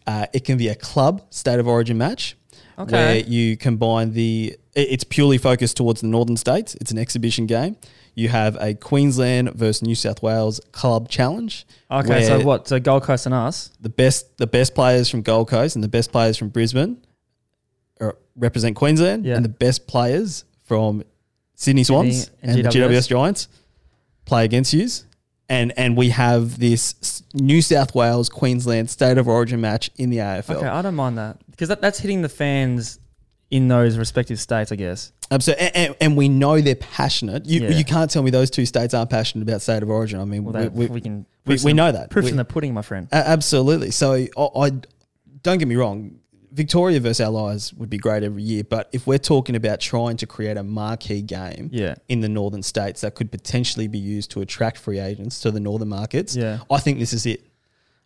uh, 0.06 0.26
it 0.32 0.44
can 0.44 0.56
be 0.58 0.68
a 0.68 0.74
club 0.74 1.22
state 1.30 1.58
of 1.60 1.66
origin 1.68 1.98
match. 1.98 2.36
Okay. 2.78 2.92
Where 2.92 3.16
you 3.18 3.56
combine 3.56 4.12
the, 4.12 4.56
it's 4.74 5.04
purely 5.04 5.36
focused 5.38 5.76
towards 5.76 6.00
the 6.00 6.06
northern 6.06 6.36
states. 6.36 6.76
It's 6.80 6.90
an 6.92 6.98
exhibition 6.98 7.46
game. 7.46 7.76
You 8.14 8.28
have 8.28 8.56
a 8.60 8.74
Queensland 8.74 9.52
versus 9.54 9.82
New 9.82 9.94
South 9.94 10.22
Wales 10.22 10.60
club 10.72 11.08
challenge. 11.08 11.66
Okay, 11.90 12.24
so 12.24 12.40
what? 12.44 12.68
So 12.68 12.78
Gold 12.80 13.02
Coast 13.04 13.26
and 13.26 13.34
us. 13.34 13.70
the 13.80 13.88
best 13.88 14.38
the 14.38 14.46
best 14.46 14.74
players 14.74 15.08
from 15.08 15.22
Gold 15.22 15.48
Coast 15.48 15.76
and 15.76 15.82
the 15.84 15.88
best 15.88 16.10
players 16.12 16.36
from 16.36 16.48
Brisbane 16.48 16.98
are, 18.00 18.16
represent 18.36 18.76
Queensland, 18.76 19.24
Yeah. 19.24 19.36
and 19.36 19.44
the 19.44 19.48
best 19.48 19.86
players 19.86 20.44
from 20.64 21.02
Sydney 21.54 21.84
Swans 21.84 22.30
and 22.42 22.56
and, 22.56 22.64
the 22.64 22.68
GWS. 22.68 22.88
GWS 22.90 23.08
Giants 23.08 23.48
play 24.24 24.44
against 24.44 24.72
yous. 24.72 25.04
And 25.50 25.72
and 25.78 25.96
we 25.96 26.10
have 26.10 26.58
this 26.58 27.22
New 27.32 27.62
South 27.62 27.94
Wales 27.94 28.28
Queensland 28.28 28.90
state 28.90 29.16
of 29.16 29.26
origin 29.28 29.60
match 29.62 29.90
in 29.96 30.10
the 30.10 30.18
AFL. 30.18 30.56
Okay, 30.56 30.66
I 30.66 30.82
don't 30.82 30.94
mind 30.94 31.16
that 31.16 31.38
because 31.50 31.68
that, 31.68 31.80
that's 31.80 31.98
hitting 31.98 32.20
the 32.22 32.28
fans 32.28 32.98
in 33.50 33.66
those 33.68 33.96
respective 33.96 34.38
states, 34.38 34.70
I 34.72 34.76
guess. 34.76 35.10
So, 35.40 35.52
and, 35.52 35.74
and, 35.76 35.96
and 36.02 36.16
we 36.18 36.28
know 36.28 36.60
they're 36.60 36.74
passionate. 36.74 37.46
You, 37.46 37.62
Yeah. 37.62 37.70
you 37.70 37.84
can't 37.84 38.10
tell 38.10 38.22
me 38.22 38.30
those 38.30 38.50
two 38.50 38.66
states 38.66 38.92
aren't 38.92 39.08
passionate 39.10 39.42
about 39.48 39.62
state 39.62 39.82
of 39.82 39.88
origin. 39.88 40.20
I 40.20 40.24
mean, 40.26 40.44
Well, 40.44 40.62
we, 40.68 40.68
we, 40.68 40.86
we, 40.86 41.00
can. 41.00 41.24
we, 41.46 41.56
we 41.64 41.72
know 41.72 41.92
that. 41.92 42.10
proof 42.10 42.28
in 42.28 42.36
the 42.36 42.44
pudding, 42.44 42.74
my 42.74 42.82
friend. 42.82 43.08
A- 43.10 43.16
Absolutely. 43.28 43.90
So 43.90 44.12
I, 44.14 44.28
I 44.36 44.70
don't 45.42 45.58
get 45.58 45.66
me 45.68 45.76
wrong. 45.76 46.18
Victoria 46.52 46.98
versus 47.00 47.20
Allies 47.20 47.72
would 47.74 47.90
be 47.90 47.98
great 47.98 48.22
every 48.22 48.42
year, 48.42 48.64
but 48.64 48.88
if 48.92 49.06
we're 49.06 49.18
talking 49.18 49.54
about 49.56 49.80
trying 49.80 50.16
to 50.18 50.26
create 50.26 50.56
a 50.56 50.62
marquee 50.62 51.22
game 51.22 51.68
Yeah. 51.72 51.94
in 52.08 52.20
the 52.20 52.28
northern 52.28 52.62
states 52.62 53.02
that 53.02 53.14
could 53.14 53.30
potentially 53.30 53.86
be 53.88 53.98
used 53.98 54.30
to 54.32 54.40
attract 54.40 54.78
free 54.78 54.98
agents 54.98 55.40
to 55.40 55.50
the 55.50 55.60
northern 55.60 55.88
markets, 55.88 56.34
Yeah. 56.36 56.58
I 56.70 56.78
think 56.78 56.98
this 56.98 57.12
is 57.12 57.26
it. 57.26 57.44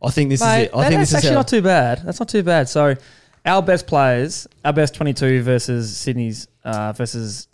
I 0.02 0.10
think 0.10 0.30
this 0.30 0.40
Mate, 0.40 0.62
is 0.62 0.66
it. 0.68 0.70
I 0.74 0.82
that- 0.82 0.88
think 0.88 0.98
that's 0.98 0.98
this 0.98 1.08
is 1.10 1.14
actually 1.14 1.28
how, 1.30 1.34
not 1.36 1.48
too 1.48 1.62
bad. 1.62 2.02
That's 2.04 2.18
not 2.20 2.28
too 2.28 2.42
bad. 2.42 2.68
So, 2.68 2.94
our 3.46 3.62
best 3.62 3.86
players, 3.86 4.46
our 4.64 4.72
best 4.72 4.94
twenty-two 4.94 5.42
versus 5.42 5.96
Sydney's 5.96 6.48
uh, 6.64 6.92
versus 6.92 7.46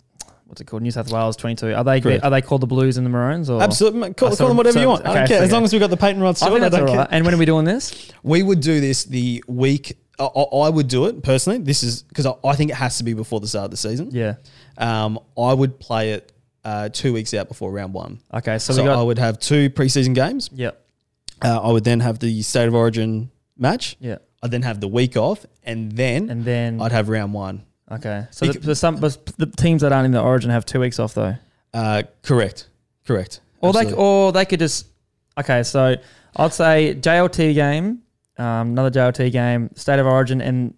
what's 0.47 0.59
it 0.61 0.65
called? 0.65 0.81
New 0.81 0.89
South 0.91 1.11
Wales 1.11 1.35
twenty-two. 1.35 1.73
Are 1.75 1.83
they 1.83 2.01
Correct. 2.01 2.23
are 2.23 2.31
they 2.31 2.41
called 2.41 2.61
the 2.61 2.67
Blues 2.67 2.97
and 2.97 3.05
the 3.05 3.09
Maroons? 3.11 3.49
Or 3.51 3.61
Absolutely, 3.61 3.99
mate. 3.99 4.17
Call, 4.17 4.29
Oh, 4.29 4.31
so- 4.31 4.37
call 4.37 4.47
them 4.47 4.57
whatever 4.57 4.73
so- 4.73 4.81
you 4.81 4.87
want. 4.87 5.05
I 5.05 5.09
okay, 5.11 5.19
don't 5.19 5.27
care. 5.27 5.37
so 5.39 5.43
As 5.45 5.51
long 5.51 5.63
as 5.63 5.71
we've 5.73 5.79
got 5.79 5.91
the 5.91 5.97
patent 5.97 6.21
rights 6.23 6.39
to 6.39 6.47
I 6.47 6.49
it, 6.49 6.55
I 6.55 6.59
that's 6.59 6.73
all 6.75 6.79
don't 6.87 6.97
right. 6.97 7.07
care. 7.09 7.15
And 7.15 7.23
when 7.25 7.35
are 7.35 7.37
we 7.37 7.45
doing 7.45 7.65
this? 7.65 8.11
We 8.23 8.41
would 8.43 8.61
do 8.61 8.79
this 8.81 9.03
the 9.03 9.43
week. 9.47 9.95
I, 10.23 10.25
I 10.25 10.69
would 10.69 10.87
do 10.87 11.05
it 11.05 11.23
personally. 11.23 11.59
This 11.59 11.83
is 11.83 12.03
because 12.03 12.25
I, 12.25 12.33
I 12.43 12.55
think 12.55 12.71
it 12.71 12.75
has 12.75 12.97
to 12.97 13.03
be 13.03 13.13
before 13.13 13.39
the 13.39 13.47
start 13.47 13.65
of 13.65 13.71
the 13.71 13.77
season. 13.77 14.09
Yeah. 14.11 14.35
Um, 14.77 15.19
I 15.37 15.53
would 15.53 15.79
play 15.79 16.11
it 16.11 16.31
uh, 16.63 16.89
two 16.89 17.13
weeks 17.13 17.33
out 17.33 17.47
before 17.47 17.71
round 17.71 17.93
one. 17.93 18.19
Okay. 18.33 18.59
So, 18.59 18.73
So, 18.73 18.83
we 18.83 18.87
got. 18.89 18.99
I 18.99 19.03
would 19.03 19.17
have 19.19 19.39
two 19.39 19.69
preseason 19.69 20.13
games. 20.15 20.49
yeah. 20.53 20.71
Uh, 21.41 21.57
I 21.61 21.71
would 21.71 21.85
then 21.85 22.01
have 22.01 22.19
the 22.19 22.41
state 22.41 22.67
of 22.67 22.75
origin 22.75 23.31
match. 23.57 23.95
Yeah. 24.01 24.17
I'd 24.43 24.51
then 24.51 24.61
have 24.63 24.81
the 24.81 24.87
week 24.89 25.15
off, 25.17 25.45
and 25.63 25.91
then 25.93 26.29
And 26.29 26.43
then 26.45 26.81
I'd 26.81 26.91
have 26.91 27.07
round 27.09 27.33
one. 27.33 27.63
okay. 27.91 28.27
So 28.31 28.45
the, 28.47 28.59
the 28.59 28.75
some 28.75 28.97
but 28.97 29.17
the 29.37 29.45
teams 29.45 29.81
that 29.83 29.91
aren't 29.93 30.05
in 30.07 30.11
the 30.11 30.21
Origin 30.21 30.49
have 30.51 30.65
two 30.65 30.79
weeks 30.81 30.99
off 30.99 31.13
though. 31.13 31.35
Uh, 31.73 32.03
correct, 32.23 32.67
correct. 33.07 33.39
Or 33.61 33.71
they 33.73 33.79
Absolutely. 33.79 34.03
or 34.03 34.31
they 34.33 34.45
could 34.45 34.59
just 34.59 34.87
okay. 35.37 35.63
So 35.63 35.95
I'd 36.35 36.53
say 36.53 36.95
JLT 36.95 37.53
game, 37.53 38.01
um, 38.39 38.69
another 38.71 38.89
JLT 38.91 39.31
game, 39.31 39.69
state 39.75 39.99
of 39.99 40.05
origin, 40.07 40.41
and 40.41 40.73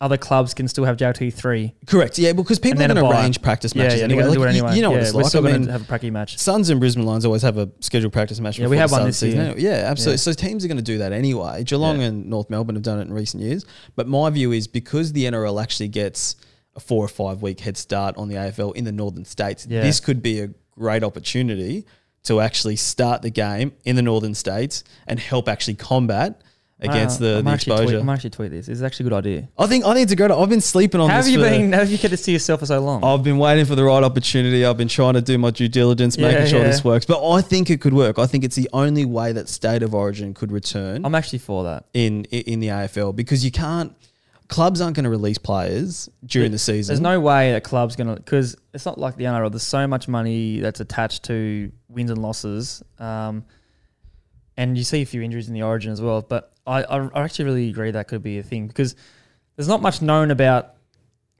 other 0.00 0.16
clubs 0.16 0.52
can 0.52 0.66
still 0.66 0.84
have 0.84 0.96
JLT 0.96 1.32
three. 1.32 1.74
correct. 1.86 2.18
Yeah, 2.18 2.32
because 2.32 2.58
people 2.58 2.82
are 2.82 2.88
going 2.88 2.96
to 2.96 3.08
arrange 3.08 3.40
practice 3.40 3.72
Yeah, 3.72 3.84
matches 3.84 3.98
yeah, 4.00 4.04
anyway. 4.06 4.24
Like, 4.24 4.34
do 4.36 4.42
it 4.42 4.46
you- 4.46 4.50
anyway. 4.50 4.74
You, 4.76 4.82
know 4.82 4.90
what 4.90 4.96
yeah, 4.96 5.02
it's 5.02 5.14
we're 5.14 5.22
like. 5.22 5.34
I 5.36 5.40
going 5.40 5.52
mean, 5.52 5.66
to 5.66 5.72
have 5.72 5.82
a 5.82 5.84
practice 5.84 6.10
match. 6.10 6.38
Suns 6.38 6.70
and 6.70 6.80
Brisbane 6.80 7.06
Lions 7.06 7.24
always 7.24 7.42
have 7.42 7.56
a 7.56 7.70
scheduled 7.78 8.12
practice 8.12 8.40
match. 8.40 8.58
Yeah, 8.58 8.66
we 8.66 8.76
start 8.78 8.90
one 8.90 9.04
this 9.04 9.18
season 9.18 9.40
year. 9.46 9.54
Yeah, 9.58 9.88
absolutely. 9.88 10.14
Yeah. 10.14 10.16
So 10.16 10.32
teams 10.32 10.64
are 10.64 10.68
going 10.68 10.78
to 10.78 10.82
do 10.82 10.98
that 10.98 11.12
anyway. 11.12 11.62
Geelong 11.62 12.00
Yeah. 12.00 12.06
and 12.08 12.26
North 12.26 12.50
Melbourne 12.50 12.74
have 12.74 12.82
done 12.82 12.98
it 12.98 13.02
in 13.02 13.12
recent 13.12 13.44
years. 13.44 13.64
But 13.94 14.08
my 14.08 14.28
view 14.30 14.50
is 14.50 14.66
because 14.66 15.12
the 15.12 15.24
NRL 15.26 15.62
actually 15.62 15.88
gets 15.88 16.34
a 16.74 16.80
four 16.80 17.04
or 17.04 17.08
five 17.08 17.40
week 17.40 17.60
head 17.60 17.76
start 17.76 18.16
on 18.16 18.26
the 18.28 18.34
AFL 18.34 18.74
in 18.74 18.82
the 18.84 18.90
northern 18.92 19.24
states, 19.24 19.68
Yeah. 19.70 19.82
this 19.82 20.00
could 20.00 20.20
be 20.20 20.40
a 20.40 20.48
great 20.72 21.04
opportunity 21.04 21.86
to 22.24 22.40
actually 22.40 22.74
start 22.76 23.22
the 23.22 23.30
game 23.30 23.72
in 23.84 23.94
the 23.94 24.02
northern 24.02 24.34
states 24.34 24.82
and 25.06 25.20
help 25.20 25.48
actually 25.48 25.74
combat 25.74 26.40
against 26.82 27.20
Uh, 27.20 27.24
the, 27.24 27.38
I 27.38 27.42
the 27.42 27.52
exposure. 27.54 27.84
Tweet, 27.84 27.96
I 27.98 28.02
might 28.02 28.14
actually 28.14 28.30
tweet 28.30 28.50
this. 28.50 28.68
It's 28.68 28.82
actually 28.82 29.06
a 29.06 29.08
good 29.10 29.16
idea. 29.18 29.48
I 29.58 29.66
think 29.66 29.84
I 29.84 29.94
think 29.94 30.04
it's 30.04 30.12
a 30.12 30.16
great. 30.16 30.30
I've 30.30 30.48
been 30.48 30.60
sleeping 30.60 31.00
on 31.00 31.08
How 31.08 31.16
have 31.16 31.24
this. 31.24 31.32
you 31.34 31.38
for- 31.42 31.48
been? 31.50 31.72
How 31.72 31.78
have 31.80 31.90
you 31.90 31.98
kept 31.98 32.10
this 32.10 32.22
to 32.22 32.32
yourself 32.32 32.60
for 32.60 32.66
so 32.66 32.80
long? 32.80 33.02
I've 33.04 33.22
been 33.22 33.38
waiting 33.38 33.64
for 33.64 33.74
the 33.74 33.84
right 33.84 34.02
opportunity. 34.02 34.64
I've 34.64 34.76
been 34.76 34.88
trying 34.88 35.14
to 35.14 35.22
do 35.22 35.38
my 35.38 35.50
due 35.50 35.68
diligence, 35.68 36.16
Yeah, 36.16 36.28
making 36.30 36.46
sure 36.48 36.58
yeah. 36.60 36.66
this 36.66 36.84
works. 36.84 37.06
But 37.06 37.26
I 37.28 37.40
think 37.40 37.70
it 37.70 37.80
could 37.80 37.94
work. 37.94 38.18
I 38.18 38.26
think 38.26 38.44
it's 38.44 38.56
the 38.56 38.68
only 38.72 39.04
way 39.04 39.32
that 39.32 39.48
state 39.48 39.82
of 39.82 39.94
origin 39.94 40.34
could 40.34 40.52
return 40.52 41.04
I'm 41.04 41.14
actually 41.14 41.38
for 41.40 41.64
that. 41.64 41.86
in 41.94 42.24
in 42.26 42.60
the 42.60 42.68
AFL 42.68 43.14
because 43.14 43.44
you 43.44 43.50
can't. 43.50 43.92
Clubs 44.48 44.82
aren't 44.82 44.94
going 44.94 45.04
to 45.04 45.10
release 45.10 45.38
players 45.38 46.10
during 46.26 46.52
the 46.52 46.58
season. 46.58 46.92
There's 46.92 47.00
no 47.00 47.18
way 47.20 47.52
that 47.52 47.64
club's 47.64 47.96
gonna 47.96 48.16
because 48.16 48.54
it's 48.74 48.84
not 48.84 48.98
like 48.98 49.16
the 49.16 49.24
NRL. 49.24 49.50
There's 49.50 49.62
so 49.62 49.86
much 49.86 50.08
money 50.08 50.60
that's 50.60 50.80
attached 50.80 51.22
to 51.24 51.72
wins 51.88 52.10
and 52.10 52.20
losses, 52.20 52.82
um, 52.98 53.44
and 54.56 54.76
you 54.76 54.84
see 54.84 55.02
a 55.02 55.06
few 55.06 55.22
injuries 55.22 55.48
in 55.48 55.54
the 55.54 55.62
Origin 55.62 55.92
as 55.92 56.00
well. 56.00 56.22
But 56.22 56.52
I, 56.66 56.82
I, 56.82 57.24
actually 57.24 57.46
really 57.46 57.68
agree 57.68 57.90
that 57.90 58.08
could 58.08 58.22
be 58.22 58.38
a 58.38 58.42
thing 58.42 58.66
because 58.66 58.94
there's 59.56 59.68
not 59.68 59.82
much 59.82 60.02
known 60.02 60.30
about 60.30 60.74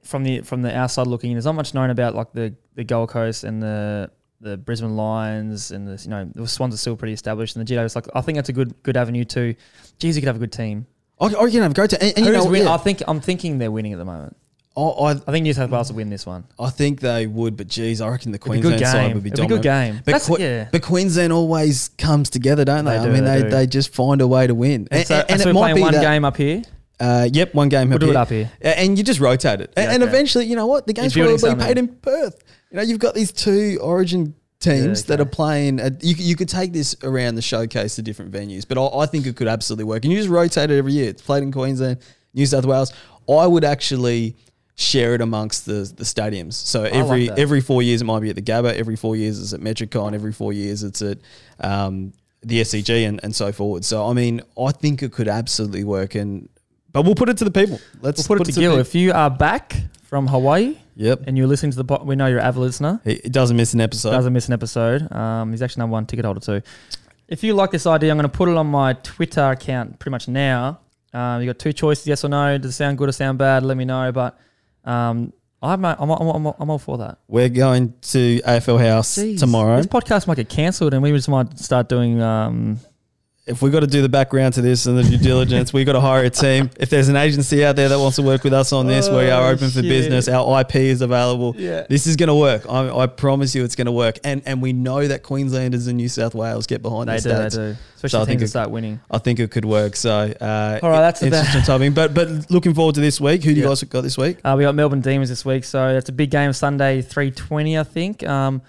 from 0.03 0.23
the 0.23 0.41
from 0.41 0.61
the 0.61 0.75
outside 0.75 1.07
looking. 1.07 1.31
in. 1.31 1.35
There's 1.35 1.45
not 1.45 1.55
much 1.55 1.73
known 1.73 1.89
about 1.89 2.15
like 2.15 2.33
the 2.33 2.55
the 2.75 2.83
Gold 2.83 3.09
Coast 3.09 3.43
and 3.43 3.61
the 3.61 4.11
the 4.41 4.57
Brisbane 4.57 4.95
Lions 4.95 5.71
and 5.71 5.87
the 5.87 6.01
you 6.03 6.09
know 6.09 6.29
the 6.35 6.47
Swans 6.47 6.73
are 6.73 6.77
still 6.77 6.97
pretty 6.97 7.13
established 7.13 7.55
and 7.55 7.65
the 7.65 7.73
GWS. 7.73 7.95
Like 7.95 8.07
I 8.13 8.21
think 8.21 8.37
that's 8.37 8.49
a 8.49 8.53
good 8.53 8.81
good 8.83 8.97
avenue 8.97 9.25
too. 9.25 9.55
Geez, 9.99 10.15
you 10.15 10.21
could 10.21 10.27
have 10.27 10.35
a 10.35 10.39
good 10.39 10.51
team. 10.51 10.85
Oh, 11.19 11.31
oh, 11.33 11.43
I, 11.43 11.47
I 11.47 11.51
can 11.51 11.61
have 11.61 11.73
go 11.73 11.87
to. 11.87 12.03
And, 12.03 12.17
and 12.17 12.25
you 12.25 12.31
know, 12.31 12.45
win- 12.45 12.63
yeah, 12.63 12.73
I 12.73 12.77
think 12.77 13.01
I'm 13.07 13.21
thinking 13.21 13.57
they're 13.57 13.71
winning 13.71 13.93
at 13.93 13.99
the 13.99 14.05
moment. 14.05 14.35
I, 14.75 14.81
I 14.81 15.11
I 15.11 15.15
think 15.15 15.43
New 15.43 15.53
South 15.53 15.69
Wales 15.69 15.89
will 15.89 15.97
win 15.97 16.09
this 16.09 16.25
one. 16.25 16.45
I 16.59 16.69
think 16.69 16.99
they 16.99 17.27
would, 17.27 17.55
but 17.57 17.67
geez, 17.67 18.01
I 18.01 18.09
reckon 18.09 18.31
the 18.31 18.39
It'd 18.39 18.51
be 18.51 18.59
a 18.59 18.61
good 18.61 18.69
Queensland 18.79 18.91
side 18.91 19.13
would 19.13 19.23
be 19.23 19.29
It'd 19.29 19.47
be 19.47 19.53
a 19.53 19.57
good 19.57 19.63
game. 19.63 20.01
But, 20.05 20.11
That's, 20.13 20.27
Que- 20.27 20.39
yeah. 20.39 20.69
but 20.71 20.81
Queensland 20.81 21.31
always 21.31 21.89
comes 21.97 22.29
together, 22.29 22.65
don't 22.65 22.85
they? 22.85 22.97
They 22.97 23.03
I 23.03 23.09
mean, 23.09 23.23
they 23.23 23.41
they, 23.43 23.49
they 23.49 23.67
just 23.67 23.93
find 23.93 24.21
a 24.21 24.27
way 24.27 24.47
to 24.47 24.55
win. 24.55 24.87
And, 24.89 25.05
so, 25.05 25.23
and 25.29 25.39
so 25.39 25.49
it 25.49 25.53
we're 25.55 25.61
might 25.61 25.73
playing 25.73 25.75
be 25.75 25.81
one 25.81 25.93
that, 25.93 26.01
game 26.01 26.25
up 26.25 26.37
here. 26.37 26.63
Uh, 26.99 27.27
yep, 27.31 27.53
one 27.53 27.69
game. 27.69 27.89
We'll 27.89 27.95
up 27.95 28.01
do 28.01 28.07
it 28.07 28.11
here. 28.11 28.19
up 28.19 28.29
here. 28.29 28.51
And 28.77 28.97
you 28.97 29.03
just 29.03 29.19
rotate 29.19 29.61
it, 29.61 29.73
and, 29.75 29.85
Yeah, 29.85 29.93
and 29.93 30.03
okay. 30.03 30.09
eventually, 30.09 30.45
you 30.45 30.55
know 30.55 30.67
what? 30.67 30.87
The 30.87 30.93
game's 30.93 31.13
probably 31.13 31.37
building 31.37 31.57
played 31.57 31.77
in 31.77 31.87
Perth. 31.87 32.43
You 32.71 32.77
know, 32.77 32.83
you've 32.83 32.99
got 32.99 33.13
these 33.13 33.31
two 33.31 33.79
Origin 33.81 34.33
teams 34.59 35.01
Yeah, 35.01 35.07
that 35.07 35.21
are 35.21 35.29
playing. 35.29 35.79
At, 35.79 36.03
you, 36.03 36.15
you 36.17 36.35
could 36.35 36.49
take 36.49 36.71
this 36.71 36.95
around 37.03 37.35
the 37.35 37.41
showcase 37.41 37.95
to 37.97 38.01
different 38.01 38.31
venues, 38.31 38.65
but 38.67 38.77
I, 38.77 39.01
I 39.01 39.05
think 39.05 39.27
it 39.27 39.35
could 39.35 39.47
absolutely 39.47 39.83
work. 39.85 40.03
And 40.03 40.13
you 40.13 40.17
just 40.17 40.29
rotate 40.29 40.71
it 40.71 40.77
every 40.77 40.93
year. 40.93 41.09
It's 41.09 41.21
played 41.21 41.43
in 41.43 41.51
Queensland, 41.51 41.97
New 42.33 42.45
South 42.45 42.65
Wales. 42.65 42.93
I 43.29 43.47
would 43.47 43.63
actually 43.63 44.35
share 44.75 45.13
it 45.13 45.21
amongst 45.21 45.65
the 45.65 45.91
the 45.95 46.03
stadiums. 46.03 46.53
So 46.53 46.83
every 46.83 47.27
that. 47.27 47.39
every 47.39 47.61
four 47.61 47.81
years 47.81 48.01
it 48.01 48.05
might 48.05 48.21
be 48.21 48.29
at 48.29 48.35
the 48.35 48.41
Gabba, 48.41 48.73
every 48.73 48.95
four 48.95 49.15
years 49.15 49.39
it's 49.39 49.53
at 49.53 49.59
Metricon, 49.59 50.13
every 50.13 50.33
four 50.33 50.53
years 50.53 50.83
it's 50.83 51.01
at 51.01 51.19
um, 51.59 52.13
the 52.41 52.61
SCG 52.61 53.07
and, 53.07 53.19
and 53.23 53.35
so 53.35 53.51
forward. 53.51 53.85
So 53.85 54.07
I 54.07 54.13
mean, 54.13 54.41
I 54.59 54.71
think 54.71 55.03
it 55.03 55.11
could 55.11 55.27
absolutely 55.27 55.83
work, 55.83 56.15
and 56.15 56.49
but 56.91 57.03
we'll 57.03 57.15
put 57.15 57.29
it 57.29 57.37
to 57.37 57.43
the 57.43 57.51
people. 57.51 57.79
Let's 58.01 58.27
We'll 58.27 58.37
put, 58.37 58.47
it 58.47 58.51
to 58.53 58.55
the 58.55 58.61
Gil. 58.61 58.77
If 58.77 58.95
you 58.95 59.13
are 59.13 59.29
back 59.29 59.75
from 60.03 60.27
Hawaii 60.27 60.77
Yep, 60.95 61.23
and 61.25 61.37
you're 61.37 61.47
listening 61.47 61.71
to 61.71 61.77
the 61.77 61.83
pod, 61.83 62.05
we 62.05 62.15
know 62.15 62.27
you're 62.27 62.39
an 62.39 62.45
avid 62.45 62.61
listener. 62.61 63.01
he, 63.03 63.19
he 63.23 63.29
doesn't 63.29 63.57
miss 63.57 63.73
an 63.73 63.81
episode. 63.81 64.11
doesn't 64.11 64.33
miss 64.33 64.47
an 64.47 64.53
episode. 64.53 65.11
Um, 65.11 65.51
he's 65.51 65.61
actually 65.61 65.81
number 65.81 65.93
one 65.93 66.05
ticket 66.05 66.25
holder 66.25 66.39
too. 66.39 66.61
If 67.27 67.43
you 67.43 67.53
like 67.53 67.71
this 67.71 67.87
idea, 67.87 68.11
I'm 68.11 68.17
going 68.17 68.29
to 68.29 68.37
put 68.37 68.49
it 68.49 68.55
on 68.55 68.67
my 68.67 68.93
Twitter 68.93 69.51
account 69.51 69.97
pretty 69.97 70.11
much 70.11 70.27
now. 70.27 70.79
Um, 71.13 71.41
you 71.41 71.47
got 71.47 71.57
two 71.57 71.73
choices: 71.73 72.05
yes 72.05 72.23
or 72.23 72.29
no. 72.29 72.57
Does 72.57 72.71
it 72.71 72.73
sound 72.73 72.97
good 72.97 73.09
or 73.09 73.11
sound 73.11 73.39
bad? 73.39 73.63
Let 73.63 73.77
me 73.77 73.85
know. 73.85 74.11
But 74.11 74.37
um, 74.85 75.33
I'm, 75.61 75.85
I'm, 75.85 75.95
I'm, 76.11 76.11
I'm, 76.11 76.53
I'm 76.59 76.69
all 76.69 76.77
for 76.77 76.97
that. 76.97 77.19
We're 77.27 77.49
going 77.49 77.93
to 78.01 78.41
AFL 78.41 78.85
House 78.85 79.17
Jeez. 79.17 79.39
tomorrow. 79.39 79.77
This 79.77 79.87
podcast 79.87 80.27
might 80.27 80.35
get 80.35 80.49
cancelled, 80.49 80.93
and 80.93 81.01
we 81.01 81.11
just 81.11 81.29
might 81.29 81.57
start 81.57 81.87
doing. 81.87 82.21
Um, 82.21 82.79
if 83.45 83.61
we 83.61 83.69
got 83.69 83.81
to 83.81 83.87
do 83.87 84.01
the 84.01 84.07
background 84.07 84.53
to 84.53 84.61
this 84.61 84.85
and 84.85 84.97
the 84.97 85.03
due 85.03 85.17
diligence, 85.17 85.73
we 85.73 85.83
got 85.83 85.93
to 85.93 85.99
hire 85.99 86.23
a 86.23 86.29
team. 86.29 86.69
If 86.79 86.89
there's 86.89 87.09
an 87.09 87.17
agency 87.17 87.65
out 87.65 87.75
there 87.75 87.89
that 87.89 87.99
wants 87.99 88.15
to 88.15 88.21
work 88.21 88.45
with 88.45 88.53
us 88.53 88.71
on 88.71 88.87
this, 88.87 89.09
we 89.09 89.29
are 89.29 89.47
Oh, 89.49 89.51
open 89.51 89.69
for 89.69 89.81
business. 89.81 90.29
Our 90.29 90.61
IP 90.61 90.75
is 90.77 91.01
available. 91.01 91.53
yeah. 91.57 91.85
This 91.89 92.07
is 92.07 92.15
going 92.15 92.29
to 92.29 92.35
work. 92.35 92.65
I, 92.69 92.89
I 92.99 93.07
promise 93.07 93.53
you, 93.53 93.65
it's 93.65 93.75
going 93.75 93.87
to 93.87 93.91
work. 93.91 94.17
And 94.23 94.41
and 94.45 94.61
we 94.61 94.71
know 94.71 95.05
that 95.05 95.23
Queenslanders 95.23 95.87
and 95.87 95.97
New 95.97 96.07
South 96.07 96.33
Wales 96.33 96.67
get 96.67 96.81
behind 96.81 97.09
They 97.09 97.17
the 97.17 97.21
do, 97.21 97.29
they 97.29 97.35
stats. 97.35 97.75
do. 98.01 98.07
So 98.07 98.21
I 98.21 98.25
think 98.25 98.41
it- 98.41 98.47
start 98.47 98.69
winning. 98.71 99.01
I 99.11 99.17
think 99.17 99.39
it 99.39 99.51
could 99.51 99.65
work. 99.65 99.97
So, 99.97 100.09
uh, 100.11 100.79
All 100.81 100.89
right, 100.89 101.01
that's 101.01 101.21
about- 101.21 101.37
interesting 101.39 101.63
timing. 101.63 101.91
But 101.93 102.13
but 102.13 102.49
looking 102.49 102.73
forward 102.73 102.95
to 102.95 103.01
this 103.01 103.19
week. 103.19 103.43
Who 103.43 103.49
do 103.53 103.57
you 103.57 103.63
Yeah. 103.63 103.69
guys 103.69 103.83
got 103.83 104.01
this 104.01 104.17
week? 104.17 104.37
Uh, 104.45 104.55
we 104.57 104.63
got 104.63 104.73
Melbourne 104.73 105.01
Demons 105.01 105.27
this 105.27 105.43
week, 105.43 105.65
so 105.65 105.89
it's 105.89 106.07
a 106.07 106.13
big 106.13 106.29
game 106.31 106.53
Sunday, 106.53 107.01
three 107.01 107.29
twenty, 107.31 107.77
I 107.77 107.83
think. 107.83 108.25
Um, 108.25 108.61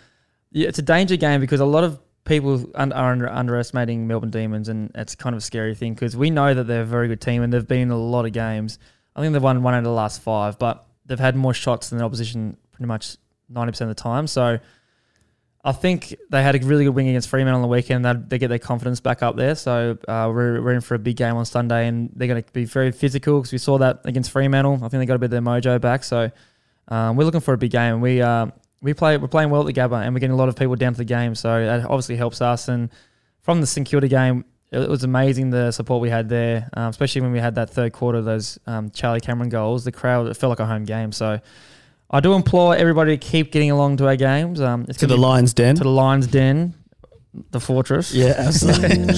yeah, 0.51 0.67
it's 0.69 0.79
a 0.81 0.83
danger 0.83 1.17
game 1.17 1.41
because 1.41 1.61
a 1.61 1.65
lot 1.65 1.85
of 1.85 1.99
people 2.25 2.65
are 2.75 2.91
under, 2.93 3.29
underestimating 3.29 4.07
Melbourne 4.07 4.31
Demons, 4.31 4.69
and 4.69 4.91
it's 4.95 5.15
kind 5.15 5.35
of 5.35 5.39
a 5.39 5.43
scary 5.43 5.75
thing 5.75 5.95
because 5.95 6.17
we 6.17 6.31
know 6.31 6.55
that 6.55 6.65
they're 6.65 6.83
a 6.83 6.87
very 6.87 7.09
good 7.09 7.21
team 7.21 7.43
and 7.43 7.53
they've 7.53 7.67
been 7.67 7.83
in 7.83 7.91
a 7.91 7.99
lot 7.99 8.25
of 8.25 8.33
games. 8.33 8.79
I 9.15 9.21
think 9.21 9.33
they've 9.33 9.43
won 9.43 9.63
one 9.63 9.75
out 9.75 9.79
of 9.79 9.85
the 9.85 9.91
last 9.91 10.23
five, 10.23 10.59
but 10.59 10.87
they've 11.07 11.19
had 11.19 11.37
more 11.37 11.55
shots 11.55 11.91
than 11.91 11.99
the 11.99 12.05
opposition 12.05 12.57
pretty 12.73 12.87
much 12.87 13.17
ninety 13.49 13.73
percent 13.73 13.91
of 13.91 13.97
the 13.97 14.03
time. 14.03 14.27
So. 14.27 14.59
I 15.67 15.73
think 15.73 16.15
they 16.29 16.43
had 16.43 16.55
a 16.55 16.59
really 16.59 16.85
good 16.85 16.95
win 16.95 17.09
against 17.09 17.31
Fremantle 17.31 17.57
on 17.57 17.63
the 17.63 17.69
weekend. 17.69 18.05
They 18.05 18.13
they 18.13 18.39
get 18.39 18.49
their 18.49 18.59
confidence 18.59 19.01
back 19.01 19.23
up 19.23 19.35
there. 19.35 19.55
So 19.55 19.97
uh, 20.07 20.31
we're, 20.31 20.61
we're 20.61 20.75
in 20.75 20.83
for 20.83 20.95
a 20.95 20.99
big 20.99 21.17
game 21.17 21.37
on 21.37 21.47
Sunday, 21.47 21.89
and 21.89 22.11
they're 22.15 22.29
going 22.29 22.43
to 22.43 22.53
be 22.53 22.67
very 22.67 22.93
physical 22.93 23.41
because 23.41 23.51
we 23.51 23.57
saw 23.57 23.79
that 23.79 24.03
against 24.05 24.31
Fremantle. 24.31 24.75
I 24.75 24.89
think 24.89 25.01
they 25.01 25.07
got 25.07 25.15
a 25.15 25.19
bit 25.19 25.25
of 25.25 25.31
their 25.31 25.41
mojo 25.41 25.81
back. 25.81 26.05
So 26.05 26.31
um, 26.89 27.17
we're 27.17 27.25
looking 27.25 27.41
for 27.41 27.55
a 27.55 27.57
big 27.57 27.71
game. 27.71 28.03
We 28.03 28.21
uh, 28.21 28.49
we 28.85 28.93
play 28.95 29.17
we're 29.17 29.29
playing 29.29 29.49
well 29.51 29.63
at 29.63 29.67
the 29.67 29.73
Gabba, 29.73 30.05
and 30.05 30.15
we're 30.15 30.21
getting 30.21 30.35
a 30.35 30.37
lot 30.37 30.49
of 30.51 30.57
people 30.57 30.77
down 30.77 30.93
to 30.93 30.99
the 30.99 31.05
game. 31.05 31.35
So 31.35 31.65
that 31.65 31.85
obviously 31.87 32.17
helps 32.17 32.41
us. 32.43 32.69
And 32.69 32.91
from 33.41 33.61
the 33.61 33.67
St 33.67 33.87
Kilda 33.89 34.09
game, 34.09 34.45
it 34.71 34.89
was 34.89 35.05
amazing 35.05 35.51
the 35.51 35.73
support 35.73 36.03
we 36.03 36.11
had 36.11 36.29
there, 36.29 36.69
um, 36.75 36.91
especially 36.91 37.23
when 37.23 37.33
we 37.33 37.39
had 37.39 37.55
that 37.55 37.71
third 37.71 37.93
quarter 37.93 38.19
of 38.19 38.25
those 38.25 38.59
um, 38.67 38.91
Charlie 38.91 39.21
Cameron 39.21 39.49
goals. 39.49 39.85
The 39.85 39.93
crowd 39.93 40.27
it 40.27 40.37
felt 40.37 40.51
like 40.51 40.61
a 40.61 40.67
home 40.67 40.85
game. 40.85 41.13
So 41.13 41.41
I 42.11 42.21
do 42.21 42.35
implore 42.35 42.77
everybody 42.77 43.17
to 43.17 43.27
keep 43.27 43.51
getting 43.53 43.71
along 43.71 43.97
to 43.99 44.07
our 44.07 44.17
games. 44.17 44.61
Um, 44.61 44.85
To 44.87 45.07
the 45.07 45.17
Lions 45.17 45.55
Den. 45.55 45.77
to 45.77 45.83
the 45.85 45.89
Lions 45.89 46.27
Den, 46.27 46.75
the 47.53 47.61
fortress. 47.61 48.13
yeah, 48.13 48.35
absolutely. 48.39 49.15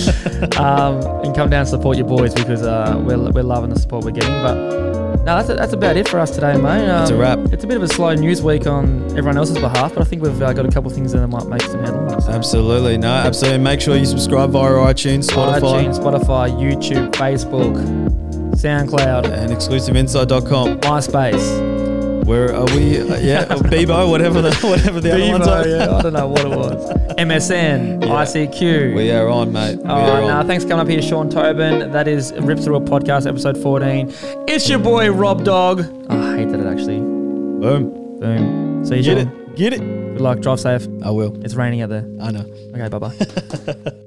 um, 0.57 1.25
and 1.25 1.35
come 1.35 1.51
down 1.51 1.61
and 1.61 1.69
support 1.69 1.97
your 1.97 2.07
boys 2.07 2.33
because 2.35 2.63
uh, 2.63 2.95
we're, 3.05 3.19
we're 3.33 3.43
loving 3.43 3.71
the 3.71 3.79
support 3.81 4.05
we're 4.05 4.13
getting. 4.13 4.31
But 4.43 4.96
no, 5.27 5.43
that's, 5.43 5.49
that's 5.49 5.73
about 5.73 5.97
it 5.97 6.09
for 6.09 6.21
us 6.21 6.31
today, 6.31 6.53
mate. 6.53 6.83
Um, 6.83 6.87
That's 6.87 7.11
a 7.11 7.17
wrap. 7.17 7.41
It's 7.53 7.65
a 7.65 7.67
bit 7.67 7.77
of 7.77 7.83
a 7.83 7.89
slow 7.89 8.15
news 8.15 8.43
week 8.43 8.69
on 8.69 9.03
everyone 9.11 9.37
else's 9.37 9.59
behalf, 9.59 9.93
but 9.93 10.01
I 10.01 10.05
think 10.05 10.23
we've 10.23 10.41
uh, 10.41 10.53
got 10.53 10.65
a 10.65 10.71
couple 10.71 10.89
of 10.89 10.95
things 10.95 11.11
that 11.13 11.27
might 11.27 11.49
make 11.49 11.63
some 11.63 11.81
headlines. 11.81 12.29
absolutely. 12.29 12.97
No, 12.97 13.09
absolutely. 13.09 13.59
Make 13.59 13.81
sure 13.81 13.97
you 13.97 14.07
subscribe 14.07 14.51
via 14.51 14.71
iTunes, 14.71 15.29
Spotify, 15.29 15.85
iTunes, 15.85 15.99
Spotify, 15.99 16.51
YouTube, 16.57 17.11
Facebook, 17.11 17.75
SoundCloud, 18.55 19.27
and 19.27 19.51
exclusiveinsight.com. 19.51 20.79
MySpace. 20.83 21.76
Where 22.27 22.53
are 22.55 22.65
we? 22.75 22.99
Uh, 23.01 23.17
yeah, 23.19 23.45
Bebo, 23.73 24.11
whatever 24.11 24.43
the 24.43 24.53
whatever 24.57 25.01
the 25.01 25.13
other 25.15 25.31
ones 25.33 25.47
are. 25.47 25.67
yeah, 25.67 25.97
I 25.97 26.03
don't 26.03 26.13
know 26.13 26.27
what 26.29 26.45
it 26.45 26.49
was. 26.51 26.93
MSN, 27.17 28.03
Yeah. 28.03 28.09
ICQ. 28.09 28.95
We 28.97 29.11
are 29.13 29.29
on, 29.29 29.53
mate. 29.53 29.77
We 29.79 29.85
All 29.85 29.97
are 30.01 30.09
right, 30.09 30.23
on. 30.25 30.29
now 30.29 30.43
thanks 30.45 30.65
for 30.65 30.71
coming 30.71 30.83
up 30.83 30.89
here, 30.89 31.01
Sean 31.01 31.31
Tobin. 31.31 31.93
That 31.93 32.09
is 32.09 32.33
Rip 32.41 32.59
Through 32.59 32.79
It 32.79 32.85
Podcast, 32.87 33.27
episode 33.29 33.57
14. 33.57 34.13
It's 34.49 34.69
your 34.69 34.81
boy, 34.81 35.11
Rob 35.13 35.45
Dog. 35.45 35.83
Oh, 36.11 36.21
I 36.35 36.39
hated 36.39 36.61
it 36.61 36.67
actually. 36.67 36.99
Boom. 36.99 38.19
Boom. 38.21 38.85
See 38.85 38.97
you, 38.97 39.03
Get 39.03 39.19
Sean. 39.19 39.29
it. 39.29 39.57
Get 39.57 39.73
it. 39.73 39.79
Good 39.81 40.21
luck. 40.21 40.41
Drive 40.41 40.61
safe. 40.61 40.87
I 41.05 41.11
will. 41.11 41.43
It's 41.45 41.55
raining 41.55 41.81
out 41.83 41.91
there. 41.91 42.05
I 42.21 42.33
know. 42.33 42.45
Okay, 42.75 42.89
bye 42.89 42.99
bye. 42.99 43.93